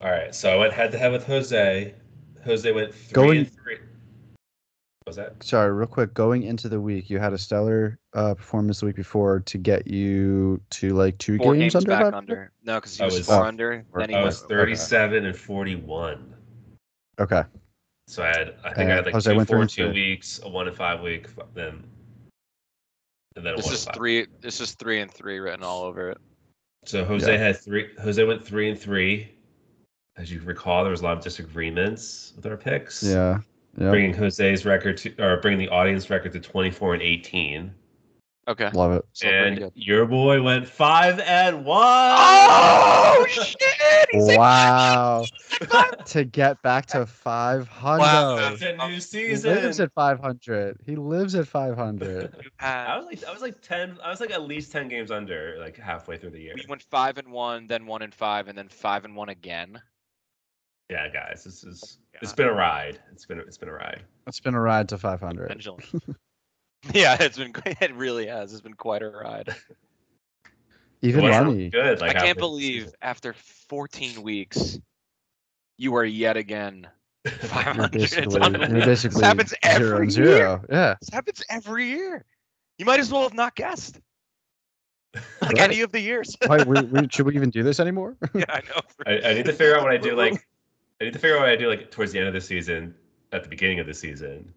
All 0.00 0.10
right. 0.10 0.34
So 0.34 0.52
I 0.52 0.56
went 0.56 0.72
head 0.72 0.92
to 0.92 0.98
head 0.98 1.12
with 1.12 1.26
Jose. 1.26 1.94
Jose 2.44 2.72
went 2.72 2.94
three 2.94 3.12
Going- 3.14 3.38
and 3.38 3.52
three. 3.52 3.78
What 5.04 5.10
was 5.10 5.16
that? 5.16 5.42
Sorry, 5.44 5.70
real 5.70 5.86
quick. 5.86 6.14
Going 6.14 6.44
into 6.44 6.66
the 6.66 6.80
week, 6.80 7.10
you 7.10 7.18
had 7.18 7.34
a 7.34 7.38
stellar 7.38 7.98
uh, 8.14 8.32
performance 8.32 8.80
the 8.80 8.86
week 8.86 8.96
before 8.96 9.40
to 9.40 9.58
get 9.58 9.86
you 9.86 10.58
to 10.70 10.94
like 10.94 11.18
two 11.18 11.36
Four 11.36 11.52
games, 11.54 11.74
games, 11.74 11.84
under. 11.84 11.88
back 12.04 12.14
under. 12.14 12.52
No, 12.64 12.76
because 12.76 12.96
he 12.96 13.02
I 13.02 13.06
was, 13.06 13.16
was- 13.18 13.26
four 13.26 13.44
Oh. 13.44 13.48
under. 13.48 13.84
Then 13.94 14.08
he 14.08 14.14
I 14.14 14.20
went. 14.20 14.26
was 14.28 14.40
37 14.44 15.26
and 15.26 15.36
41. 15.36 16.34
Okay. 17.20 17.42
So 18.06 18.22
I 18.22 18.28
had, 18.28 18.54
I 18.64 18.72
think 18.72 18.88
I 18.88 18.92
Uh, 18.92 18.96
had 18.96 19.04
like 19.04 19.12
Jose 19.14 19.30
two, 19.30 19.36
went 19.36 19.48
four, 19.50 19.66
two 19.66 19.84
three. 19.90 19.92
weeks, 19.92 20.40
a 20.42 20.48
one 20.48 20.68
and 20.68 20.76
five 20.76 21.02
week, 21.02 21.26
then, 21.52 21.84
and 23.36 23.44
then 23.44 23.52
a 23.52 23.56
This 23.58 23.72
is 23.72 23.84
three. 23.94 24.26
This 24.40 24.62
is 24.62 24.72
three 24.72 25.00
and 25.00 25.10
three 25.10 25.38
written 25.38 25.62
all 25.62 25.82
over 25.82 26.12
it. 26.12 26.18
So 26.86 27.04
Jose 27.04 27.30
Yeah. 27.30 27.38
had 27.38 27.58
three. 27.58 27.90
Jose 28.02 28.24
went 28.24 28.42
three 28.42 28.70
and 28.70 28.78
three. 28.80 29.32
As 30.16 30.32
you 30.32 30.40
recall, 30.40 30.82
there 30.82 30.90
was 30.90 31.02
a 31.02 31.04
lot 31.04 31.16
of 31.18 31.22
disagreements 31.22 32.32
with 32.36 32.46
our 32.46 32.56
picks. 32.56 33.02
Yeah. 33.02 33.40
Yeah. 33.76 33.90
Bringing 33.90 34.14
Jose's 34.14 34.64
record 34.64 34.96
to, 34.98 35.14
or 35.22 35.38
bringing 35.38 35.58
the 35.58 35.68
audience 35.68 36.08
record 36.10 36.32
to 36.32 36.40
24 36.40 36.94
and 36.94 37.02
18. 37.02 37.74
Okay. 38.46 38.70
Love 38.74 38.92
it. 38.92 39.04
Still 39.14 39.30
pretty 39.30 39.62
and 39.62 39.72
your 39.74 40.04
boy 40.04 40.42
went 40.42 40.68
five 40.68 41.18
and 41.20 41.64
one. 41.64 41.80
Oh 41.80 43.26
shit! 43.30 43.56
He's 44.10 44.26
like, 44.26 44.38
Wow. 44.38 45.24
to 46.06 46.24
get 46.24 46.60
back 46.62 46.86
to 46.86 47.06
500. 47.06 47.98
Wow. 47.98 48.36
That's 48.36 48.62
a 48.62 48.76
new 48.76 48.94
He 48.94 49.00
season. 49.00 49.54
lives 49.54 49.80
at 49.80 49.92
500. 49.94 50.78
He 50.84 50.94
lives 50.94 51.34
at 51.34 51.48
500. 51.48 52.34
you 52.42 52.50
I 52.60 52.98
was 52.98 53.06
like, 53.06 53.24
I 53.24 53.32
was 53.32 53.42
like 53.42 53.60
ten. 53.62 53.98
I 54.04 54.10
was 54.10 54.20
like 54.20 54.30
at 54.30 54.42
least 54.42 54.72
ten 54.72 54.88
games 54.88 55.10
under, 55.10 55.56
like 55.58 55.78
halfway 55.78 56.18
through 56.18 56.30
the 56.30 56.40
year. 56.40 56.52
We 56.54 56.64
went 56.68 56.82
five 56.82 57.16
and 57.16 57.28
one, 57.28 57.66
then 57.66 57.86
one 57.86 58.02
and 58.02 58.14
five, 58.14 58.48
and 58.48 58.58
then 58.58 58.68
five 58.68 59.04
and 59.04 59.16
one 59.16 59.30
again. 59.30 59.80
Yeah, 60.90 61.08
guys, 61.08 61.44
this 61.44 61.64
is 61.64 61.98
it's 62.20 62.32
God. 62.32 62.36
been 62.36 62.48
a 62.48 62.52
ride. 62.52 62.98
It's 63.12 63.24
been 63.26 63.38
it's 63.40 63.56
been 63.58 63.68
a 63.68 63.72
ride. 63.72 64.02
It's 64.26 64.40
been 64.40 64.54
a 64.54 64.60
ride 64.60 64.88
to 64.90 64.98
500. 64.98 65.66
Yeah, 66.92 67.16
it's 67.18 67.38
been. 67.38 67.54
It 67.80 67.94
really 67.94 68.26
has. 68.26 68.52
It's 68.52 68.60
been 68.60 68.74
quite 68.74 69.00
a 69.02 69.08
ride. 69.08 69.54
Even 71.00 71.24
It 71.24 71.30
wasn't 71.30 71.72
good. 71.72 72.00
Like 72.02 72.16
I 72.16 72.20
can't 72.20 72.36
believe 72.38 72.82
season. 72.82 72.96
after 73.00 73.32
14 73.32 74.22
weeks, 74.22 74.78
you 75.78 75.94
are 75.96 76.04
yet 76.04 76.36
again 76.36 76.86
You're 77.24 77.32
500. 77.32 77.96
It's 77.96 78.14
basically, 78.14 78.40
you're 78.40 78.84
basically 78.84 79.20
this 79.20 79.26
happens 79.26 79.54
every 79.62 79.96
and 80.04 80.14
year. 80.16 80.36
zero. 80.36 80.64
Yeah. 80.70 80.94
This 81.00 81.08
happens 81.10 81.42
every 81.48 81.86
year. 81.86 82.22
You 82.78 82.84
might 82.84 83.00
as 83.00 83.10
well 83.10 83.22
have 83.22 83.32
not 83.34 83.54
guessed. 83.54 83.98
Like 85.14 85.52
Right. 85.52 85.58
any 85.60 85.80
of 85.80 85.90
the 85.90 86.00
years. 86.00 86.36
Why, 86.46 86.62
we, 86.64 86.82
we, 86.82 87.08
should 87.10 87.24
we 87.24 87.34
even 87.34 87.48
do 87.48 87.62
this 87.62 87.80
anymore? 87.80 88.16
yeah, 88.34 88.44
I 88.50 88.60
know. 88.68 88.80
I, 89.06 89.30
I 89.30 89.34
need 89.34 89.46
to 89.46 89.52
figure 89.54 89.76
out 89.76 89.84
what 89.84 89.92
I 89.92 89.96
do. 89.96 90.14
Like, 90.14 90.46
I 91.04 91.08
need 91.08 91.12
to 91.12 91.18
figure 91.18 91.36
out 91.36 91.40
what 91.40 91.50
I 91.50 91.56
do. 91.56 91.68
Like 91.68 91.90
towards 91.90 92.12
the 92.12 92.18
end 92.18 92.28
of 92.28 92.34
the 92.34 92.40
season, 92.40 92.94
at 93.32 93.42
the 93.42 93.48
beginning 93.50 93.78
of 93.78 93.86
the 93.86 93.92
season, 93.92 94.54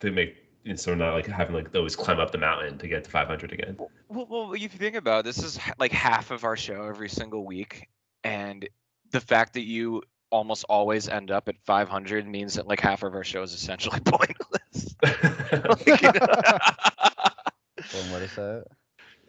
to 0.00 0.12
make 0.12 0.36
you 0.62 0.70
know, 0.70 0.76
so 0.76 0.94
not 0.94 1.14
like 1.14 1.26
having 1.26 1.54
like 1.54 1.74
always 1.74 1.96
climb 1.96 2.20
up 2.20 2.30
the 2.30 2.38
mountain 2.38 2.78
to 2.78 2.86
get 2.86 3.02
to 3.02 3.10
500 3.10 3.52
again. 3.52 3.76
Well, 4.08 4.26
well, 4.28 4.52
if 4.52 4.62
you 4.62 4.68
think 4.68 4.94
about 4.94 5.20
it, 5.20 5.24
this 5.24 5.42
is 5.42 5.58
like 5.80 5.90
half 5.90 6.30
of 6.30 6.44
our 6.44 6.56
show 6.56 6.84
every 6.84 7.08
single 7.08 7.44
week, 7.44 7.88
and 8.22 8.68
the 9.10 9.20
fact 9.20 9.54
that 9.54 9.64
you 9.64 10.02
almost 10.30 10.64
always 10.68 11.08
end 11.08 11.32
up 11.32 11.48
at 11.48 11.56
500 11.64 12.28
means 12.28 12.54
that 12.54 12.68
like 12.68 12.78
half 12.78 13.02
of 13.02 13.14
our 13.14 13.24
show 13.24 13.42
is 13.42 13.52
essentially 13.52 13.98
pointless. 14.04 14.94
One 17.92 18.12
way 18.12 18.20
to 18.20 18.28
say 18.28 18.58
it. 18.58 18.68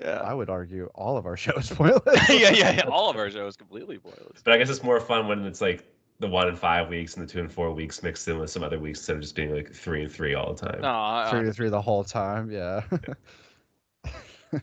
Yeah. 0.02 0.22
I 0.24 0.34
would 0.34 0.50
argue 0.50 0.90
all 0.96 1.18
of 1.18 1.26
our 1.26 1.38
shows 1.46 1.70
pointless. 1.70 2.30
yeah, 2.30 2.50
yeah, 2.52 2.72
yeah. 2.72 2.82
All 2.90 3.10
of 3.10 3.16
our 3.18 3.30
show 3.36 3.48
is 3.48 3.56
completely 3.56 3.98
pointless. 3.98 4.42
But 4.44 4.54
I 4.54 4.58
guess 4.58 4.70
it's 4.70 4.84
more 4.84 5.00
fun 5.00 5.28
when 5.28 5.46
it's 5.46 5.62
like 5.62 5.86
the 6.20 6.28
one 6.28 6.48
and 6.48 6.58
five 6.58 6.88
weeks 6.90 7.16
and 7.16 7.28
the 7.28 7.32
two 7.32 7.40
and 7.40 7.52
four 7.52 7.72
weeks 7.72 8.04
mixed 8.04 8.28
in 8.28 8.38
with 8.38 8.50
some 8.50 8.64
other 8.64 8.80
weeks 8.80 9.00
instead 9.00 9.16
of 9.16 9.22
just 9.24 9.36
being 9.36 9.54
like 9.56 9.72
three 9.74 10.04
and 10.04 10.12
three 10.12 10.34
all 10.36 10.54
the 10.54 10.66
time. 10.68 10.82
No, 10.82 10.90
I- 10.90 11.28
Three 11.32 11.44
to 11.44 11.54
three 11.54 11.70
the 11.70 11.82
whole 11.82 12.04
time. 12.04 12.52
Yeah. 12.52 12.82
100%. 14.54 14.62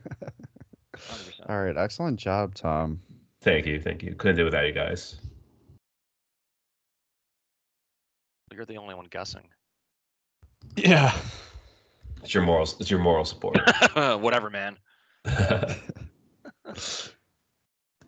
all 1.49 1.63
right. 1.63 1.77
Excellent 1.77 2.19
job, 2.21 2.55
Tom. 2.55 3.01
Thank 3.41 3.67
you, 3.67 3.81
thank 3.81 4.03
you. 4.03 4.15
Couldn't 4.15 4.37
do 4.37 4.43
it 4.43 4.47
without 4.47 4.67
you 4.67 4.73
guys. 4.73 5.17
You're 8.53 8.65
the 8.67 8.77
only 8.77 8.95
one 8.95 9.07
guessing. 9.11 9.49
Yeah. 10.77 11.17
It's 12.23 12.35
your 12.35 12.43
morals. 12.43 12.77
It's 12.81 12.91
your 12.91 12.99
moral 13.01 13.25
support. 13.25 13.59
Whatever, 13.95 14.51
man. 14.51 14.77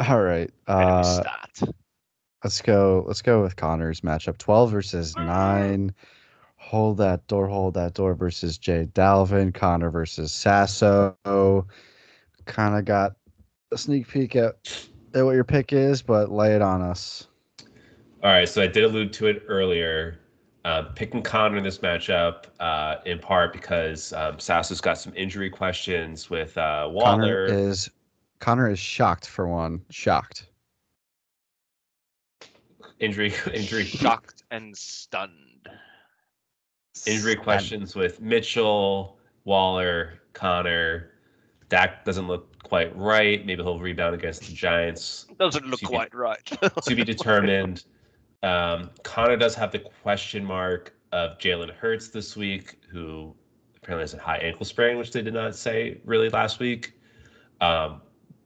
All 0.01 0.23
right. 0.23 0.51
Uh, 0.67 1.23
let's 2.45 2.63
go. 2.63 3.05
Let's 3.09 3.23
go 3.23 3.43
with 3.43 3.57
Connor's 3.57 4.03
matchup. 4.03 4.39
Twelve 4.39 4.71
versus 4.71 5.17
nine. 5.17 5.93
Hold 6.57 6.99
that 6.99 7.27
door. 7.27 7.49
Hold 7.49 7.75
that 7.75 7.95
door 7.95 8.15
versus 8.15 8.57
Jay 8.57 8.87
Dalvin. 8.95 9.53
Connor 9.53 9.91
versus 9.91 10.31
Sasso. 10.31 11.17
Kind 12.45 12.79
of 12.79 12.85
got 12.85 13.17
a 13.73 13.79
sneak 13.79 14.07
peek 14.07 14.37
at, 14.37 14.87
at 15.13 15.25
what 15.25 15.35
your 15.35 15.43
pick 15.43 15.73
is, 15.73 16.03
but 16.03 16.31
lay 16.31 16.55
it 16.55 16.63
on 16.63 16.83
us. 16.83 17.27
All 18.23 18.31
right, 18.31 18.49
so 18.49 18.63
I 18.63 18.69
did 18.69 18.85
allude 18.85 19.13
to 19.15 19.27
it 19.27 19.43
earlier. 19.49 20.20
Uh, 20.65 20.83
picking 20.95 21.23
Connor 21.23 21.57
in 21.57 21.65
this 21.65 21.79
matchup, 21.79 22.45
uh, 22.61 22.97
in 23.07 23.19
part 23.19 23.53
because 23.53 24.13
um, 24.13 24.39
Sasso's 24.39 24.81
got 24.81 24.99
some 24.99 25.13
injury 25.17 25.49
questions 25.49 26.29
with 26.29 26.57
uh, 26.59 26.83
Connor 26.85 26.93
Waller. 26.93 27.45
is 27.47 27.89
Connor 28.41 28.69
is 28.71 28.79
shocked 28.79 29.27
for 29.27 29.49
one. 29.49 29.81
Shocked. 29.89 30.49
injury, 32.99 33.33
injury, 33.55 33.85
Shocked 33.87 34.43
and 34.51 34.77
stunned. 34.77 35.69
injury 37.07 37.37
questions 37.37 37.95
with 37.95 38.21
Mitchell, 38.21 39.19
Waller, 39.45 40.21
Connor. 40.35 41.13
Dak 41.71 42.05
doesn't 42.05 42.27
look 42.27 42.63
quite 42.65 42.95
right. 42.97 43.47
Maybe 43.47 43.63
he'll 43.63 43.79
rebound 43.79 44.15
against 44.15 44.43
the 44.43 44.53
Giants. 44.53 45.27
Doesn't 45.39 45.67
look 45.67 45.81
To 45.81 45.87
be- 45.87 45.95
quite 45.95 46.15
right. 46.15 46.45
to 46.45 46.95
be 46.95 47.05
determined. 47.15 47.85
Um, 48.43 48.91
Connor 49.03 49.37
does 49.37 49.55
have 49.55 49.73
the 49.73 49.79
question 49.79 50.45
mark 50.45 50.95
of 51.13 51.39
Jalen 51.39 51.71
Hurts 51.75 52.09
this 52.09 52.37
week, 52.37 52.79
who 52.91 53.35
apparently 53.77 54.03
has 54.03 54.15
a 54.15 54.19
high 54.19 54.39
ankle 54.39 54.65
sprain, 54.65 54.99
which 54.99 55.13
they 55.13 55.23
did 55.23 55.35
not 55.35 55.55
say 55.55 56.01
really 56.05 56.29
last 56.31 56.59
week. 56.59 56.95
Um, 57.61 58.01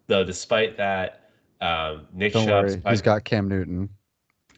though, 0.07 0.25
despite 0.25 0.77
that, 0.77 1.31
um, 1.61 2.07
Nick 2.13 2.33
Don't 2.33 2.47
Chubb's 2.47 2.77
worry. 2.77 2.93
He's 2.93 3.03
got 3.03 3.25
Cam 3.25 3.49
Newton. 3.49 3.89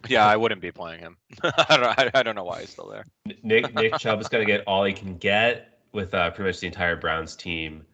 yeah, 0.08 0.26
I 0.26 0.36
wouldn't 0.36 0.60
be 0.60 0.72
playing 0.72 1.00
him. 1.00 1.16
I 1.42 1.76
don't. 1.76 1.98
I, 1.98 2.10
I 2.14 2.22
don't 2.22 2.34
know 2.34 2.44
why 2.44 2.60
he's 2.60 2.70
still 2.70 2.88
there. 2.88 3.04
Nick 3.42 3.74
Nick 3.74 3.98
Chubb 3.98 4.20
is 4.20 4.28
going 4.28 4.46
to 4.46 4.50
get 4.50 4.64
all 4.66 4.84
he 4.84 4.92
can 4.92 5.16
get 5.16 5.80
with 5.92 6.14
uh, 6.14 6.30
pretty 6.30 6.48
much 6.48 6.60
the 6.60 6.66
entire 6.66 6.96
Browns 6.96 7.36
team 7.36 7.84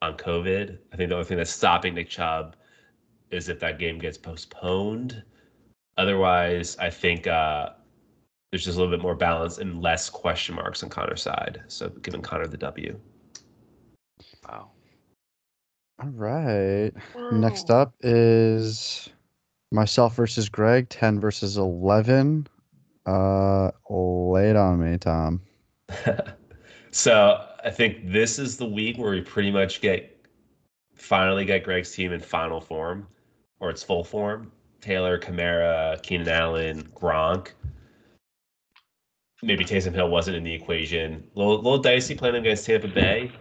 on 0.00 0.16
COVID. 0.16 0.78
I 0.92 0.96
think 0.96 1.08
the 1.08 1.14
only 1.14 1.24
thing 1.24 1.36
that's 1.36 1.50
stopping 1.50 1.94
Nick 1.94 2.08
Chubb 2.08 2.56
is 3.30 3.48
if 3.48 3.60
that 3.60 3.78
game 3.78 3.98
gets 3.98 4.18
postponed. 4.18 5.22
Otherwise, 5.98 6.76
I 6.78 6.90
think 6.90 7.26
uh, 7.26 7.70
there's 8.50 8.64
just 8.64 8.76
a 8.76 8.80
little 8.80 8.94
bit 8.94 9.02
more 9.02 9.14
balance 9.14 9.58
and 9.58 9.82
less 9.82 10.08
question 10.08 10.54
marks 10.54 10.82
on 10.82 10.88
Connor's 10.88 11.22
side. 11.22 11.62
So 11.68 11.88
giving 11.88 12.22
Connor 12.22 12.46
the 12.46 12.56
W. 12.56 12.98
Wow. 14.48 14.70
All 16.02 16.08
right. 16.10 16.92
Next 17.32 17.70
up 17.70 17.94
is 18.00 19.08
myself 19.70 20.16
versus 20.16 20.48
Greg, 20.48 20.88
10 20.88 21.20
versus 21.20 21.56
11. 21.56 22.46
Uh, 23.06 23.70
lay 23.88 24.50
it 24.50 24.56
on 24.56 24.80
me, 24.80 24.98
Tom. 24.98 25.40
so 26.90 27.46
I 27.64 27.70
think 27.70 28.10
this 28.10 28.38
is 28.38 28.56
the 28.56 28.66
week 28.66 28.98
where 28.98 29.10
we 29.10 29.20
pretty 29.20 29.50
much 29.50 29.80
get 29.80 30.08
finally 30.94 31.44
get 31.44 31.64
Greg's 31.64 31.92
team 31.92 32.12
in 32.12 32.20
final 32.20 32.60
form 32.60 33.06
or 33.60 33.70
its 33.70 33.82
full 33.82 34.04
form. 34.04 34.50
Taylor, 34.82 35.18
Kamara, 35.18 36.02
Keenan 36.02 36.28
Allen, 36.28 36.82
Gronk. 36.94 37.52
Maybe 39.42 39.64
Taysom 39.64 39.94
Hill 39.94 40.10
wasn't 40.10 40.36
in 40.36 40.44
the 40.44 40.52
equation. 40.52 41.24
A 41.34 41.38
little, 41.38 41.56
little 41.56 41.78
dicey 41.78 42.14
playing 42.14 42.34
against 42.34 42.66
Tampa 42.66 42.88
Bay. 42.88 43.32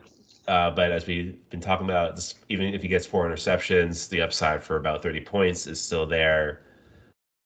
Uh, 0.47 0.71
but 0.71 0.91
as 0.91 1.05
we've 1.05 1.37
been 1.49 1.59
talking 1.59 1.85
about, 1.85 2.15
this, 2.15 2.35
even 2.49 2.73
if 2.73 2.81
he 2.81 2.87
gets 2.87 3.05
four 3.05 3.27
interceptions, 3.27 4.07
the 4.09 4.21
upside 4.21 4.63
for 4.63 4.77
about 4.77 5.03
30 5.03 5.21
points 5.21 5.67
is 5.67 5.81
still 5.81 6.05
there. 6.05 6.61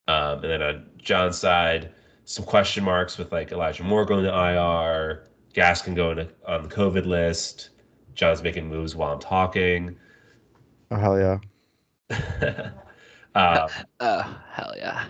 Um, 0.07 0.43
and 0.43 0.43
then 0.43 0.61
on 0.61 0.89
John's 0.97 1.37
side, 1.37 1.91
some 2.25 2.45
question 2.45 2.83
marks 2.83 3.17
with 3.17 3.31
like 3.31 3.51
Elijah 3.51 3.83
Moore 3.83 4.05
going 4.05 4.23
to 4.23 4.29
IR, 4.29 5.27
Gaskin 5.53 5.95
going 5.95 6.17
to, 6.17 6.29
on 6.45 6.63
the 6.63 6.69
COVID 6.69 7.05
list, 7.05 7.71
John's 8.13 8.41
making 8.43 8.67
moves 8.67 8.95
while 8.95 9.13
I'm 9.13 9.19
talking. 9.19 9.97
Oh 10.91 10.97
hell 10.97 11.19
yeah! 12.09 12.69
uh, 13.35 13.67
Uh, 13.99 14.33
hell 14.51 14.73
yeah. 14.77 15.05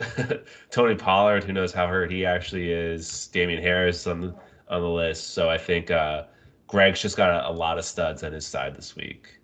Tony 0.70 0.94
Pollard, 0.94 1.44
who 1.44 1.52
knows 1.52 1.72
how 1.72 1.86
hurt 1.86 2.10
he 2.10 2.26
actually 2.26 2.72
is. 2.72 3.28
Damien 3.28 3.62
Harris 3.62 4.06
on 4.06 4.34
on 4.68 4.80
the 4.80 4.88
list. 4.88 5.34
So 5.34 5.48
I 5.50 5.58
think 5.58 5.90
uh, 5.90 6.24
Greg's 6.66 7.00
just 7.00 7.16
got 7.16 7.30
a, 7.30 7.48
a 7.48 7.52
lot 7.52 7.78
of 7.78 7.84
studs 7.84 8.22
on 8.22 8.32
his 8.32 8.46
side 8.46 8.74
this 8.74 8.96
week, 8.96 9.40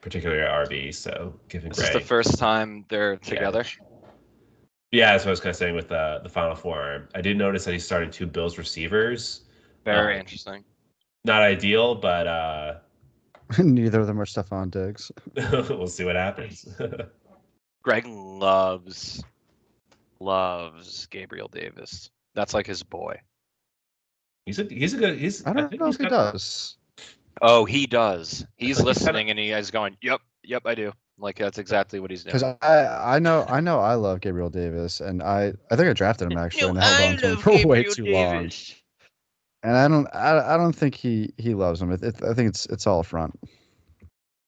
particularly 0.00 0.42
at 0.42 0.68
RB. 0.68 0.94
So 0.94 1.38
giving 1.48 1.70
This 1.70 1.80
is 1.80 1.90
the 1.90 2.00
first 2.00 2.38
time 2.38 2.84
they're 2.88 3.16
together. 3.16 3.64
Yeah, 4.90 5.12
that's 5.12 5.24
what 5.24 5.30
I 5.30 5.32
was 5.32 5.40
kind 5.40 5.50
of 5.50 5.56
saying 5.56 5.74
with 5.74 5.92
uh, 5.92 6.20
the 6.22 6.30
final 6.30 6.54
four. 6.54 7.08
I 7.14 7.20
did 7.20 7.36
notice 7.36 7.64
that 7.66 7.72
he's 7.72 7.84
starting 7.84 8.10
two 8.10 8.26
Bills 8.26 8.56
receivers. 8.56 9.42
Very 9.84 10.14
Um, 10.14 10.20
interesting. 10.20 10.64
Not 11.24 11.42
ideal, 11.42 11.94
but 11.94 12.26
uh, 12.26 12.74
Neither 13.58 14.00
of 14.00 14.06
them 14.06 14.20
are 14.20 14.24
Stefon 14.26 14.70
Diggs. 14.70 15.10
we'll 15.70 15.86
see 15.86 16.04
what 16.04 16.16
happens. 16.16 16.66
Greg 17.82 18.06
loves 18.06 19.22
loves 20.20 21.06
Gabriel 21.06 21.48
Davis. 21.48 22.10
That's 22.34 22.54
like 22.54 22.66
his 22.66 22.82
boy. 22.82 23.20
he's 24.46 24.58
a 24.58 24.64
he's 24.64 24.94
a 24.94 24.98
good 24.98 25.18
he's. 25.18 25.46
I 25.46 25.52
don't 25.52 25.68
think 25.68 25.80
know 25.80 25.86
he's 25.86 25.94
if 25.96 26.00
he 26.02 26.06
got- 26.08 26.32
does. 26.32 26.76
Oh, 27.40 27.64
he 27.64 27.86
does. 27.86 28.30
He's 28.30 28.38
like 28.40 28.48
he's 28.58 28.76
kinda- 28.76 28.84
listening 28.88 29.30
and 29.30 29.38
he 29.38 29.50
is 29.52 29.70
going, 29.70 29.96
"Yep, 30.02 30.20
yep, 30.42 30.62
I 30.66 30.74
do." 30.74 30.92
Like 31.20 31.38
that's 31.38 31.58
exactly 31.58 32.00
what 32.00 32.10
he's 32.10 32.24
doing. 32.24 32.34
Because 32.36 32.56
I, 32.62 33.14
I 33.16 33.18
know 33.18 33.44
I 33.48 33.60
know 33.60 33.78
I 33.80 33.94
love 33.94 34.20
Gabriel 34.20 34.50
Davis, 34.50 35.00
and 35.00 35.22
I 35.22 35.52
I 35.70 35.76
think 35.76 35.88
I 35.88 35.92
drafted 35.92 36.30
him 36.32 36.38
actually, 36.38 36.68
and 36.70 36.78
I 36.80 36.84
held 36.84 37.12
on 37.14 37.18
to 37.20 37.28
him 37.30 37.36
for 37.38 37.66
way 37.66 37.84
too 37.84 38.06
long. 38.06 38.50
And 39.68 39.76
I 39.76 39.86
don't 39.86 40.06
I, 40.14 40.54
I 40.54 40.56
don't 40.56 40.72
think 40.74 40.94
he 40.94 41.30
he 41.36 41.52
loves 41.52 41.82
him. 41.82 41.92
It, 41.92 42.02
it, 42.02 42.22
I 42.24 42.32
think 42.32 42.48
it's 42.48 42.64
it's 42.66 42.86
all 42.86 43.02
front. 43.02 43.38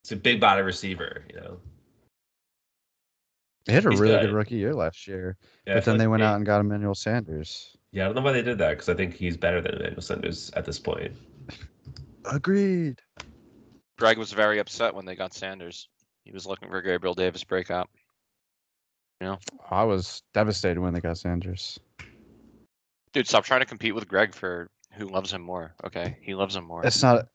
It's 0.03 0.13
a 0.13 0.17
big 0.17 0.41
body 0.41 0.63
receiver, 0.63 1.27
you 1.29 1.39
know. 1.39 1.61
They 3.67 3.75
had 3.75 3.85
a 3.85 3.91
He's 3.91 4.01
really 4.01 4.15
good. 4.15 4.29
good 4.29 4.33
rookie 4.35 4.55
year 4.57 4.75
last 4.75 5.07
year, 5.07 5.37
Yeah, 5.67 5.75
but 5.75 5.85
feel 5.85 5.93
then 5.93 5.99
they 5.99 6.07
went 6.07 6.23
they- 6.23 6.25
out 6.27 6.37
and 6.37 6.47
got 6.47 6.63
Emmanuel 6.63 6.95
Sanders. 6.95 7.77
Yeah, 7.93 8.05
I 8.05 8.07
don't 8.07 8.15
know 8.15 8.23
why 8.23 8.33
they 8.33 8.41
did 8.41 8.57
that 8.59 8.71
because 8.71 8.89
I 8.89 8.95
think 8.95 9.13
he's 9.15 9.37
better 9.37 9.61
than 9.61 9.75
Emmanuel 9.75 10.01
Sanders 10.01 10.51
at 10.57 10.65
this 10.65 10.79
point. 10.79 11.13
Agreed. 12.25 12.99
Greg 13.99 14.17
was 14.17 14.33
very 14.33 14.59
upset 14.59 14.95
when 14.95 15.05
they 15.05 15.17
got 15.17 15.35
Sanders. 15.35 15.89
He 16.25 16.33
was 16.33 16.47
looking 16.47 16.71
for 16.71 16.81
Gabriel 16.81 17.15
Davis 17.15 17.45
breakout. 17.45 17.91
You 19.21 19.27
know, 19.27 19.39
I 19.71 19.85
was 19.85 20.23
devastated 20.33 20.81
when 20.81 20.95
they 20.95 21.01
got 21.01 21.19
Sanders. 21.19 21.79
Dude, 23.13 23.29
stop 23.29 23.45
trying 23.45 23.61
to 23.61 23.67
compete 23.67 23.95
with 23.95 24.09
Greg 24.09 24.35
for 24.35 24.71
who 24.93 25.07
loves 25.07 25.33
him 25.33 25.43
more. 25.43 25.75
Okay, 25.85 26.17
he 26.23 26.35
loves 26.35 26.57
him 26.57 26.65
more. 26.65 26.85
It's 26.85 27.03
not. 27.03 27.29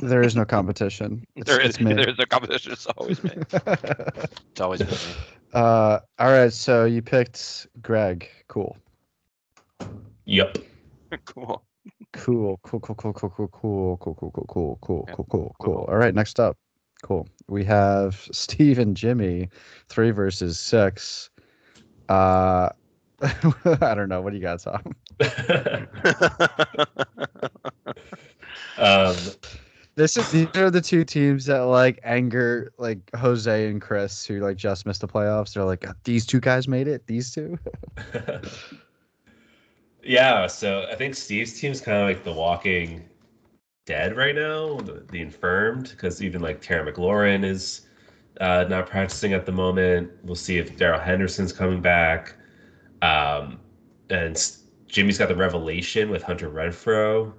There 0.00 0.22
is 0.22 0.34
no 0.34 0.44
competition. 0.44 1.24
It's, 1.36 1.46
there 1.48 1.60
is. 1.60 1.76
There 1.76 2.08
is 2.08 2.18
a 2.18 2.26
competition. 2.26 2.72
It's 2.72 2.86
always 2.86 3.22
me. 3.22 3.30
It's 3.52 4.60
always 4.60 4.80
me. 4.80 4.96
uh, 5.54 6.00
all 6.18 6.30
right. 6.32 6.52
So 6.52 6.84
you 6.86 7.02
picked 7.02 7.68
Greg. 7.82 8.28
Cool. 8.48 8.76
Yep. 10.24 10.58
cool. 11.24 11.62
Cool, 12.12 12.58
cool, 12.64 12.80
cool, 12.80 12.96
cool, 12.96 13.12
cool, 13.12 13.28
cool, 13.30 13.48
cool, 13.48 13.98
cool, 13.98 14.14
cool, 14.16 14.30
cool, 14.32 14.46
cool, 14.48 14.78
cool, 14.80 15.06
cool, 15.06 15.06
cool, 15.06 15.26
Cool. 15.28 15.56
cool. 15.60 15.84
All 15.88 15.96
right, 15.96 16.14
next 16.14 16.40
up. 16.40 16.56
Cool. 17.02 17.28
We 17.48 17.62
have 17.64 18.26
Steve 18.32 18.78
and 18.80 18.96
Jimmy, 18.96 19.50
three 19.88 20.10
versus 20.10 20.58
six. 20.58 21.30
Uh 22.08 22.70
I 23.22 23.94
don't 23.94 24.08
know. 24.08 24.20
What 24.20 24.30
do 24.30 24.36
you 24.36 24.42
got, 24.42 24.60
Tom? 24.60 24.82
Um, 28.78 29.16
This 29.96 30.18
is 30.18 30.30
these 30.30 30.54
are 30.56 30.70
the 30.70 30.82
two 30.82 31.04
teams 31.04 31.46
that 31.46 31.60
like 31.60 31.98
anger 32.04 32.70
like 32.76 32.98
Jose 33.16 33.70
and 33.70 33.80
Chris 33.80 34.26
who 34.26 34.40
like 34.40 34.58
just 34.58 34.84
missed 34.84 35.00
the 35.00 35.08
playoffs. 35.08 35.54
They're 35.54 35.64
like, 35.64 35.86
these 36.04 36.26
two 36.26 36.38
guys 36.38 36.68
made 36.68 36.86
it. 36.86 37.06
These 37.06 37.30
two. 37.30 37.58
yeah, 40.04 40.46
so 40.48 40.86
I 40.92 40.96
think 40.96 41.14
Steve's 41.14 41.58
team's 41.58 41.80
kind 41.80 41.96
of 41.96 42.06
like 42.06 42.24
the 42.24 42.32
walking 42.32 43.08
dead 43.86 44.18
right 44.18 44.34
now, 44.34 44.76
the, 44.80 45.06
the 45.10 45.22
infirmed, 45.22 45.88
because 45.92 46.22
even 46.22 46.42
like 46.42 46.60
Terry 46.60 46.92
McLaurin 46.92 47.42
is 47.42 47.86
uh, 48.42 48.66
not 48.68 48.86
practicing 48.86 49.32
at 49.32 49.46
the 49.46 49.52
moment. 49.52 50.10
We'll 50.22 50.34
see 50.34 50.58
if 50.58 50.76
Darrell 50.76 51.00
Henderson's 51.00 51.54
coming 51.54 51.80
back. 51.80 52.34
Um, 53.00 53.60
and 54.10 54.36
Jimmy's 54.88 55.18
got 55.18 55.28
the 55.28 55.36
revelation 55.36 56.10
with 56.10 56.22
Hunter 56.22 56.48
Renfrow. 56.48 57.32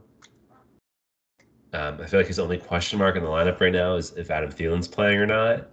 Um, 1.73 1.99
I 2.01 2.05
feel 2.05 2.19
like 2.19 2.27
his 2.27 2.39
only 2.39 2.57
question 2.57 2.99
mark 2.99 3.15
in 3.15 3.23
the 3.23 3.29
lineup 3.29 3.59
right 3.59 3.73
now 3.73 3.95
is 3.95 4.11
if 4.13 4.31
Adam 4.31 4.51
Thielen's 4.51 4.87
playing 4.87 5.17
or 5.19 5.25
not. 5.25 5.69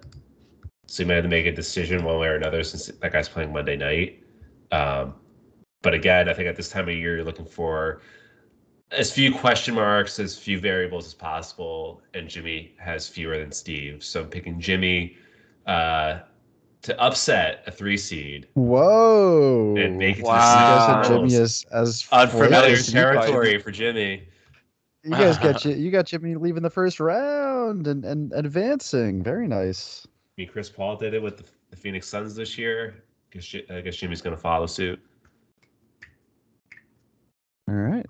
So 0.87 1.03
he 1.03 1.09
might 1.09 1.15
have 1.15 1.25
to 1.25 1.29
make 1.29 1.47
a 1.47 1.53
decision 1.53 2.05
one 2.05 2.19
way 2.19 2.29
or 2.29 2.37
another 2.37 2.63
since 2.63 2.87
that 2.87 3.13
guy's 3.13 3.29
playing 3.29 3.53
Monday 3.53 3.77
night. 3.77 4.23
Um, 4.71 5.15
but 5.83 5.95
again, 5.95 6.29
I 6.29 6.35
think 6.35 6.49
at 6.49 6.57
this 6.57 6.69
time 6.69 6.89
of 6.89 6.95
year, 6.95 7.17
you're 7.17 7.25
looking 7.25 7.47
for 7.47 8.01
as 8.91 9.13
few 9.13 9.35
question 9.35 9.75
marks, 9.75 10.19
as 10.19 10.39
few 10.39 10.59
variables 10.59 11.07
as 11.07 11.15
possible. 11.15 12.03
And 12.13 12.29
Jimmy 12.29 12.75
has 12.79 13.09
fewer 13.09 13.39
than 13.39 13.53
Steve. 13.53 14.05
So 14.05 14.23
I'm 14.23 14.29
picking 14.29 14.61
Jimmy 14.61 15.17
uh, 15.67 16.21
to 16.85 17.01
upset 17.01 17.63
a 17.67 17.71
three 17.71 17.97
seed. 17.97 18.47
Whoa. 18.55 19.75
And 19.77 19.99
make 19.99 20.19
it 20.19 20.21
to 20.21 20.23
the 20.23 20.29
You 20.29 20.33
guys 20.33 20.89
Wow. 20.89 21.03
had 21.03 21.09
Jimmy 21.09 21.35
as 21.37 21.67
as 21.73 22.09
Unfamiliar 22.13 22.49
flaky 22.51 22.73
as 22.73 22.89
you 22.89 22.95
guys- 22.95 23.15
territory 23.25 23.59
for 23.59 23.71
Jimmy. 23.71 24.29
You 25.03 25.11
guys 25.11 25.37
got 25.39 25.65
you, 25.65 25.75
you 25.77 25.91
got 25.91 26.07
Jimmy 26.07 26.35
leaving 26.35 26.63
the 26.63 26.71
first 26.71 26.99
round 27.01 27.87
and, 27.87 28.05
and 28.05 28.33
advancing. 28.33 29.23
Very 29.23 29.47
nice. 29.49 30.07
I 30.07 30.43
mean, 30.43 30.49
Chris 30.49 30.71
Paul 30.71 30.97
did 30.97 31.13
it 31.15 31.23
with 31.23 31.37
the, 31.39 31.45
the 31.71 31.77
Phoenix 31.77 32.09
Suns 32.09 32.35
this 32.35 32.57
year. 32.57 33.03
Guess, 33.31 33.55
I 33.71 33.81
guess 33.83 33.97
Jimmy's 33.97 34.23
going 34.23 34.35
to 34.37 34.41
follow 34.41 34.67
suit. 34.67 34.99
All 37.69 37.75
right. 37.75 38.07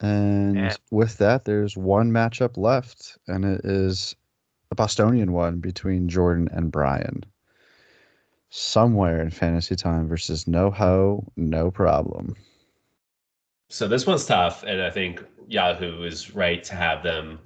And 0.00 0.56
Yeah. 0.56 0.74
with 0.90 1.18
that, 1.18 1.44
there's 1.44 1.76
one 1.76 2.10
matchup 2.10 2.56
left, 2.56 3.18
and 3.28 3.44
it 3.44 3.60
is 3.64 4.14
a 4.70 4.74
Bostonian 4.74 5.32
one 5.32 5.58
between 5.60 6.08
Jordan 6.08 6.48
and 6.52 6.70
Brian. 6.72 7.24
Somewhere 8.50 9.20
in 9.20 9.30
fantasy 9.30 9.76
time 9.76 10.08
versus 10.08 10.46
no 10.46 10.70
ho, 10.70 11.24
no 11.36 11.70
problem. 11.70 12.34
So 13.68 13.86
this 13.86 14.06
one's 14.06 14.26
tough, 14.26 14.64
and 14.64 14.82
I 14.82 14.90
think 14.90 15.24
Yahoo 15.46 16.02
is 16.02 16.34
right 16.34 16.62
to 16.64 16.74
have 16.74 17.02
them 17.02 17.38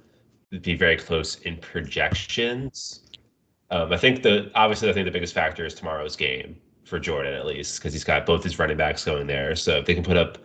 be 0.61 0.75
very 0.75 0.97
close 0.97 1.35
in 1.41 1.57
projections. 1.57 3.03
Um, 3.71 3.91
I 3.91 3.97
think 3.97 4.23
the 4.23 4.51
obviously 4.55 4.89
I 4.89 4.93
think 4.93 5.05
the 5.05 5.11
biggest 5.11 5.33
factor 5.33 5.65
is 5.65 5.73
tomorrow's 5.73 6.15
game 6.15 6.55
for 6.85 6.99
Jordan 6.99 7.33
at 7.33 7.45
least 7.45 7.79
because 7.79 7.93
he's 7.93 8.03
got 8.03 8.25
both 8.25 8.43
his 8.43 8.59
running 8.59 8.77
backs 8.77 9.03
going 9.03 9.27
there. 9.27 9.55
So 9.55 9.77
if 9.77 9.85
they 9.85 9.95
can 9.95 10.03
put 10.03 10.17
up 10.17 10.37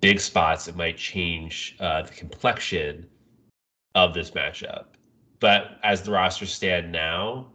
big 0.00 0.20
spots, 0.20 0.68
it 0.68 0.76
might 0.76 0.96
change 0.96 1.76
uh, 1.80 2.02
the 2.02 2.12
complexion 2.12 3.06
of 3.94 4.14
this 4.14 4.30
matchup. 4.30 4.86
But 5.40 5.78
as 5.82 6.02
the 6.02 6.10
rosters 6.10 6.52
stand 6.52 6.90
now, 6.90 7.48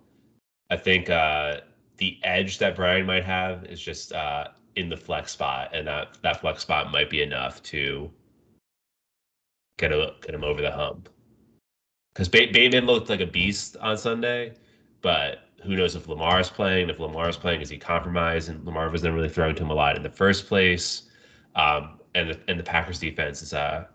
I 0.69 0.77
think 0.77 1.09
uh, 1.09 1.61
the 2.03 2.19
edge 2.23 2.57
that 2.57 2.75
Brian 2.75 3.05
might 3.05 3.23
have 3.23 3.63
is 3.63 3.79
just 3.79 4.11
uh, 4.11 4.49
in 4.75 4.89
the 4.89 4.97
flex 4.97 5.31
spot, 5.31 5.73
and 5.73 5.87
that 5.87 6.17
that 6.21 6.41
flex 6.41 6.61
spot 6.61 6.91
might 6.91 7.09
be 7.09 7.21
enough 7.21 7.63
to 7.63 8.11
get 9.77 9.93
a, 9.93 10.13
get 10.21 10.35
him 10.35 10.43
over 10.43 10.61
the 10.61 10.69
hump. 10.69 11.07
Because 12.13 12.27
ba- 12.27 12.51
Bateman 12.51 12.85
looked 12.85 13.09
like 13.09 13.21
a 13.21 13.25
beast 13.25 13.77
on 13.77 13.97
Sunday, 13.97 14.53
but 15.01 15.47
who 15.63 15.77
knows 15.77 15.95
if 15.95 16.09
Lamar's 16.09 16.49
playing? 16.49 16.89
If 16.89 16.99
Lamar's 16.99 17.37
playing, 17.37 17.61
is 17.61 17.69
he 17.69 17.77
compromised? 17.77 18.49
And 18.49 18.65
Lamar 18.65 18.89
was 18.89 19.01
never 19.01 19.15
really 19.15 19.29
throwing 19.29 19.55
to 19.55 19.63
him 19.63 19.69
a 19.69 19.73
lot 19.73 19.95
in 19.95 20.03
the 20.03 20.09
first 20.09 20.47
place. 20.47 21.03
Um, 21.55 22.01
and 22.15 22.31
the, 22.31 22.39
and 22.49 22.59
the 22.59 22.63
Packers 22.63 22.99
defense 22.99 23.41
is 23.41 23.53
uh 23.53 23.85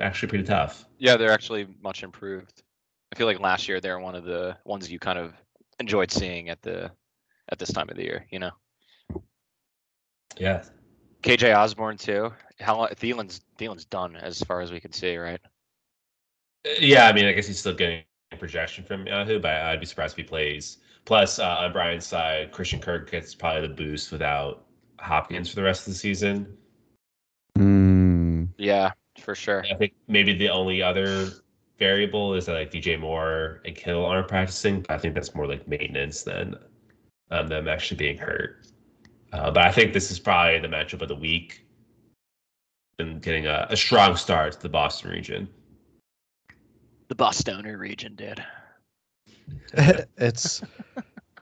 actually 0.00 0.30
pretty 0.30 0.44
tough. 0.44 0.86
Yeah, 0.96 1.18
they're 1.18 1.32
actually 1.32 1.66
much 1.82 2.02
improved. 2.02 2.62
I 3.12 3.16
feel 3.18 3.26
like 3.26 3.40
last 3.40 3.68
year 3.68 3.78
they're 3.78 3.98
one 3.98 4.14
of 4.14 4.24
the 4.24 4.56
ones 4.64 4.90
you 4.90 4.98
kind 4.98 5.18
of 5.18 5.34
enjoyed 5.80 6.10
seeing 6.10 6.48
at 6.48 6.62
the 6.62 6.90
at 7.50 7.58
this 7.58 7.72
time 7.72 7.88
of 7.90 7.96
the 7.96 8.02
year. 8.04 8.26
You 8.30 8.38
know, 8.40 8.50
Yeah, 10.38 10.64
KJ 11.22 11.56
Osborne 11.56 11.96
too. 11.96 12.32
How 12.60 12.86
Thielen's 12.86 13.40
Thielen's 13.58 13.84
done 13.84 14.16
as 14.16 14.40
far 14.42 14.60
as 14.60 14.72
we 14.72 14.80
can 14.80 14.92
see, 14.92 15.16
right? 15.16 15.40
Yeah, 16.78 17.06
I 17.06 17.12
mean, 17.12 17.24
I 17.24 17.32
guess 17.32 17.46
he's 17.46 17.58
still 17.58 17.74
getting 17.74 18.02
projection 18.38 18.84
from 18.84 19.06
Yahoo, 19.06 19.38
but 19.38 19.50
I'd 19.50 19.80
be 19.80 19.86
surprised 19.86 20.12
if 20.14 20.18
he 20.18 20.22
plays. 20.24 20.78
Plus, 21.04 21.38
uh, 21.38 21.56
on 21.60 21.72
Brian's 21.72 22.06
side, 22.06 22.52
Christian 22.52 22.80
Kirk 22.80 23.10
gets 23.10 23.34
probably 23.34 23.66
the 23.66 23.74
boost 23.74 24.12
without 24.12 24.66
Hopkins 24.98 25.48
for 25.48 25.56
the 25.56 25.62
rest 25.62 25.86
of 25.86 25.94
the 25.94 25.98
season. 25.98 26.56
Mm, 27.58 28.48
Yeah, 28.58 28.92
for 29.18 29.34
sure. 29.34 29.64
I 29.70 29.74
think 29.74 29.94
maybe 30.06 30.34
the 30.34 30.50
only 30.50 30.82
other 30.82 31.30
variable 31.78 32.34
is 32.34 32.46
that 32.46 32.52
like 32.52 32.70
DJ 32.70 32.98
Moore 33.00 33.62
and 33.64 33.74
Kittle 33.74 34.04
aren't 34.04 34.28
practicing. 34.28 34.82
But 34.82 34.90
I 34.92 34.98
think 34.98 35.14
that's 35.14 35.34
more 35.34 35.46
like 35.46 35.66
maintenance 35.66 36.22
than 36.22 36.54
um, 37.30 37.48
them 37.48 37.68
actually 37.68 37.96
being 37.96 38.18
hurt. 38.18 38.66
Uh, 39.32 39.50
but 39.50 39.64
I 39.64 39.72
think 39.72 39.92
this 39.92 40.10
is 40.10 40.18
probably 40.18 40.58
the 40.58 40.68
matchup 40.68 41.02
of 41.02 41.08
the 41.08 41.14
week 41.14 41.64
and 42.98 43.22
getting 43.22 43.46
a, 43.46 43.66
a 43.70 43.76
strong 43.76 44.16
start 44.16 44.52
to 44.52 44.60
the 44.60 44.68
Boston 44.68 45.10
region. 45.10 45.48
The 47.08 47.14
Bostonian 47.14 47.78
region 47.78 48.14
did. 48.14 48.44
it's 50.16 50.62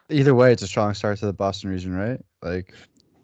either 0.08 0.34
way, 0.34 0.52
it's 0.52 0.62
a 0.62 0.66
strong 0.66 0.94
start 0.94 1.18
to 1.18 1.26
the 1.26 1.32
Boston 1.32 1.70
region, 1.70 1.94
right? 1.94 2.20
Like, 2.42 2.74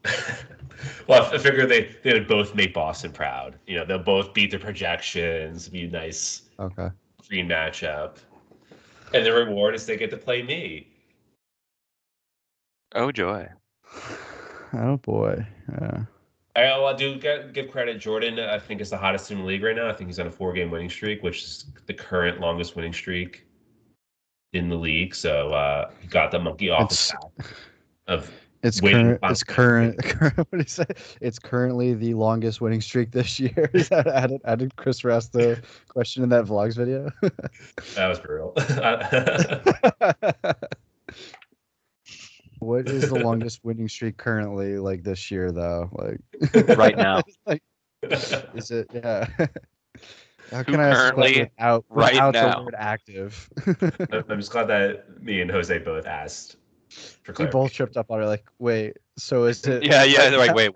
well, 1.06 1.24
I 1.32 1.38
figure 1.38 1.66
they 1.66 1.96
they 2.02 2.12
would 2.12 2.28
both 2.28 2.54
make 2.54 2.74
Boston 2.74 3.12
proud. 3.12 3.58
You 3.66 3.76
know, 3.76 3.84
they'll 3.84 3.98
both 3.98 4.34
beat 4.34 4.50
their 4.50 4.60
projections. 4.60 5.68
Be 5.68 5.84
a 5.84 5.88
nice 5.88 6.42
okay. 6.58 6.90
green 7.28 7.48
matchup, 7.48 8.18
and 9.14 9.24
the 9.24 9.32
reward 9.32 9.74
is 9.74 9.86
they 9.86 9.96
get 9.96 10.10
to 10.10 10.18
play 10.18 10.42
me. 10.42 10.93
Oh 12.94 13.10
joy. 13.12 13.48
Oh 14.72 14.96
boy. 14.98 15.46
Yeah. 15.70 16.04
I, 16.56 16.70
oh, 16.70 16.84
I 16.84 16.94
do 16.94 17.18
get, 17.18 17.52
give 17.52 17.68
credit. 17.70 17.98
Jordan, 17.98 18.38
I 18.38 18.60
think, 18.60 18.80
is 18.80 18.90
the 18.90 18.96
hottest 18.96 19.30
in 19.32 19.38
the 19.38 19.44
league 19.44 19.64
right 19.64 19.74
now. 19.74 19.88
I 19.88 19.92
think 19.92 20.08
he's 20.08 20.20
on 20.20 20.28
a 20.28 20.30
four-game 20.30 20.70
winning 20.70 20.88
streak, 20.88 21.20
which 21.24 21.42
is 21.42 21.64
the 21.86 21.94
current 21.94 22.40
longest 22.40 22.76
winning 22.76 22.92
streak 22.92 23.44
in 24.52 24.68
the 24.68 24.76
league. 24.76 25.16
So 25.16 25.52
uh, 25.52 25.90
he 26.00 26.06
got 26.06 26.30
the 26.30 26.38
monkey 26.38 26.70
off 26.70 26.92
It's- 26.92 27.10
back 27.36 27.46
of 28.06 28.30
It's 28.62 28.80
current. 28.80 29.18
It's 29.24 29.42
current. 29.42 29.98
current 30.02 30.38
what 30.38 30.50
do 30.52 30.56
you 30.58 30.64
say? 30.64 30.86
It's 31.20 31.38
currently 31.38 31.92
the 31.92 32.14
longest 32.14 32.62
winning 32.62 32.80
streak 32.80 33.10
this 33.10 33.38
year. 33.40 33.68
Is 33.74 33.90
that 33.90 34.06
added? 34.06 34.40
Added 34.46 34.76
Chris 34.76 35.04
Rasta 35.04 35.60
question 35.88 36.22
in 36.22 36.30
that 36.30 36.46
vlogs 36.46 36.74
video. 36.76 37.10
that 37.94 38.08
was 38.08 38.18
brutal. 38.20 38.54
What 42.64 42.88
is 42.88 43.10
the 43.10 43.18
longest 43.18 43.60
winning 43.62 43.88
streak 43.88 44.16
currently 44.16 44.78
like 44.78 45.02
this 45.02 45.30
year 45.30 45.52
though? 45.52 45.90
Like 45.92 46.20
Right 46.78 46.96
now. 46.96 47.22
like, 47.46 47.62
is 48.02 48.70
it? 48.70 48.90
Yeah. 48.92 49.26
How 50.50 50.58
Who 50.58 50.64
can 50.72 50.80
I 50.80 50.88
ask 50.88 50.98
this 50.98 51.10
question 51.12 51.14
currently, 51.14 51.42
without 51.56 51.84
right 51.88 52.12
without 52.12 52.34
now? 52.34 52.58
the 52.58 52.64
word 52.64 52.74
active? 52.76 53.48
I'm 54.10 54.38
just 54.38 54.52
glad 54.52 54.66
that 54.68 55.22
me 55.22 55.40
and 55.40 55.50
Jose 55.50 55.78
both 55.78 56.06
asked 56.06 56.56
for 57.22 57.34
we 57.38 57.46
both 57.46 57.72
tripped 57.72 57.96
up 57.96 58.10
on 58.10 58.22
it. 58.22 58.26
Like, 58.26 58.44
wait. 58.58 58.98
So 59.16 59.44
is 59.44 59.64
it? 59.64 59.84
yeah, 59.84 60.04
yeah. 60.04 60.30
They're 60.30 60.38
like, 60.38 60.54
wait. 60.54 60.70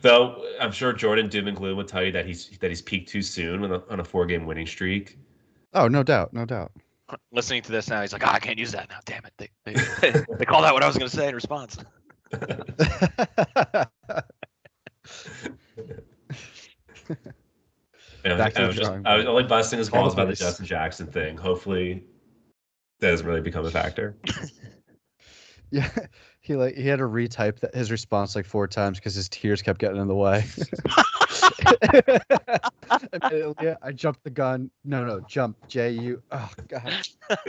Though 0.00 0.44
I'm 0.60 0.70
sure 0.70 0.92
Jordan 0.92 1.28
doom 1.28 1.48
and 1.48 1.56
gloom 1.56 1.76
would 1.78 1.88
tell 1.88 2.04
you 2.04 2.12
that 2.12 2.26
he's 2.26 2.50
that 2.58 2.68
he's 2.68 2.82
peaked 2.82 3.08
too 3.08 3.22
soon 3.22 3.64
on 3.64 3.72
a, 3.72 3.82
on 3.90 4.00
a 4.00 4.04
four-game 4.04 4.46
winning 4.46 4.66
streak. 4.66 5.18
Oh, 5.74 5.88
no 5.88 6.02
doubt, 6.02 6.32
no 6.32 6.44
doubt. 6.44 6.72
Listening 7.32 7.62
to 7.62 7.72
this 7.72 7.88
now, 7.88 8.02
he's 8.02 8.12
like, 8.12 8.26
oh, 8.26 8.30
I 8.30 8.38
can't 8.38 8.58
use 8.58 8.72
that 8.72 8.88
now. 8.88 8.98
Damn 9.04 9.24
it. 9.24 9.32
They, 9.38 9.48
they, 9.64 10.24
they 10.38 10.44
called 10.44 10.64
out 10.64 10.74
what 10.74 10.82
I 10.82 10.86
was 10.86 10.96
going 10.96 11.10
to 11.10 11.16
say 11.16 11.28
in 11.28 11.34
response. 11.34 11.78
And 18.24 18.42
I 18.42 18.46
was, 18.46 18.54
to 18.54 18.60
I 18.60 18.62
the 18.62 18.66
was 18.66 18.76
just, 18.76 18.92
I 19.06 19.16
was 19.16 19.26
only 19.26 19.44
busting 19.44 19.78
his 19.78 19.88
Call 19.88 20.02
balls 20.02 20.14
about 20.14 20.28
the. 20.28 20.34
Justin 20.34 20.66
Jackson 20.66 21.06
thing. 21.06 21.36
Hopefully, 21.36 22.04
that 23.00 23.10
doesn't 23.10 23.26
really 23.26 23.40
become 23.40 23.64
a 23.64 23.70
factor. 23.70 24.16
Yeah, 25.70 25.90
he 26.40 26.56
like 26.56 26.76
he 26.76 26.88
had 26.88 26.98
to 27.00 27.04
retype 27.04 27.60
that 27.60 27.74
his 27.74 27.90
response 27.90 28.34
like 28.34 28.46
four 28.46 28.66
times 28.66 28.98
because 28.98 29.14
his 29.14 29.28
tears 29.28 29.60
kept 29.60 29.78
getting 29.78 30.00
in 30.00 30.08
the 30.08 30.14
way. 30.14 30.46
Immediately, 33.12 33.74
I 33.82 33.92
jumped 33.92 34.24
the 34.24 34.30
gun. 34.30 34.70
No, 34.84 35.04
no, 35.04 35.20
jump. 35.20 35.56
J 35.68 35.90
U. 35.90 36.22
Oh 36.30 36.50
God. 36.68 36.92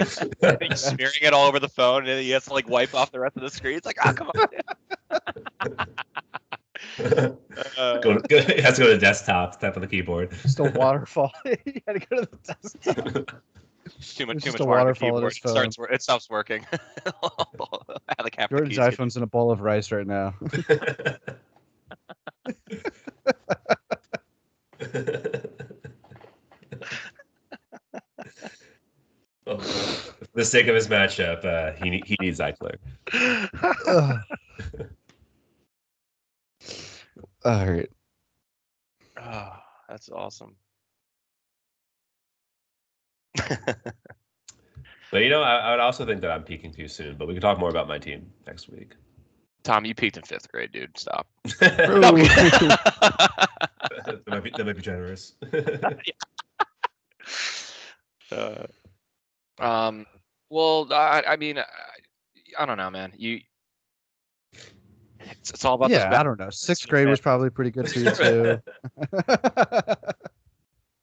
Smearing 0.06 1.22
it 1.22 1.34
all 1.34 1.48
over 1.48 1.60
the 1.60 1.70
phone, 1.70 2.08
and 2.08 2.20
he 2.20 2.32
has 2.32 2.46
to 2.46 2.54
like 2.54 2.68
wipe 2.68 2.94
off 2.94 3.12
the 3.12 3.20
rest 3.20 3.36
of 3.38 3.44
the 3.44 3.50
screen. 3.50 3.78
It's 3.78 3.86
like, 3.86 3.98
oh, 4.06 4.14
come 4.14 4.32
on. 4.36 4.48
Uh, 7.78 7.98
go 8.00 8.18
to, 8.18 8.28
go, 8.30 8.42
he 8.42 8.62
has 8.62 8.76
to 8.76 8.82
go 8.82 8.88
to 8.88 8.94
the 8.94 9.00
desktop, 9.00 9.60
tap 9.60 9.76
on 9.76 9.82
the 9.82 9.88
keyboard. 9.88 10.32
Just 10.42 10.60
a 10.60 10.64
waterfall. 10.76 11.32
he 11.44 11.84
had 11.86 12.00
to 12.00 12.08
go 12.08 12.22
to 12.22 12.30
the 12.32 12.54
desktop. 12.54 13.42
too 14.16 14.26
much, 14.26 14.44
too 14.44 14.52
much 14.52 14.62
a 14.62 14.64
more 14.64 14.80
on 14.80 14.88
the 14.88 14.94
keyboard. 14.94 15.32
It 15.32 15.36
starts, 15.36 15.78
wor- 15.78 15.92
it 15.92 16.02
stops 16.02 16.30
working. 16.30 16.66
like 18.24 18.36
half 18.38 18.50
the 18.50 18.58
Jordan's 18.58 18.70
keys 18.70 18.80
iPhone's 18.80 19.18
in 19.18 19.24
a 19.24 19.28
bowl 19.28 19.52
of 19.52 19.60
rice 19.62 19.92
right 19.92 20.08
now. 20.08 20.34
Well, 29.46 29.58
for 29.60 30.28
the 30.34 30.46
sake 30.46 30.68
of 30.68 30.76
his 30.76 30.88
matchup, 30.88 31.44
uh, 31.44 31.72
he 31.74 32.04
he 32.06 32.16
needs 32.22 32.40
Ekeler. 32.40 32.76
All 37.46 37.66
right. 37.68 37.90
Oh, 39.22 39.52
that's 39.88 40.10
awesome. 40.10 40.56
But 45.12 45.24
you 45.24 45.30
know, 45.30 45.42
I, 45.42 45.58
I 45.58 45.72
would 45.72 45.80
also 45.80 46.06
think 46.06 46.22
that 46.22 46.30
I'm 46.30 46.44
peaking 46.44 46.72
too 46.72 46.88
soon. 46.88 47.16
But 47.18 47.28
we 47.28 47.34
can 47.34 47.42
talk 47.42 47.60
more 47.60 47.70
about 47.70 47.88
my 47.88 47.98
team 47.98 48.32
next 48.46 48.70
week. 48.70 48.92
Tom, 49.64 49.86
you 49.86 49.96
peaked 49.96 50.18
in 50.18 50.24
fifth 50.24 50.52
grade, 50.52 50.72
dude. 50.72 50.98
Stop. 50.98 51.28
That, 54.12 54.28
No, 54.28 54.34
I'm 54.36 54.40
Ooh. 54.40 54.42
kidding. 54.42 54.42
might 54.42 54.44
be, 54.44 54.50
that 54.58 54.66
might 54.66 54.76
be 54.76 54.82
generous. 54.82 55.34
Uh, 58.32 58.66
um. 59.60 60.06
Well, 60.50 60.88
I, 60.92 61.24
I 61.28 61.36
mean, 61.36 61.58
I, 61.58 61.64
I 62.58 62.66
don't 62.66 62.78
know, 62.78 62.90
man. 62.90 63.12
You. 63.18 63.40
It's, 65.20 65.50
it's 65.52 65.66
all 65.66 65.76
about 65.76 65.90
yeah, 65.92 66.10
the 66.10 66.20
I 66.20 66.24
don't 66.24 66.40
know. 66.40 66.50
Sixth 66.50 66.88
grade 66.88 67.08
was 67.08 67.20
probably 67.20 67.50
pretty 67.50 67.72
good 67.72 67.90
for 67.92 68.00
you 68.00 68.12
too. 68.16 68.62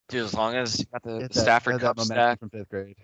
dude. 0.09 0.24
As 0.24 0.34
long 0.34 0.54
as 0.57 0.78
you 0.80 0.84
got 0.92 1.02
the 1.02 1.18
that- 1.20 1.34
Stafford 1.34 1.80
Cup 1.80 1.96
momentum 1.96 2.07
stack. 2.16 2.38
from 2.40 2.50
fifth 2.50 2.68
grade. 2.68 2.96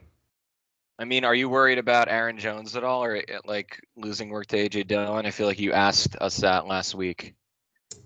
I 0.98 1.05
mean, 1.05 1.24
are 1.24 1.34
you 1.34 1.48
worried 1.48 1.78
about 1.78 2.09
Aaron 2.09 2.38
Jones 2.38 2.76
at 2.76 2.84
all, 2.84 3.03
or 3.03 3.16
uh, 3.16 3.22
like 3.44 3.80
losing 3.96 4.28
work 4.28 4.46
to 4.48 4.57
AJ 4.57 4.86
Dillon? 4.86 5.26
I 5.26 5.30
feel 5.32 5.46
like 5.48 5.59
you 5.59 5.72
asked 5.72 6.16
us 6.20 6.36
that 6.38 6.66
last 6.66 6.94
week. 6.94 7.34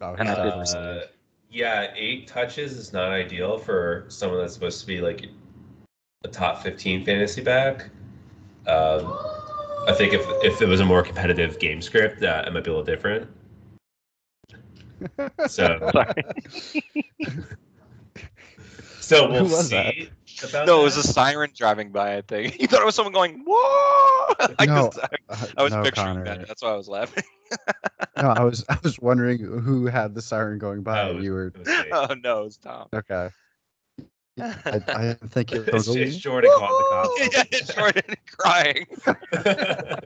Oh, 0.01 0.15
And 0.15 0.29
he's 0.29 0.39
I 0.39 0.43
did 0.45 0.51
definitely 0.51 0.61
Uh, 0.61 0.65
saved. 1.01 1.13
Yeah, 1.51 1.93
eight 1.95 2.27
touches 2.27 2.73
is 2.73 2.93
not 2.93 3.11
ideal 3.11 3.59
for 3.59 4.05
someone 4.09 4.41
that's 4.41 4.55
supposed 4.55 4.81
to 4.81 4.87
be 4.87 5.01
like 5.01 5.27
a 6.25 6.29
top 6.29 6.63
15 6.63 7.05
fantasy 7.05 7.43
back. 7.43 7.91
Um, 8.67 9.17
I 9.87 9.95
think 9.97 10.13
if 10.13 10.23
if 10.43 10.61
it 10.61 10.67
was 10.67 10.81
a 10.81 10.85
more 10.85 11.03
competitive 11.03 11.59
game 11.59 11.81
script, 11.81 12.23
uh, 12.23 12.45
it 12.47 12.53
might 12.53 12.65
be 12.65 12.71
a 12.71 12.75
little 12.75 12.85
different. 12.85 13.31
So, 15.47 15.79
so 19.01 19.31
we'll 19.31 19.49
see. 19.49 19.77
that? 19.77 19.95
See. 20.37 20.49
About 20.49 20.67
No, 20.67 20.81
it 20.81 20.85
was 20.85 20.97
a 20.97 21.03
siren 21.03 21.51
driving 21.55 21.91
by. 21.93 22.17
I 22.17 22.21
think 22.23 22.61
you 22.61 22.67
thought 22.67 22.83
it 22.83 22.87
was 22.87 22.95
someone 22.95 23.13
going 23.15 23.43
whoa. 23.47 24.35
I, 24.59 24.67
No, 24.67 24.87
was, 24.87 24.99
I, 24.99 25.09
Uh, 25.29 25.47
I 25.59 25.63
was 25.63 25.73
no, 25.73 25.83
picturing 25.83 26.07
Connor. 26.07 26.25
that. 26.25 26.47
That's 26.49 26.63
why 26.63 26.71
I 26.71 26.77
was 26.77 26.89
laughing. 26.89 27.25
No, 28.21 28.31
I 28.31 28.43
was 28.43 28.65
I 28.69 28.77
was 28.83 28.99
wondering 28.99 29.39
who 29.39 29.87
had 29.87 30.15
the 30.17 30.23
siren 30.23 30.59
going 30.59 30.83
by. 30.83 31.03
Oh, 31.03 31.19
you 31.19 31.33
were 31.33 31.47
it 31.49 31.59
was 31.59 31.69
me. 31.69 31.75
oh 31.93 32.15
no, 32.25 32.43
it's 32.45 32.57
Tom. 32.57 32.89
okay. 32.93 33.29
I, 34.41 34.55
I 34.89 35.03
didn't 35.03 35.29
think 35.31 35.53
it 35.53 35.69
It's, 35.69 35.87
was. 35.87 35.95
it's 35.95 36.17
Jordan 36.17 36.51
calling 36.57 37.15
yeah, 37.33 37.45
it's 37.53 37.73
Jordan 37.73 38.03
crying. 38.37 38.87
the. 39.05 40.01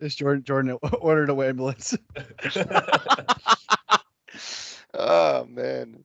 It's 0.00 0.14
Jordan. 0.16 0.42
Jordan 0.42 0.78
ordered 1.00 1.30
a 1.30 1.40
ambulance. 1.48 1.96
oh 4.94 5.44
man, 5.46 6.04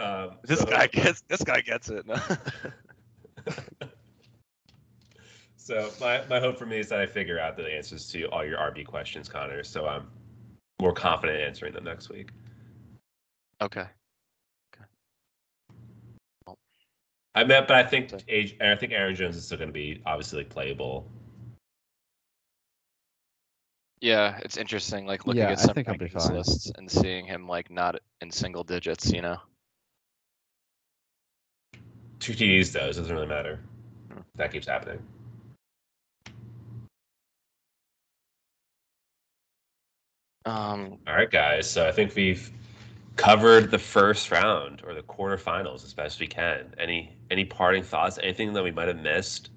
um, 0.00 0.30
this 0.44 0.60
so- 0.60 0.66
guy 0.66 0.86
gets 0.86 1.22
this 1.28 1.42
guy 1.42 1.60
gets 1.60 1.88
it. 1.90 2.04
So 5.70 5.88
my, 6.00 6.24
my 6.28 6.40
hope 6.40 6.58
for 6.58 6.66
me 6.66 6.78
is 6.78 6.88
that 6.88 6.98
I 6.98 7.06
figure 7.06 7.38
out 7.38 7.56
the 7.56 7.62
answers 7.64 8.10
to 8.10 8.24
all 8.30 8.44
your 8.44 8.58
RB 8.58 8.84
questions, 8.84 9.28
Connor. 9.28 9.62
So 9.62 9.86
I'm 9.86 10.08
more 10.80 10.92
confident 10.92 11.38
answering 11.38 11.74
them 11.74 11.84
next 11.84 12.08
week. 12.08 12.30
okay. 13.60 13.84
Okay. 14.74 14.84
I 17.36 17.44
meant, 17.44 17.68
but 17.68 17.76
I 17.76 17.84
think 17.84 18.10
age, 18.26 18.56
I 18.60 18.74
think 18.74 18.92
Aaron 18.92 19.14
Jones 19.14 19.36
is 19.36 19.44
still 19.44 19.58
going 19.58 19.68
to 19.68 19.72
be 19.72 20.02
obviously 20.06 20.38
like 20.38 20.48
playable. 20.48 21.08
Yeah, 24.00 24.38
it's 24.42 24.56
interesting. 24.56 25.06
Like 25.06 25.24
looking 25.24 25.42
Yeah, 25.42 25.50
at 25.50 25.60
some 25.60 25.74
think 25.74 25.88
I'll 25.88 25.94
rankings 25.94 26.32
lists 26.32 26.72
and 26.78 26.90
seeing 26.90 27.26
him 27.26 27.46
like 27.46 27.70
not 27.70 27.96
in 28.20 28.32
single 28.32 28.64
digits. 28.64 29.12
You 29.12 29.22
know. 29.22 29.36
Two 32.20 32.32
TDs 32.32 32.72
though, 32.72 32.80
so 32.92 33.00
it 33.00 33.02
doesn't 33.02 33.14
really 33.14 33.26
matter. 33.26 33.60
Hmm. 34.12 34.20
That 34.36 34.52
keeps 34.52 34.68
happening. 34.68 35.02
Um. 40.46 40.98
All 41.06 41.14
right, 41.14 41.30
guys. 41.30 41.68
So 41.68 41.86
I 41.88 41.92
think 41.92 42.14
we've 42.14 42.50
covered 43.16 43.70
the 43.70 43.78
first 43.78 44.30
round 44.30 44.82
or 44.86 44.94
the 44.94 45.02
quarterfinals 45.02 45.84
as 45.84 45.92
best 45.92 46.20
we 46.20 46.26
can. 46.26 46.72
Any 46.78 47.16
any 47.30 47.44
parting 47.44 47.82
thoughts? 47.82 48.18
Anything 48.22 48.52
that 48.52 48.62
we 48.62 48.70
might 48.70 48.88
have 48.88 49.00
missed? 49.00 49.50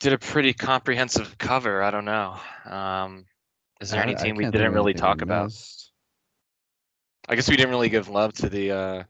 did 0.00 0.12
a 0.12 0.18
pretty 0.18 0.52
comprehensive 0.52 1.36
cover. 1.38 1.82
I 1.82 1.90
don't 1.90 2.04
know. 2.04 2.36
Um, 2.64 3.24
is 3.80 3.90
there 3.90 4.00
I- 4.00 4.04
any 4.04 4.14
team 4.14 4.36
we 4.36 4.44
didn't 4.44 4.72
really 4.72 4.94
talk 4.94 5.22
about? 5.22 5.52
I 7.28 7.34
guess 7.34 7.48
we 7.48 7.56
didn't 7.56 7.70
really 7.70 7.88
give 7.88 8.08
love 8.08 8.32
to 8.34 8.48
the 8.48 8.70
uh, 8.70 9.02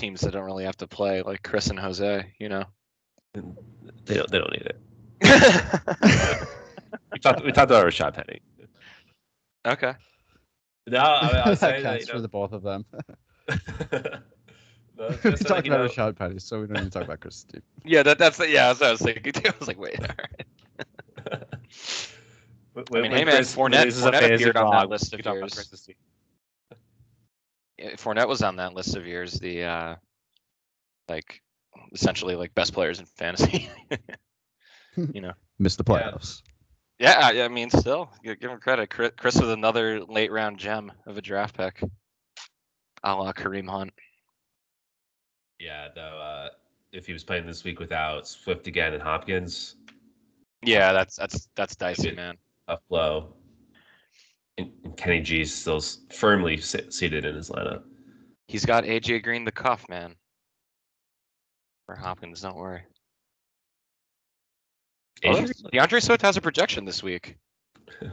teams 0.00 0.20
that 0.22 0.32
don't 0.32 0.44
really 0.44 0.64
have 0.64 0.76
to 0.78 0.86
play, 0.86 1.22
like 1.22 1.42
Chris 1.42 1.68
and 1.68 1.78
Jose. 1.78 2.32
You 2.38 2.48
know. 2.48 2.64
They 3.34 4.14
don't. 4.14 4.30
They 4.30 4.38
don't 4.38 4.52
need 4.52 4.72
it. 5.22 6.48
We 7.12 7.18
talked. 7.18 7.44
We 7.44 7.52
talked 7.52 7.70
about 7.70 7.86
Rashaad 7.86 8.14
Penny. 8.14 8.40
okay. 9.66 9.94
No, 10.86 10.98
I, 10.98 11.26
mean, 11.26 11.36
I 11.36 11.50
was 11.50 11.60
that 11.60 11.70
saying 11.70 11.82
that, 11.82 11.90
counts 11.92 12.08
you 12.08 12.14
for 12.14 12.20
the 12.20 12.28
both 12.28 12.52
of 12.52 12.62
them. 12.62 12.84
know, 12.92 12.96
No, 14.98 15.08
we 15.08 15.14
just 15.14 15.22
saying, 15.22 15.36
talked 15.38 15.66
you 15.66 15.72
about 15.72 15.84
know, 15.84 15.88
Rashaad 15.88 16.16
Penny, 16.16 16.38
so 16.38 16.60
we 16.60 16.66
don't 16.66 16.78
even 16.78 16.90
talk 16.90 17.04
about 17.04 17.20
Chris 17.20 17.36
Steve. 17.36 17.62
Yeah, 17.84 18.02
that, 18.02 18.18
that's 18.18 18.38
the, 18.38 18.48
yeah. 18.48 18.68
That's 18.68 18.80
what 18.80 18.88
I 18.88 18.92
was 18.92 19.00
thinking 19.02 19.32
too. 19.32 19.48
I 19.48 19.54
was 19.58 19.68
like, 19.68 19.78
wait. 19.78 19.98
All 20.00 20.06
right. 20.06 21.44
when- 22.72 22.84
I 22.96 23.00
mean, 23.00 23.02
when 23.02 23.10
hey 23.12 23.24
man, 23.24 23.34
Chris 23.36 23.54
Fournette, 23.54 23.78
releases 23.80 24.04
a 24.04 24.10
Fournette 24.10 24.20
fantasy 24.20 24.44
appeared 24.44 24.56
on 24.56 24.70
that 24.70 24.88
list 24.88 25.14
of 25.14 25.20
yours. 25.24 25.54
Chris 25.54 25.68
this 25.68 25.88
week. 25.88 25.96
Yeah, 26.70 26.76
Fournette 27.96 28.28
was 28.28 28.42
on 28.42 28.56
that 28.56 28.74
list 28.74 28.96
of 28.96 29.06
yours. 29.06 29.34
The 29.34 29.64
uh, 29.64 29.96
like 31.08 31.42
essentially 31.92 32.36
like 32.36 32.54
best 32.54 32.72
players 32.72 33.00
in 33.00 33.06
fantasy. 33.06 33.70
you 34.96 35.20
know. 35.20 35.32
Missed 35.58 35.78
the 35.78 35.84
Yeah. 35.92 36.10
playoffs. 36.10 36.42
Yeah, 36.98 37.18
I 37.22 37.42
I 37.44 37.48
mean, 37.48 37.70
still 37.70 38.10
give 38.22 38.42
him 38.42 38.60
credit. 38.60 38.90
Chris, 38.90 39.12
Chris 39.16 39.40
was 39.40 39.48
another 39.48 40.04
late 40.04 40.30
round 40.30 40.58
gem 40.58 40.92
of 41.06 41.16
a 41.16 41.22
draft 41.22 41.56
pick, 41.56 41.82
a 43.02 43.14
la 43.14 43.32
Kareem 43.32 43.68
Hunt. 43.70 43.92
Yeah, 45.58 45.88
though, 45.94 46.18
uh, 46.20 46.48
if 46.92 47.06
he 47.06 47.12
was 47.14 47.24
playing 47.24 47.46
this 47.46 47.64
week 47.64 47.78
without 47.80 48.28
Swift 48.28 48.66
again 48.66 48.92
and 48.92 49.02
Hopkins, 49.02 49.76
Yeah, 50.62 50.92
that's 50.92 51.16
that's 51.16 51.48
that's 51.54 51.74
dicey, 51.76 52.12
man. 52.12 52.36
A 52.68 52.76
blow. 52.90 53.32
And, 54.58 54.70
and 54.84 54.96
Kenny 54.96 55.20
G's 55.20 55.54
still 55.54 55.80
firmly 56.12 56.58
se- 56.58 56.90
seated 56.90 57.24
in 57.24 57.34
his 57.34 57.50
lineup. 57.50 57.82
He's 58.48 58.64
got 58.66 58.84
AJ 58.84 59.22
Green 59.22 59.44
the 59.44 59.52
cuff, 59.52 59.88
man. 59.88 60.14
For 61.86 61.94
Hopkins, 61.94 62.40
don't 62.40 62.56
worry. 62.56 62.82
Oh, 65.24 65.46
D'Andre 65.72 66.00
Swift 66.00 66.22
has 66.22 66.36
a 66.36 66.40
projection 66.40 66.84
this 66.84 67.02
week. 67.02 67.36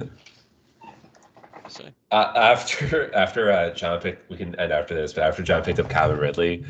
So, 1.69 1.83
Uh, 2.11 2.31
after 2.35 3.13
after 3.15 3.51
uh, 3.51 3.71
John 3.73 3.99
picked, 3.99 4.29
we 4.29 4.37
can 4.37 4.57
end 4.59 4.71
after 4.71 4.95
this, 4.95 5.11
but 5.13 5.23
after 5.23 5.43
John 5.43 5.63
picked 5.63 5.79
up 5.79 5.89
Calvin 5.89 6.17
Ridley, 6.17 6.65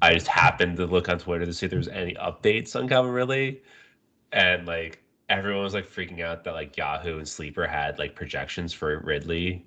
I 0.00 0.14
just 0.14 0.26
happened 0.26 0.76
to 0.78 0.86
look 0.86 1.08
on 1.08 1.18
Twitter 1.18 1.46
to 1.46 1.52
see 1.52 1.66
if 1.66 1.70
there 1.70 1.78
was 1.78 1.88
any 1.88 2.14
updates 2.14 2.74
on 2.74 2.88
Calvin 2.88 3.12
Ridley, 3.12 3.62
and 4.32 4.66
like 4.66 5.01
everyone 5.32 5.62
was 5.62 5.74
like 5.74 5.88
freaking 5.88 6.20
out 6.22 6.44
that 6.44 6.52
like 6.54 6.76
Yahoo 6.76 7.18
and 7.18 7.26
Sleeper 7.28 7.66
had 7.66 7.98
like 7.98 8.14
projections 8.14 8.72
for 8.72 8.98
Ridley 9.00 9.66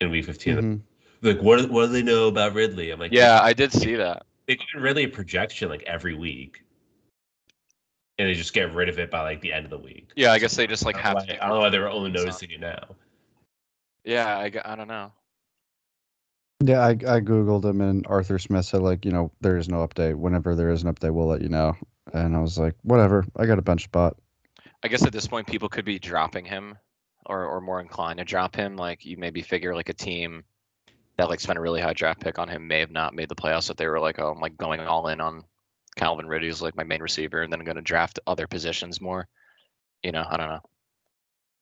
in 0.00 0.10
Week 0.10 0.24
15. 0.24 0.56
Mhm. 0.56 0.80
Like, 1.22 1.40
what 1.42 1.60
do- 1.60 1.72
what 1.72 1.86
do 1.86 1.92
they 1.92 2.02
know 2.02 2.28
about 2.28 2.54
Ridley? 2.54 2.90
I'm 2.90 3.00
like, 3.00 3.12
yeah, 3.12 3.40
I 3.42 3.52
did 3.52 3.72
see 3.72 3.94
that. 3.96 4.26
they 4.46 4.56
do 4.56 4.64
Ridley 4.78 5.04
a 5.04 5.08
projection 5.08 5.68
like 5.70 5.82
every 5.84 6.14
week, 6.14 6.62
and 8.18 8.28
they 8.28 8.34
just 8.34 8.52
get 8.52 8.74
rid 8.74 8.88
of 8.88 8.98
it 8.98 9.10
by 9.10 9.22
like 9.22 9.40
the 9.40 9.52
end 9.52 9.64
of 9.64 9.70
the 9.70 9.78
week. 9.78 10.10
Yeah, 10.16 10.32
I 10.32 10.38
guess 10.38 10.54
they 10.54 10.66
just 10.66 10.84
like 10.84 10.96
I 10.96 11.00
have. 11.00 11.14
know 11.16 11.24
to 11.26 11.44
I 11.44 11.48
don't 11.48 11.56
know 11.56 11.60
why 11.62 11.70
they 11.70 11.78
were 11.78 11.88
only 11.90 12.10
noticing 12.10 12.50
it 12.50 12.60
now. 12.60 12.94
Yeah, 14.04 14.36
I, 14.36 14.52
I 14.64 14.76
don't 14.76 14.88
know. 14.88 15.12
Yeah, 16.62 16.80
I, 16.80 16.90
I 16.90 17.20
googled 17.20 17.64
him 17.64 17.80
and 17.80 18.06
Arthur 18.06 18.38
Smith 18.38 18.66
said 18.66 18.82
like 18.82 19.04
you 19.04 19.10
know 19.10 19.32
there 19.40 19.56
is 19.56 19.68
no 19.68 19.86
update. 19.86 20.14
Whenever 20.14 20.54
there 20.54 20.70
is 20.70 20.82
an 20.84 20.92
update, 20.94 21.12
we'll 21.14 21.26
let 21.26 21.40
you 21.42 21.48
know. 21.48 21.74
And 22.12 22.36
I 22.36 22.40
was 22.40 22.58
like, 22.58 22.74
whatever. 22.82 23.24
I 23.36 23.46
got 23.46 23.58
a 23.58 23.62
bench 23.62 23.84
spot. 23.84 24.16
I 24.84 24.88
guess 24.88 25.04
at 25.04 25.12
this 25.12 25.26
point, 25.26 25.46
people 25.46 25.68
could 25.70 25.86
be 25.86 25.98
dropping 25.98 26.44
him, 26.44 26.76
or 27.26 27.46
or 27.46 27.60
more 27.62 27.80
inclined 27.80 28.18
to 28.18 28.24
drop 28.24 28.54
him. 28.54 28.76
Like 28.76 29.04
you 29.04 29.16
maybe 29.16 29.40
figure 29.40 29.74
like 29.74 29.88
a 29.88 29.94
team 29.94 30.44
that 31.16 31.30
like 31.30 31.40
spent 31.40 31.58
a 31.58 31.62
really 31.62 31.80
high 31.80 31.94
draft 31.94 32.20
pick 32.20 32.38
on 32.38 32.48
him 32.48 32.68
may 32.68 32.80
have 32.80 32.90
not 32.90 33.14
made 33.14 33.28
the 33.30 33.34
playoffs 33.34 33.70
if 33.70 33.76
they 33.76 33.86
were 33.86 34.00
like, 34.00 34.18
oh, 34.18 34.32
I'm 34.32 34.40
like 34.40 34.56
going 34.58 34.80
all 34.80 35.08
in 35.08 35.20
on 35.20 35.44
Calvin 35.96 36.26
Ridley 36.26 36.48
as 36.48 36.60
like 36.60 36.76
my 36.76 36.84
main 36.84 37.00
receiver, 37.00 37.42
and 37.42 37.52
then 37.52 37.60
I'm 37.60 37.64
going 37.64 37.76
to 37.76 37.82
draft 37.82 38.20
other 38.26 38.46
positions 38.46 39.00
more. 39.00 39.26
You 40.02 40.12
know, 40.12 40.24
I 40.28 40.36
don't 40.36 40.48
know. 40.48 40.60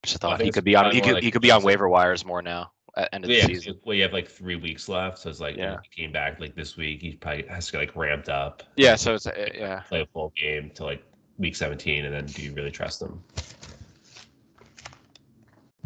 Just 0.03 0.19
thought 0.19 0.41
he 0.41 0.51
could 0.51 0.65
be 0.65 0.75
on 0.75 0.91
he 0.91 0.99
could 0.99 1.13
like 1.13 1.23
he 1.23 1.31
could 1.31 1.41
be 1.41 1.51
on 1.51 1.63
waiver 1.63 1.87
wires 1.87 2.25
more 2.25 2.41
now 2.41 2.73
at 2.97 3.09
end 3.13 3.23
of 3.23 3.29
the 3.29 3.41
season. 3.41 3.79
well, 3.85 3.95
you 3.95 4.03
have 4.03 4.11
like 4.11 4.27
three 4.27 4.57
weeks 4.57 4.89
left, 4.89 5.19
so 5.19 5.29
it's 5.29 5.39
like 5.39 5.55
Yeah. 5.55 5.71
yeah. 5.71 5.77
he 5.89 6.03
came 6.03 6.11
back 6.11 6.41
like 6.41 6.55
this 6.55 6.75
week. 6.75 7.01
He 7.01 7.13
probably 7.13 7.47
has 7.47 7.67
to 7.67 7.71
get 7.71 7.77
like 7.77 7.95
ramped 7.95 8.27
up. 8.27 8.63
Yeah, 8.75 8.95
so 8.95 9.13
it's 9.13 9.27
uh, 9.27 9.49
yeah. 9.55 9.79
play 9.87 10.01
a 10.01 10.05
full 10.07 10.33
game 10.35 10.71
to 10.75 10.83
like 10.83 11.05
week 11.37 11.55
17, 11.55 12.05
and 12.05 12.13
then 12.13 12.25
do 12.25 12.41
you 12.41 12.53
really 12.53 12.71
trust 12.71 12.99
them? 12.99 13.23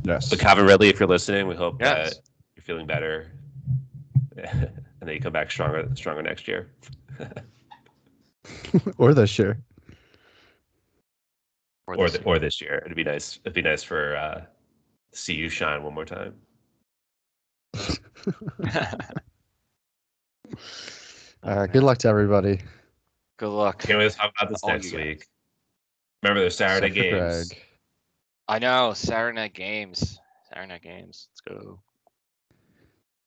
Yes. 0.03 0.29
But 0.29 0.39
Calvin 0.39 0.65
Ridley, 0.65 0.89
if 0.89 0.99
you're 0.99 1.09
listening, 1.09 1.47
we 1.47 1.55
hope 1.55 1.81
Yes. 1.81 2.15
that 2.15 2.21
you're 2.55 2.63
feeling 2.63 2.85
better, 2.85 3.31
and 4.37 4.71
then 5.01 5.09
you 5.09 5.19
come 5.19 5.33
back 5.33 5.49
stronger, 5.51 5.87
stronger 5.95 6.21
next 6.21 6.47
year. 6.47 6.69
or 8.97 9.13
this 9.13 9.37
year. 9.39 9.57
or 11.87 11.97
this 11.97 12.11
th- 12.13 12.25
or 12.25 12.37
this 12.39 12.61
year. 12.61 12.81
It'd 12.85 12.95
be 12.95 13.03
nice. 13.03 13.39
It'd 13.43 13.53
be 13.53 13.61
nice 13.61 13.81
for 13.83 14.15
uh, 14.15 14.41
see 15.13 15.33
you 15.33 15.49
shine 15.49 15.81
one 15.83 15.93
more 15.93 16.05
time. 16.05 16.35
All 21.43 21.55
right. 21.55 21.71
Good 21.71 21.83
luck 21.83 21.97
to 21.99 22.07
everybody. 22.07 22.59
Good 23.37 23.49
luck. 23.49 23.79
Can't 23.83 23.99
wait 23.99 24.11
to 24.11 24.17
talk 24.17 24.33
about 24.39 24.49
this 24.51 24.63
All 24.63 24.69
next 24.69 24.91
you 24.91 24.97
guys. 24.97 25.05
week. 25.07 25.25
Remember 26.23 26.41
there's 26.41 26.57
Saturday 26.57 26.87
Except 26.87 27.11
games. 27.11 27.47
Greg. 27.49 27.63
I 28.47 28.59
know 28.59 28.93
Saturday 28.93 29.35
night 29.35 29.53
games. 29.53 30.19
Saturday 30.49 30.67
night 30.67 30.81
games. 30.81 31.27
Let's 31.31 31.59
go. 31.59 31.79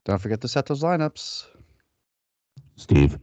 Don't 0.04 0.18
forget 0.20 0.40
to 0.40 0.48
set 0.48 0.66
those 0.66 0.82
lineups. 0.82 1.46
Steve. 2.76 3.18